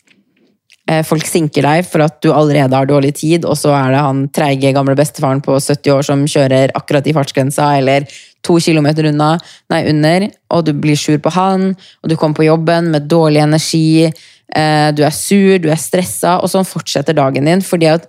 Eh, 0.86 1.02
folk 1.02 1.26
sinker 1.26 1.66
deg 1.66 1.88
for 1.90 2.04
at 2.06 2.20
du 2.22 2.30
allerede 2.30 2.78
har 2.78 2.86
dårlig 2.86 3.16
tid, 3.18 3.46
og 3.50 3.58
så 3.58 3.72
er 3.74 3.96
det 3.96 4.04
han 4.06 4.20
treige 4.30 4.74
gamle 4.76 4.94
bestefaren 4.98 5.42
på 5.42 5.56
70 5.58 5.94
år 5.96 6.06
som 6.06 6.22
kjører 6.30 6.74
akkurat 6.78 7.08
i 7.10 7.14
fartsgrensa, 7.16 7.72
eller 7.80 8.06
to 8.46 8.60
kilometer 8.62 9.08
unna, 9.10 9.32
nei, 9.74 9.82
under, 9.90 10.28
og 10.54 10.68
du 10.68 10.76
blir 10.78 11.00
sur 11.00 11.18
på 11.18 11.34
han, 11.34 11.72
og 12.04 12.12
du 12.12 12.14
kommer 12.22 12.38
på 12.38 12.46
jobben 12.46 12.92
med 12.94 13.10
dårlig 13.10 13.42
energi, 13.48 14.06
eh, 14.06 14.14
du 14.50 15.02
er 15.04 15.14
sur, 15.16 15.58
du 15.60 15.70
er 15.74 15.80
stressa, 15.82 16.38
og 16.40 16.52
sånn 16.52 16.68
fortsetter 16.68 17.18
dagen 17.18 17.48
din, 17.50 17.64
fordi 17.66 17.90
at 17.92 18.06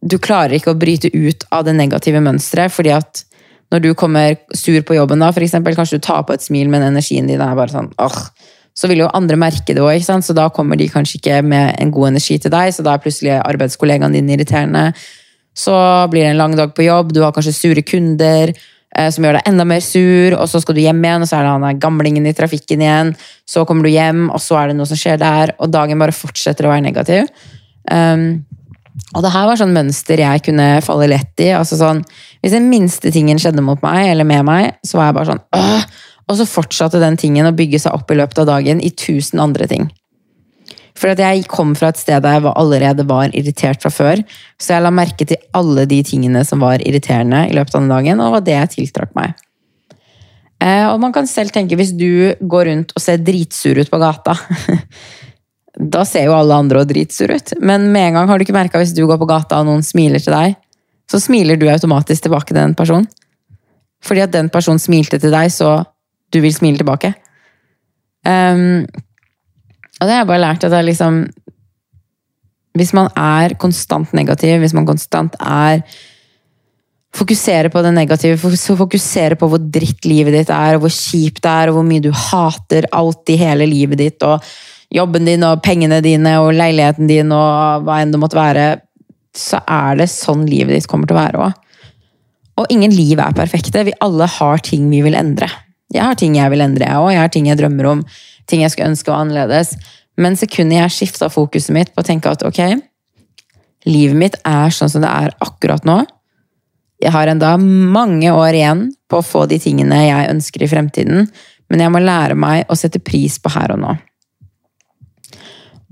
du 0.00 0.18
klarer 0.22 0.56
ikke 0.56 0.72
å 0.72 0.78
bryte 0.78 1.10
ut 1.12 1.46
av 1.54 1.66
det 1.66 1.74
negative 1.76 2.22
mønsteret, 2.24 2.72
fordi 2.72 2.92
at 2.94 3.24
når 3.74 3.82
du 3.82 3.88
kommer 3.98 4.36
sur 4.54 4.78
på 4.86 4.96
jobben, 4.96 5.22
da, 5.22 5.32
for 5.34 5.42
eksempel, 5.42 5.74
kanskje 5.76 5.98
du 5.98 6.06
tar 6.06 6.22
på 6.26 6.36
et 6.36 6.44
smil, 6.44 6.70
men 6.70 6.86
energien 6.86 7.26
din 7.26 7.42
er 7.42 7.58
bare 7.58 7.74
sånn 7.74 7.90
åh, 8.02 8.20
så 8.76 8.90
vil 8.90 9.02
jo 9.02 9.12
andre 9.16 9.38
merke 9.40 9.74
det 9.74 9.82
òg, 9.82 10.04
så 10.04 10.36
da 10.36 10.48
kommer 10.54 10.78
de 10.78 10.88
kanskje 10.92 11.18
ikke 11.18 11.40
med 11.48 11.74
en 11.80 11.92
god 11.94 12.12
energi 12.12 12.38
til 12.42 12.52
deg, 12.52 12.74
så 12.76 12.84
da 12.86 12.94
er 12.94 13.02
plutselig 13.02 13.38
arbeidskollegaen 13.40 14.14
din 14.14 14.28
irriterende. 14.30 14.90
Så 15.56 15.74
blir 16.12 16.26
det 16.26 16.34
en 16.34 16.42
lang 16.42 16.56
dag 16.58 16.74
på 16.76 16.84
jobb, 16.84 17.14
du 17.16 17.22
har 17.24 17.32
kanskje 17.32 17.56
sure 17.56 17.84
kunder 17.86 18.52
eh, 18.52 18.64
som 19.12 19.26
gjør 19.26 19.38
deg 19.38 19.48
enda 19.50 19.66
mer 19.68 19.82
sur, 19.84 20.36
og 20.38 20.48
så 20.50 20.60
skal 20.62 20.76
du 20.76 20.82
hjem 20.82 21.02
igjen, 21.04 21.24
og 21.24 21.30
så 21.30 21.38
er 21.38 21.46
det 21.46 21.54
han 21.54 21.80
gamlingen 21.82 22.28
i 22.28 22.34
trafikken 22.36 22.84
igjen. 22.84 23.14
Så 23.48 23.66
kommer 23.68 23.86
du 23.86 23.92
hjem, 23.92 24.26
og 24.30 24.42
så 24.42 24.60
er 24.60 24.70
det 24.70 24.78
noe 24.78 24.88
som 24.88 25.00
skjer 25.00 25.20
der, 25.22 25.54
og 25.60 25.72
dagen 25.74 26.00
bare 26.02 26.16
fortsetter 26.16 26.68
å 26.68 26.72
være 26.72 26.86
negativ. 26.88 27.28
Um, 27.90 28.46
og 29.14 29.22
det 29.22 29.32
her 29.34 29.46
var 29.48 29.58
sånn 29.60 29.74
mønster 29.76 30.20
jeg 30.22 30.42
kunne 30.48 30.66
falle 30.84 31.08
lett 31.10 31.44
i. 31.44 31.52
altså 31.54 31.76
sånn, 31.78 32.02
Hvis 32.40 32.56
den 32.56 32.70
minste 32.72 33.12
tingen 33.12 33.38
skjedde 33.40 33.64
mot 33.64 33.82
meg, 33.84 34.08
eller 34.12 34.26
med 34.28 34.44
meg, 34.48 34.78
så 34.86 34.98
var 34.98 35.10
jeg 35.10 35.18
bare 35.18 35.32
sånn 35.34 35.44
Åh! 35.56 35.86
Og 36.26 36.40
så 36.40 36.48
fortsatte 36.48 36.98
den 36.98 37.14
tingen 37.20 37.46
å 37.46 37.54
bygge 37.54 37.78
seg 37.84 37.94
opp 37.94 38.10
i 38.10 38.16
løpet 38.18 38.40
av 38.42 38.48
dagen 38.48 38.80
i 38.82 38.90
tusen 38.90 39.38
andre 39.38 39.68
ting. 39.70 39.84
For 40.96 41.12
jeg 41.12 41.44
kom 41.52 41.74
fra 41.76 41.90
et 41.92 42.00
sted 42.00 42.22
der 42.24 42.38
jeg 42.38 42.52
allerede 42.56 43.04
var 43.08 43.34
irritert 43.36 43.82
fra 43.82 43.92
før, 43.92 44.22
så 44.58 44.76
jeg 44.76 44.84
la 44.86 44.92
merke 44.94 45.26
til 45.28 45.40
alle 45.56 45.84
de 45.88 46.00
tingene 46.06 46.44
som 46.48 46.62
var 46.64 46.80
irriterende 46.80 47.46
i 47.50 47.56
løpet 47.56 47.76
av 47.76 47.84
den 47.84 47.92
dagen, 47.92 48.22
og 48.22 48.26
det 48.26 48.36
var 48.36 48.46
det 48.46 48.56
jeg 48.56 48.72
tiltrakk 48.76 49.12
meg. 49.18 49.36
Eh, 50.64 50.86
og 50.88 50.98
man 51.02 51.12
kan 51.12 51.28
selv 51.28 51.52
tenke, 51.52 51.76
hvis 51.76 51.92
du 51.92 52.32
går 52.40 52.70
rundt 52.70 52.96
og 52.96 53.02
ser 53.04 53.20
dritsur 53.20 53.76
ut 53.76 53.90
på 53.92 53.98
gata 54.00 54.32
Da 55.76 56.06
ser 56.08 56.30
jo 56.30 56.32
alle 56.32 56.56
andre 56.56 56.80
og 56.80 56.88
dritsur 56.88 57.34
ut, 57.36 57.52
men 57.60 57.90
med 57.92 58.06
en 58.08 58.14
gang 58.16 58.30
har 58.30 58.38
du 58.38 58.46
ikke 58.46 58.56
merka 58.56 58.80
hvis 58.80 58.94
du 58.96 59.02
går 59.04 59.18
på 59.20 59.28
gata 59.28 59.58
og 59.60 59.66
noen 59.68 59.84
smiler 59.84 60.22
til 60.24 60.32
deg, 60.32 60.54
så 61.04 61.20
smiler 61.20 61.60
du 61.60 61.66
automatisk 61.68 62.24
tilbake 62.24 62.48
til 62.48 62.56
den 62.56 62.72
personen. 62.78 63.04
Fordi 64.00 64.22
at 64.24 64.32
den 64.32 64.48
personen 64.48 64.80
smilte 64.80 65.20
til 65.20 65.34
deg, 65.34 65.52
så 65.52 65.82
du 66.32 66.40
vil 66.40 66.54
smile 66.56 66.80
tilbake. 66.80 67.12
Um, 68.24 68.88
og 69.96 70.04
det 70.04 70.12
har 70.12 70.22
jeg 70.22 70.28
bare 70.28 70.44
lært 70.44 70.66
at 70.66 70.72
det 70.72 70.78
er 70.80 70.90
liksom 70.90 71.24
Hvis 72.76 72.92
man 72.92 73.08
er 73.16 73.56
konstant 73.56 74.12
negativ, 74.12 74.58
hvis 74.60 74.74
man 74.76 74.88
konstant 74.88 75.36
er 75.40 75.82
Fokuserer 77.16 77.70
på 77.72 77.80
det 77.80 77.94
negative, 77.96 78.36
fokuserer 78.36 79.38
på 79.40 79.48
hvor 79.48 79.60
dritt 79.72 80.04
livet 80.04 80.34
ditt 80.34 80.50
er, 80.52 80.76
og 80.76 80.82
hvor 80.84 80.92
kjipt 80.92 81.40
det 81.46 81.48
er, 81.48 81.70
og 81.70 81.78
hvor 81.78 81.86
mye 81.86 82.02
du 82.04 82.10
hater 82.12 82.84
alt 82.92 83.32
i 83.32 83.38
hele 83.40 83.64
livet 83.70 84.02
ditt, 84.02 84.26
og 84.26 84.44
jobben 84.92 85.24
din, 85.24 85.46
og 85.46 85.62
pengene 85.64 86.02
dine, 86.04 86.34
og 86.42 86.52
leiligheten 86.52 87.08
din, 87.08 87.32
og 87.32 87.86
hva 87.86 88.02
enn 88.02 88.12
det 88.12 88.20
måtte 88.20 88.36
være, 88.36 88.66
så 89.32 89.62
er 89.64 89.96
det 90.02 90.10
sånn 90.12 90.44
livet 90.44 90.76
ditt 90.76 90.90
kommer 90.90 91.08
til 91.08 91.16
å 91.16 91.22
være 91.22 91.46
òg. 91.46 91.56
Og 92.60 92.72
ingen 92.72 92.92
liv 92.92 93.20
er 93.20 93.36
perfekte. 93.36 93.84
Vi 93.88 93.96
alle 94.04 94.28
har 94.36 94.62
ting 94.64 94.84
vi 94.92 95.02
vil 95.04 95.16
endre. 95.16 95.48
Jeg 95.92 96.04
har 96.04 96.16
ting 96.20 96.36
jeg 96.38 96.52
vil 96.52 96.64
endre, 96.64 96.88
jeg 96.88 97.00
òg. 97.00 97.10
Jeg 97.12 97.22
har 97.22 97.32
ting 97.32 97.48
jeg 97.50 97.60
drømmer 97.60 97.90
om, 97.94 98.04
ting 98.50 98.62
jeg 98.64 98.74
skulle 98.74 98.90
ønske 98.92 99.12
var 99.12 99.24
annerledes. 99.24 99.74
Men 100.20 100.38
sekundet 100.38 100.80
jeg 100.80 100.94
skifta 100.94 101.30
fokuset 101.32 101.74
mitt 101.76 101.92
på 101.94 102.02
å 102.02 102.06
tenke 102.06 102.32
at 102.32 102.44
ok, 102.46 102.60
livet 103.86 104.18
mitt 104.18 104.38
er 104.48 104.72
sånn 104.74 104.92
som 104.92 105.04
det 105.04 105.12
er 105.12 105.34
akkurat 105.44 105.84
nå. 105.88 106.00
Jeg 107.02 107.12
har 107.12 107.28
enda 107.28 107.56
mange 107.60 108.30
år 108.32 108.56
igjen 108.56 108.86
på 109.10 109.20
å 109.20 109.26
få 109.26 109.44
de 109.50 109.58
tingene 109.60 110.06
jeg 110.06 110.30
ønsker 110.32 110.64
i 110.64 110.70
fremtiden, 110.70 111.26
men 111.68 111.82
jeg 111.82 111.92
må 111.92 112.00
lære 112.00 112.38
meg 112.38 112.70
å 112.72 112.78
sette 112.78 113.02
pris 113.04 113.36
på 113.42 113.52
her 113.52 113.74
og 113.74 113.82
nå. 113.82 113.96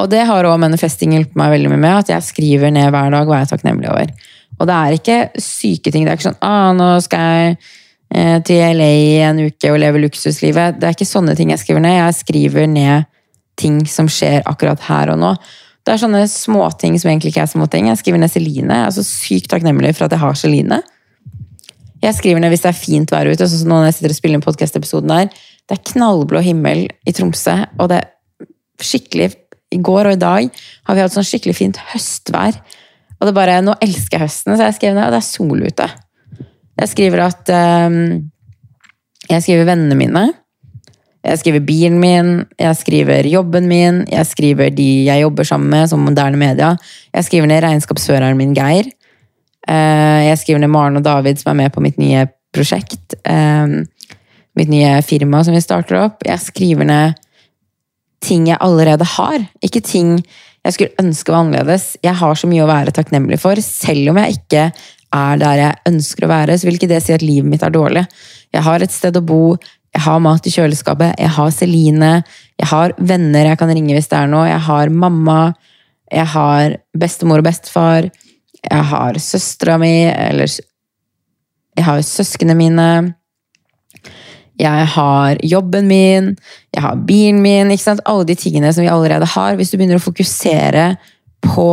Og 0.02 0.10
det 0.10 0.24
har 0.26 0.48
òg 0.48 0.58
manifesting 0.58 1.12
hjulpet 1.14 1.36
meg 1.38 1.52
veldig 1.52 1.70
mye 1.70 1.82
med, 1.82 1.98
at 2.00 2.10
jeg 2.14 2.26
skriver 2.26 2.72
ned 2.74 2.88
hver 2.90 3.12
dag 3.14 3.28
hva 3.28 3.42
jeg 3.42 3.46
er 3.46 3.52
takknemlig 3.52 3.90
over. 3.92 4.10
Og 4.58 4.68
det 4.70 4.74
er 4.74 4.96
ikke 4.96 5.18
syke 5.42 5.92
ting. 5.92 6.06
Det 6.06 6.14
er 6.14 6.18
ikke 6.18 6.30
sånn 6.30 6.42
ah, 6.46 6.70
nå 6.74 6.88
skal 7.04 7.28
jeg 7.28 7.56
til 8.46 8.60
LA 8.78 8.92
en 9.26 9.40
uke 9.48 9.72
og 9.72 9.80
leve 9.82 10.00
luksuslivet. 10.04 10.78
Det 10.78 10.86
er 10.86 10.94
ikke 10.94 11.08
sånne 11.08 11.34
ting 11.34 11.50
jeg 11.50 11.62
skriver 11.64 11.82
ned. 11.82 11.96
Jeg 11.98 12.16
skriver 12.20 12.68
ned 12.70 13.08
ting 13.58 13.80
som 13.90 14.06
skjer 14.10 14.44
akkurat 14.46 14.82
her 14.86 15.12
og 15.14 15.20
nå. 15.22 15.32
Det 15.84 15.92
er 15.92 16.00
sånne 16.00 16.22
småting 16.30 16.96
som 17.00 17.10
egentlig 17.10 17.34
ikke 17.34 17.42
er 17.44 17.50
småting. 17.50 17.90
Jeg 17.90 18.00
skriver 18.00 18.22
ned 18.22 18.32
Celine. 18.32 18.78
Jeg 18.78 18.88
er 18.88 18.94
så 18.96 19.04
sykt 19.04 19.50
takknemlig 19.52 19.92
for 19.98 20.06
at 20.06 20.14
jeg 20.14 20.22
har 20.22 20.38
Celine. 20.40 20.80
Jeg 22.04 22.16
skriver 22.16 22.40
ned 22.40 22.52
hvis 22.52 22.64
det 22.64 22.70
er 22.70 22.78
fint 22.78 23.12
vær 23.12 23.28
ute, 23.28 23.48
sånn 23.48 23.62
som 23.62 23.72
nå 23.72 23.80
når 23.80 23.90
jeg 23.90 23.98
sitter 23.98 24.14
og 24.14 24.18
spiller 24.18 24.40
en 24.40 24.44
podkast-episoden 24.44 25.12
her. 25.12 25.28
Det 25.64 25.76
er 25.76 25.84
knallblå 25.92 26.40
himmel 26.44 26.86
i 27.08 27.14
Tromsø, 27.16 27.56
og 27.80 27.90
det 27.92 28.00
er 28.00 28.48
skikkelig 28.84 29.30
I 29.72 29.80
går 29.84 30.10
og 30.10 30.16
i 30.16 30.20
dag 30.20 30.64
har 30.88 30.96
vi 30.96 31.04
hatt 31.04 31.14
sånn 31.14 31.26
skikkelig 31.26 31.56
fint 31.56 31.80
høstvær. 31.92 32.58
Og 33.20 33.28
det 33.28 33.36
bare 33.36 33.60
Nå 33.64 33.76
elsker 33.84 34.18
jeg 34.18 34.26
høsten, 34.26 34.56
så 34.56 34.68
jeg 34.68 34.76
skrev 34.78 34.96
ned, 34.96 35.06
og 35.06 35.14
det 35.14 35.20
er 35.20 35.28
sol 35.28 35.64
ute. 35.64 35.88
Jeg 36.80 36.90
skriver 36.90 37.26
at 37.26 37.52
um, 37.88 38.30
Jeg 39.30 39.44
skriver 39.44 39.68
vennene 39.68 39.98
mine. 39.98 40.24
Jeg 41.24 41.40
skriver 41.40 41.62
bilen 41.64 41.96
min, 42.02 42.42
jeg 42.60 42.76
skriver 42.76 43.24
jobben 43.24 43.64
min, 43.64 44.02
jeg 44.12 44.26
skriver 44.28 44.68
de 44.76 45.06
jeg 45.06 45.22
jobber 45.22 45.46
sammen 45.48 45.70
med, 45.72 45.88
som 45.88 46.02
moderne 46.04 46.36
media. 46.36 46.74
Jeg 47.14 47.24
skriver 47.24 47.48
ned 47.48 47.62
regnskapsføreren 47.64 48.36
min, 48.36 48.52
Geir. 48.52 48.90
Eh, 49.64 50.20
jeg 50.28 50.38
skriver 50.42 50.60
ned 50.60 50.68
Maren 50.74 51.00
og 51.00 51.06
David, 51.06 51.40
som 51.40 51.54
er 51.54 51.62
med 51.62 51.72
på 51.72 51.80
mitt 51.80 51.96
nye 51.96 52.26
prosjekt. 52.52 53.16
Eh, 53.24 53.78
mitt 54.54 54.68
nye 54.68 54.98
firma 55.00 55.40
som 55.46 55.56
vi 55.56 55.64
starter 55.64 56.02
opp. 56.02 56.26
Jeg 56.28 56.44
skriver 56.44 56.90
ned 56.92 57.16
ting 58.24 58.50
jeg 58.50 58.60
allerede 58.60 59.08
har, 59.16 59.48
ikke 59.64 59.80
ting 59.84 60.18
jeg 60.64 60.76
skulle 60.76 60.96
ønske 61.02 61.32
var 61.32 61.42
annerledes. 61.44 61.90
Jeg 62.04 62.16
har 62.16 62.38
så 62.40 62.48
mye 62.48 62.64
å 62.64 62.70
være 62.70 62.92
takknemlig 62.96 63.36
for, 63.42 63.60
selv 63.60 64.14
om 64.14 64.20
jeg 64.22 64.38
ikke 64.38 64.68
er 65.14 65.38
der 65.40 65.60
jeg 65.60 65.92
ønsker 65.92 66.26
å 66.26 66.32
være, 66.32 66.58
så 66.58 66.68
vil 66.68 66.78
ikke 66.78 66.90
det 66.90 67.00
si 67.04 67.14
at 67.14 67.24
livet 67.24 67.48
mitt 67.50 67.64
er 67.66 67.74
dårlig. 67.74 68.04
Jeg 68.54 68.66
har 68.66 68.82
et 68.82 68.94
sted 68.94 69.16
å 69.18 69.24
bo, 69.24 69.56
jeg 69.94 70.02
har 70.02 70.22
mat 70.22 70.46
i 70.46 70.52
kjøleskapet, 70.54 71.14
jeg 71.22 71.30
har 71.36 71.54
Celine, 71.54 72.12
jeg 72.58 72.70
har 72.70 72.94
venner 72.98 73.50
jeg 73.50 73.60
kan 73.60 73.70
ringe 73.70 73.94
hvis 73.94 74.10
det 74.10 74.18
er 74.18 74.30
noe, 74.30 74.48
jeg 74.50 74.62
har 74.66 74.90
mamma, 74.90 75.40
jeg 76.10 76.26
har 76.34 76.78
bestemor 76.98 77.42
og 77.42 77.46
bestefar, 77.46 78.10
jeg 78.64 78.86
har 78.90 79.18
søstera 79.22 79.76
mi, 79.80 79.94
eller 80.10 80.50
jeg 81.74 81.86
har 81.86 82.02
søsknene 82.06 82.56
mine. 82.58 82.88
Jeg 84.54 84.86
har 84.94 85.40
jobben 85.42 85.88
min, 85.90 86.28
jeg 86.70 86.82
har 86.84 87.00
bilen 87.08 87.40
min 87.42 87.72
ikke 87.74 87.82
sant? 87.82 88.02
Alle 88.06 88.26
de 88.28 88.36
tingene 88.38 88.70
som 88.72 88.84
vi 88.84 88.90
allerede 88.92 89.26
har. 89.26 89.56
Hvis 89.58 89.72
du 89.72 89.76
begynner 89.80 89.98
å 89.98 90.04
fokusere 90.04 90.92
på 91.42 91.66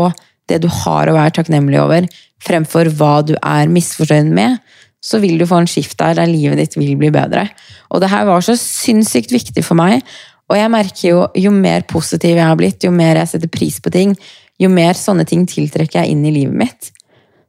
det 0.51 0.61
du 0.63 0.69
har 0.83 1.09
å 1.09 1.15
være 1.17 1.33
takknemlig 1.39 1.79
over, 1.81 2.07
fremfor 2.41 2.89
hva 2.97 3.19
du 3.25 3.35
er 3.39 3.71
misforstått 3.71 4.31
med, 4.33 4.59
så 5.01 5.17
vil 5.21 5.39
du 5.39 5.47
få 5.49 5.63
en 5.63 5.69
skift 5.69 5.97
der 5.97 6.19
der 6.19 6.29
livet 6.29 6.59
ditt 6.61 6.77
vil 6.77 6.93
bli 6.99 7.09
bedre. 7.13 7.47
Og 7.89 8.03
det 8.03 8.11
her 8.11 8.27
var 8.29 8.43
så 8.45 8.53
sinnssykt 8.59 9.33
viktig 9.33 9.63
for 9.65 9.79
meg. 9.79 10.05
Og 10.51 10.59
jeg 10.59 10.71
merker 10.73 11.05
jo 11.07 11.25
jo 11.39 11.53
mer 11.55 11.85
positiv 11.89 12.35
jeg 12.35 12.45
har 12.45 12.59
blitt, 12.59 12.83
jo 12.85 12.91
mer 12.93 13.17
jeg 13.21 13.33
setter 13.33 13.51
pris 13.51 13.79
på 13.81 13.93
ting, 13.93 14.13
jo 14.61 14.69
mer 14.69 14.97
sånne 14.99 15.25
ting 15.25 15.47
tiltrekker 15.49 16.03
jeg 16.03 16.13
inn 16.13 16.25
i 16.27 16.33
livet 16.35 16.57
mitt. 16.57 16.91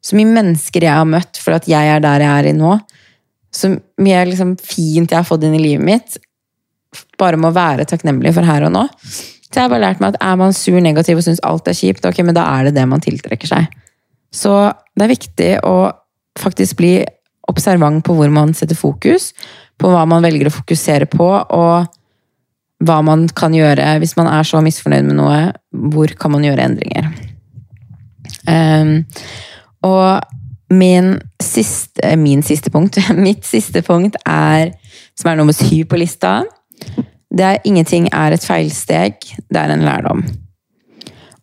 Så 0.03 0.17
mye 0.19 0.31
mennesker 0.33 0.87
jeg 0.87 0.97
har 0.97 1.09
møtt 1.09 1.39
for 1.39 1.59
at 1.59 1.69
jeg 1.71 1.93
er 1.93 2.03
der 2.03 2.25
jeg 2.25 2.33
er 2.33 2.51
i 2.51 2.57
nå. 2.57 2.77
Så 3.53 3.75
mye 4.03 4.25
liksom 4.31 4.57
fint 4.57 5.11
jeg 5.11 5.19
har 5.19 5.29
fått 5.29 5.45
inn 5.47 5.59
i 5.59 5.63
livet 5.63 5.85
mitt, 5.85 6.17
bare 7.21 7.39
med 7.41 7.53
å 7.53 7.57
være 7.57 7.87
takknemlig 7.89 8.33
for 8.37 8.49
her 8.49 8.67
og 8.67 8.73
nå. 8.75 8.87
Så 9.53 9.61
jeg 9.61 9.67
har 9.67 9.73
bare 9.73 9.85
lært 9.85 10.01
meg 10.01 10.15
at 10.15 10.23
er 10.25 10.37
man 10.41 10.55
sur, 10.57 10.79
negativ 10.81 11.21
og 11.21 11.27
syns 11.27 11.43
alt 11.45 11.67
er 11.69 11.77
kjipt, 11.77 12.07
ok, 12.09 12.23
men 12.25 12.37
da 12.37 12.47
er 12.55 12.69
det 12.69 12.77
det 12.79 12.87
man 12.89 13.03
tiltrekker 13.05 13.51
seg. 13.51 13.67
Så 14.33 14.53
det 14.97 15.05
er 15.05 15.13
viktig 15.13 15.51
å 15.69 15.77
faktisk 16.41 16.79
bli 16.81 16.95
observant 17.53 18.01
på 18.07 18.17
hvor 18.17 18.33
man 18.33 18.55
setter 18.57 18.79
fokus, 18.79 19.33
på 19.77 19.91
hva 19.93 20.07
man 20.09 20.25
velger 20.25 20.49
å 20.49 20.55
fokusere 20.55 21.09
på, 21.13 21.29
og 21.29 21.91
hva 22.83 22.99
man 23.05 23.27
kan 23.37 23.55
gjøre 23.55 23.99
hvis 24.03 24.17
man 24.19 24.31
er 24.33 24.47
så 24.47 24.63
misfornøyd 24.65 25.11
med 25.11 25.19
noe. 25.21 25.41
Hvor 25.93 26.17
kan 26.19 26.33
man 26.35 26.47
gjøre 26.47 26.65
endringer? 26.71 27.11
Um, 28.49 29.03
og 29.85 30.23
min 30.73 31.15
siste, 31.43 32.15
min 32.17 32.41
siste 32.43 32.73
punkt 32.73 32.97
Mitt 33.27 33.45
siste 33.47 33.83
punkt 33.87 34.17
er, 34.25 34.73
som 35.19 35.31
er 35.31 35.39
nummer 35.39 35.55
syv 35.55 35.85
på 35.91 36.01
lista, 36.01 36.41
er 37.41 37.62
ingenting 37.64 38.11
er 38.12 38.35
et 38.35 38.45
feilsteg, 38.45 39.22
det 39.49 39.61
er 39.61 39.72
en 39.72 39.87
lærdom. 39.87 40.24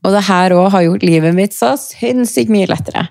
Og 0.05 0.13
det 0.13 0.27
her 0.29 0.53
òg 0.55 0.69
har 0.75 0.85
gjort 0.85 1.07
livet 1.07 1.33
mitt 1.35 1.55
så 1.57 1.73
sinnssykt 1.79 2.51
mye 2.53 2.69
lettere. 2.69 3.07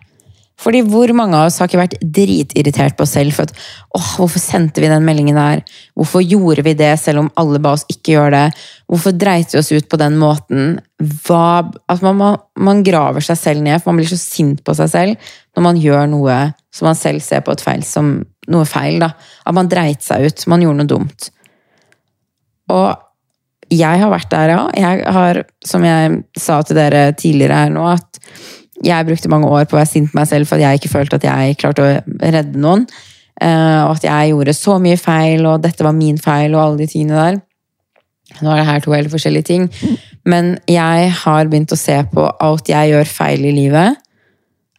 Fordi 0.59 0.81
hvor 0.91 1.11
mange 1.15 1.39
av 1.39 1.47
oss 1.47 1.61
har 1.61 1.69
ikke 1.69 1.79
vært 1.79 2.01
dritirritert 2.03 2.97
på 2.99 3.05
oss 3.05 3.13
selv 3.15 3.37
for 3.37 3.47
at 3.47 3.53
åh, 3.95 4.09
hvorfor 4.19 4.43
sendte 4.43 4.83
vi 4.83 4.91
den 4.91 5.05
meldingen 5.07 5.39
der? 5.39 5.63
Hvorfor 5.95 6.25
gjorde 6.25 6.65
vi 6.67 6.75
det 6.79 6.97
selv 6.99 7.23
om 7.23 7.29
alle 7.39 7.61
ba 7.63 7.77
oss 7.77 7.87
ikke 7.87 8.17
gjøre 8.17 8.33
det? 8.35 8.65
Hvorfor 8.91 9.15
dreit 9.15 9.55
vi 9.55 9.61
oss 9.61 9.71
ut 9.71 9.87
på 9.91 10.01
den 10.03 10.19
måten? 10.19 10.81
Hva, 10.99 11.63
at 11.63 12.03
man, 12.03 12.19
man, 12.19 12.41
man, 12.59 12.83
graver 12.87 13.23
seg 13.23 13.39
selv 13.39 13.63
ned, 13.63 13.79
for 13.79 13.93
man 13.93 14.03
blir 14.03 14.11
så 14.11 14.19
sint 14.19 14.65
på 14.67 14.75
seg 14.75 14.91
selv 14.91 15.31
når 15.55 15.67
man 15.69 15.79
gjør 15.79 16.11
noe 16.11 16.41
som 16.75 16.91
man 16.91 16.99
selv 16.99 17.23
ser 17.23 17.45
på 17.47 17.55
et 17.55 17.63
feil 17.63 17.87
som 17.87 18.17
noe 18.51 18.67
feil. 18.67 18.99
da. 19.03 19.13
At 19.47 19.55
man 19.55 19.71
dreit 19.71 20.03
seg 20.03 20.27
ut, 20.27 20.47
man 20.51 20.67
gjorde 20.67 20.83
noe 20.83 20.91
dumt. 20.91 21.31
Og 22.73 23.73
jeg 23.73 24.01
har 24.01 24.13
vært 24.13 24.31
der, 24.33 24.55
ja. 24.55 24.63
Jeg 24.77 25.05
har, 25.15 25.43
som 25.67 25.85
jeg 25.85 26.23
sa 26.39 26.61
til 26.65 26.79
dere 26.79 27.11
tidligere 27.19 27.65
her 27.65 27.75
nå, 27.75 27.85
at 27.93 28.21
jeg 28.85 29.07
brukte 29.09 29.31
mange 29.33 29.51
år 29.51 29.67
på 29.67 29.77
å 29.77 29.81
være 29.81 29.91
sint 29.91 30.13
på 30.13 30.19
meg 30.21 30.29
selv 30.31 30.49
for 30.49 30.57
at 30.57 30.65
jeg 30.65 30.81
ikke 30.81 30.93
følte 30.93 31.19
at 31.19 31.27
jeg 31.27 31.59
klarte 31.61 31.85
å 31.85 31.97
redde 32.23 32.61
noen. 32.63 32.87
Eh, 33.39 33.81
og 33.85 33.97
at 33.97 34.07
jeg 34.07 34.33
gjorde 34.33 34.55
så 34.57 34.79
mye 34.83 34.99
feil, 35.01 35.45
og 35.47 35.63
dette 35.63 35.85
var 35.87 35.97
min 35.97 36.19
feil, 36.21 36.55
og 36.55 36.63
alle 36.63 36.81
de 36.83 36.89
tingene 36.91 37.19
der. 37.19 37.41
Nå 38.45 38.53
er 38.53 38.61
det 38.61 38.69
her 38.69 38.85
to 38.85 38.95
helt 38.95 39.13
forskjellige 39.13 39.49
ting. 39.49 39.69
Men 40.29 40.57
jeg 40.69 41.13
har 41.23 41.51
begynt 41.51 41.75
å 41.75 41.81
se 41.81 41.97
på 42.13 42.27
alt 42.45 42.71
jeg 42.71 42.93
gjør 42.93 43.11
feil 43.11 43.47
i 43.49 43.55
livet, 43.57 44.01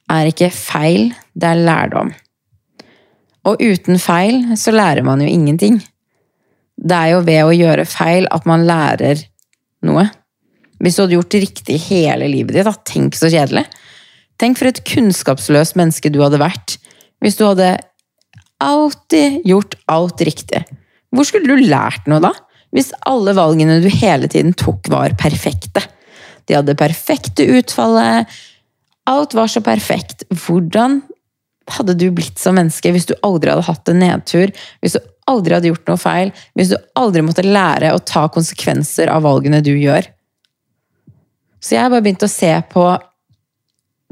er 0.10 0.32
ikke 0.32 0.50
feil, 0.54 1.12
det 1.38 1.52
er 1.52 1.64
lærdom. 1.68 2.12
Og 3.50 3.62
uten 3.62 4.00
feil 4.02 4.56
så 4.60 4.74
lærer 4.74 5.06
man 5.06 5.22
jo 5.22 5.30
ingenting. 5.30 5.80
Det 6.80 6.96
er 6.96 7.14
jo 7.14 7.24
ved 7.28 7.44
å 7.44 7.56
gjøre 7.56 7.88
feil 7.90 8.28
at 8.32 8.48
man 8.48 8.64
lærer 8.68 9.22
noe. 9.88 10.06
Hvis 10.80 10.96
du 10.96 11.04
hadde 11.04 11.18
gjort 11.18 11.34
det 11.34 11.44
riktig 11.44 11.78
hele 11.90 12.30
livet 12.32 12.56
ditt, 12.56 12.68
da, 12.68 12.74
tenk 12.88 13.18
så 13.20 13.28
kjedelig. 13.32 13.66
Tenk 14.40 14.60
for 14.60 14.70
et 14.70 14.84
kunnskapsløst 14.88 15.76
menneske 15.80 16.12
du 16.14 16.22
hadde 16.24 16.40
vært 16.40 16.78
hvis 17.20 17.36
du 17.36 17.44
hadde 17.44 17.74
alltid 18.64 19.42
gjort 19.48 19.76
alt 19.92 20.22
riktig. 20.24 20.62
Hvor 21.12 21.28
skulle 21.28 21.52
du 21.52 21.68
lært 21.68 22.08
noe 22.08 22.22
da? 22.24 22.32
Hvis 22.76 22.94
alle 23.10 23.34
valgene 23.36 23.80
du 23.84 23.90
hele 23.92 24.30
tiden 24.32 24.54
tok, 24.56 24.88
var 24.94 25.16
perfekte. 25.20 25.84
De 26.48 26.58
hadde 26.58 26.78
perfekte 26.80 27.48
utfallet. 27.58 28.30
Alt 29.10 29.36
var 29.36 29.50
så 29.52 29.62
perfekt. 29.66 30.24
Hvordan 30.30 31.02
hadde 31.76 31.96
du 32.00 32.08
blitt 32.14 32.40
som 32.42 32.58
menneske 32.58 32.94
hvis 32.94 33.10
du 33.10 33.16
aldri 33.26 33.52
hadde 33.52 33.68
hatt 33.68 33.92
en 33.92 34.04
nedtur? 34.04 34.54
Hvis 34.84 34.96
du 34.96 35.02
aldri 35.30 35.56
hadde 35.56 35.72
gjort 35.72 35.92
noe 35.92 36.02
feil? 36.02 36.32
Hvis 36.58 36.74
du 36.74 36.78
aldri 37.00 37.24
måtte 37.26 37.46
lære 37.46 37.94
å 37.96 38.02
ta 38.04 38.28
konsekvenser 38.34 39.12
av 39.14 39.26
valgene 39.28 39.62
du 39.66 39.74
gjør? 39.76 40.08
Så 41.60 41.76
jeg 41.76 41.84
har 41.84 41.92
bare 41.92 42.06
begynt 42.06 42.26
å 42.26 42.32
se 42.32 42.52
på 42.72 42.86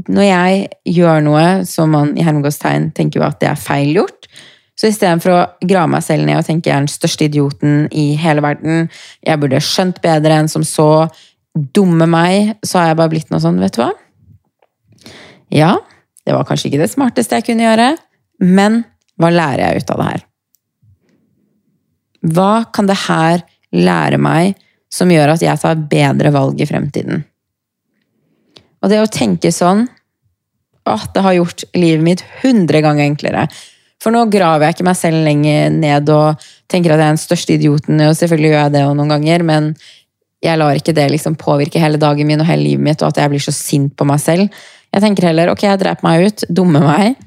når 0.08 0.28
jeg 0.28 0.68
gjør 0.98 1.24
noe 1.26 1.46
som 1.68 1.90
man 1.96 2.14
i 2.18 2.26
hermegåstegn 2.26 2.92
tenker 2.96 3.24
at 3.26 3.40
det 3.42 3.50
er 3.50 3.60
feil 3.60 3.96
gjort, 3.98 4.28
så 4.78 4.92
istedenfor 4.92 5.34
å 5.34 5.46
grave 5.66 5.90
meg 5.90 6.04
selv 6.06 6.28
ned 6.28 6.38
og 6.38 6.46
tenke 6.46 6.70
jeg 6.70 6.76
er 6.76 6.84
den 6.86 6.92
største 6.92 7.26
idioten 7.26 7.88
i 7.90 8.12
hele 8.22 8.44
verden, 8.46 8.92
jeg 9.26 9.42
burde 9.42 9.62
skjønt 9.64 10.04
bedre 10.04 10.38
enn 10.38 10.52
som 10.52 10.66
så, 10.68 11.08
dumme 11.74 12.06
meg, 12.06 12.54
så 12.62 12.78
har 12.78 12.92
jeg 12.92 13.00
bare 13.00 13.14
blitt 13.16 13.32
noe 13.34 13.42
sånn, 13.42 13.58
vet 13.64 13.74
du 13.74 13.82
hva? 13.82 13.90
Ja, 15.50 15.72
det 16.28 16.36
var 16.36 16.46
kanskje 16.46 16.70
ikke 16.70 16.84
det 16.84 16.92
smarteste 16.92 17.40
jeg 17.40 17.48
kunne 17.48 17.66
gjøre, 17.66 17.90
men 18.44 18.84
hva 19.18 19.32
lærer 19.34 19.64
jeg 19.64 19.82
ut 19.82 19.94
av 19.96 20.04
det 20.04 20.10
her? 20.12 20.26
Hva 22.28 22.68
kan 22.74 22.90
det 22.90 22.98
her 23.08 23.44
lære 23.76 24.20
meg 24.22 24.58
som 24.92 25.12
gjør 25.12 25.36
at 25.36 25.44
jeg 25.44 25.60
tar 25.62 25.80
bedre 25.92 26.32
valg 26.36 26.60
i 26.62 26.68
fremtiden? 26.70 27.24
Og 28.84 28.92
det 28.92 29.02
å 29.02 29.10
tenke 29.12 29.52
sånn 29.54 29.88
at 30.88 31.12
det 31.16 31.24
har 31.26 31.36
gjort 31.36 31.66
livet 31.76 32.04
mitt 32.04 32.24
hundre 32.42 32.82
ganger 32.84 33.08
enklere. 33.10 33.48
For 34.02 34.14
nå 34.14 34.28
graver 34.32 34.68
jeg 34.68 34.78
ikke 34.78 34.88
meg 34.88 35.00
selv 35.00 35.26
lenger 35.26 35.72
ned 35.74 36.10
og 36.14 36.44
tenker 36.72 36.94
at 36.94 37.02
jeg 37.02 37.08
er 37.08 37.16
den 37.16 37.22
største 37.22 37.56
idioten, 37.58 38.04
og 38.06 38.16
selvfølgelig 38.16 38.52
gjør 38.54 38.62
jeg 38.62 38.76
det 38.76 38.84
noen 38.88 39.14
ganger, 39.16 39.46
men 39.48 39.72
jeg 40.46 40.60
lar 40.62 40.78
ikke 40.78 40.94
det 40.96 41.08
liksom 41.12 41.36
påvirke 41.40 41.82
hele 41.82 42.00
dagen 42.00 42.30
min 42.30 42.44
og 42.44 42.48
hele 42.48 42.68
livet 42.70 42.86
mitt, 42.86 43.02
og 43.02 43.10
at 43.10 43.24
jeg 43.24 43.34
blir 43.34 43.44
så 43.44 43.54
sint 43.56 43.96
på 43.98 44.06
meg 44.08 44.22
selv. 44.22 44.54
Jeg 44.94 45.04
tenker 45.04 45.28
heller 45.28 45.52
ok, 45.52 45.66
jeg 45.66 45.82
dreper 45.82 46.06
meg 46.06 46.28
ut, 46.28 46.46
dumme 46.48 46.84
meg. 46.84 47.18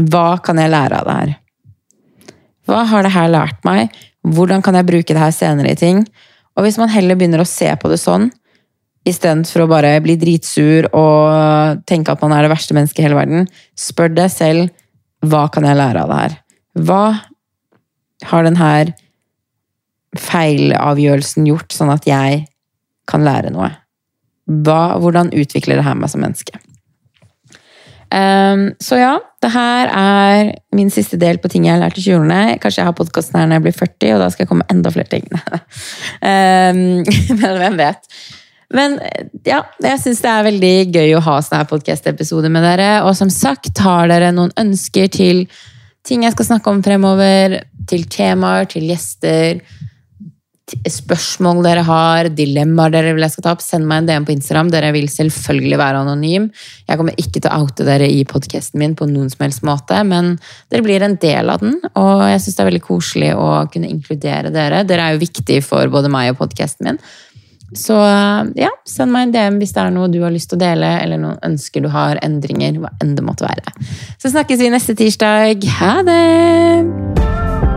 Hva 0.00 0.40
kan 0.42 0.58
jeg 0.58 0.72
lære 0.72 1.02
av 1.02 1.06
det 1.10 1.18
her? 1.18 1.34
Hva 2.70 2.84
har 2.88 3.04
det 3.04 3.12
her 3.14 3.30
lært 3.30 3.60
meg? 3.66 4.00
Hvordan 4.26 4.62
kan 4.62 4.76
jeg 4.76 4.88
bruke 4.88 5.14
det 5.14 5.22
her 5.22 5.32
senere 5.34 5.72
i 5.72 5.78
ting? 5.78 6.04
Og 6.56 6.66
hvis 6.66 6.78
man 6.80 6.92
heller 6.92 7.16
begynner 7.16 7.40
å 7.42 7.48
se 7.48 7.70
på 7.80 7.88
det 7.88 8.00
sånn, 8.02 8.28
Istedenfor 9.08 9.64
å 9.64 9.70
bare 9.70 9.94
bli 10.04 10.12
dritsur 10.20 10.90
og 10.92 11.80
tenke 11.88 12.12
at 12.12 12.20
man 12.20 12.34
er 12.36 12.44
det 12.44 12.52
verste 12.52 12.76
mennesket 12.76 13.00
i 13.00 13.06
hele 13.06 13.16
verden. 13.16 13.46
Spør 13.72 14.12
deg 14.12 14.28
selv 14.32 14.68
hva 15.24 15.46
kan 15.52 15.64
jeg 15.64 15.78
lære 15.78 16.02
av 16.02 16.10
det 16.10 16.18
her? 16.18 16.34
Hva 16.84 17.04
har 18.28 18.44
denne 18.44 18.70
feilavgjørelsen 20.20 21.48
gjort, 21.48 21.72
sånn 21.72 21.92
at 21.94 22.08
jeg 22.08 22.44
kan 23.08 23.24
lære 23.24 23.54
noe? 23.54 23.70
Hva, 24.50 24.98
hvordan 25.00 25.32
utvikler 25.32 25.80
det 25.80 25.86
her 25.86 25.96
meg 25.96 26.12
som 26.12 26.20
menneske? 26.24 26.60
Um, 28.10 28.64
så 28.82 28.98
ja, 28.98 29.12
det 29.42 29.52
her 29.54 29.92
er 29.94 30.48
min 30.74 30.90
siste 30.90 31.18
del 31.20 31.38
på 31.38 31.50
ting 31.52 31.68
jeg 31.68 31.76
har 31.76 31.84
lært 31.84 32.00
i 32.00 32.04
20-årene. 32.04 32.58
Kanskje 32.62 32.82
jeg 32.82 32.88
har 32.88 32.98
podkasten 32.98 33.38
her 33.38 33.48
når 33.48 33.60
jeg 33.60 33.66
blir 33.68 33.78
40, 33.78 34.12
og 34.16 34.22
da 34.24 34.28
skal 34.32 34.44
jeg 34.44 34.50
komme 34.50 34.68
enda 34.72 34.92
flere 34.94 35.12
ting. 35.12 35.26
um, 35.30 36.84
men 37.40 37.58
hvem 37.62 37.80
vet. 37.80 38.20
Men 38.74 39.00
ja, 39.46 39.64
jeg 39.82 39.98
syns 39.98 40.22
det 40.22 40.30
er 40.30 40.46
veldig 40.46 40.74
gøy 40.94 41.16
å 41.18 41.24
ha 41.26 41.40
sånne 41.42 41.66
podkast-episoder 41.70 42.52
med 42.54 42.66
dere. 42.66 42.90
Og 43.06 43.16
som 43.18 43.30
sagt, 43.34 43.72
har 43.82 44.10
dere 44.10 44.30
noen 44.34 44.54
ønsker 44.60 45.10
til 45.10 45.44
ting 46.06 46.24
jeg 46.24 46.34
skal 46.36 46.52
snakke 46.52 46.70
om 46.72 46.82
fremover, 46.84 47.60
til 47.90 48.06
temaer, 48.10 48.68
til 48.70 48.86
gjester, 48.88 49.58
spørsmål 50.90 51.62
dere 51.64 51.84
har, 51.86 52.28
dilemmaer 52.34 52.92
dere 52.94 53.14
vil 53.16 53.24
jeg 53.24 53.34
skal 53.34 53.46
ta 53.46 53.54
opp, 53.54 53.64
send 53.64 53.88
meg 53.88 54.02
en 54.02 54.10
DM 54.10 54.26
på 54.28 54.34
Instagram. 54.34 54.72
Dere 54.72 54.92
vil 54.96 55.08
selvfølgelig 55.12 55.78
være 55.80 56.02
anonym. 56.04 56.50
Jeg 56.88 57.00
kommer 57.00 57.16
ikke 57.20 57.38
til 57.38 57.48
å 57.50 57.62
oute 57.64 57.86
dere 57.88 58.08
i 58.10 58.20
podkasten 58.28 58.80
min 58.82 58.96
på 58.98 59.08
noen 59.10 59.30
som 59.32 59.46
helst 59.46 59.64
måte, 59.66 60.02
men 60.06 60.36
dere 60.72 60.86
blir 60.86 61.06
en 61.06 61.18
del 61.20 61.52
av 61.52 61.64
den, 61.64 61.78
og 61.94 62.26
jeg 62.30 62.44
syns 62.44 62.58
det 62.58 62.64
er 62.64 62.70
veldig 62.72 62.84
koselig 62.86 63.32
å 63.38 63.48
kunne 63.72 63.90
inkludere 63.90 64.54
dere. 64.54 64.84
Dere 64.88 65.08
er 65.08 65.16
jo 65.16 65.24
viktige 65.24 65.64
for 65.66 65.90
både 65.92 66.12
meg 66.12 66.34
og 66.34 66.40
podkasten 66.44 66.90
min. 66.90 67.02
Så 67.76 67.94
ja, 68.58 68.70
send 68.88 69.14
meg 69.14 69.28
en 69.28 69.34
DM 69.34 69.60
hvis 69.62 69.74
det 69.76 69.84
er 69.84 69.92
noe 69.94 70.10
du 70.10 70.18
har 70.24 70.34
lyst 70.34 70.50
til 70.50 70.58
å 70.58 70.64
dele, 70.64 70.90
eller 71.04 71.20
noen 71.22 71.38
ønsker 71.46 71.84
du 71.84 71.90
har, 71.94 72.18
endringer, 72.26 72.80
hva 72.82 72.90
enn 73.02 73.14
det 73.18 73.26
måtte 73.26 73.46
være. 73.46 73.74
Så 74.18 74.34
snakkes 74.34 74.62
vi 74.62 74.74
neste 74.74 74.98
tirsdag. 74.98 75.68
Ha 75.78 75.94
det! 76.06 77.69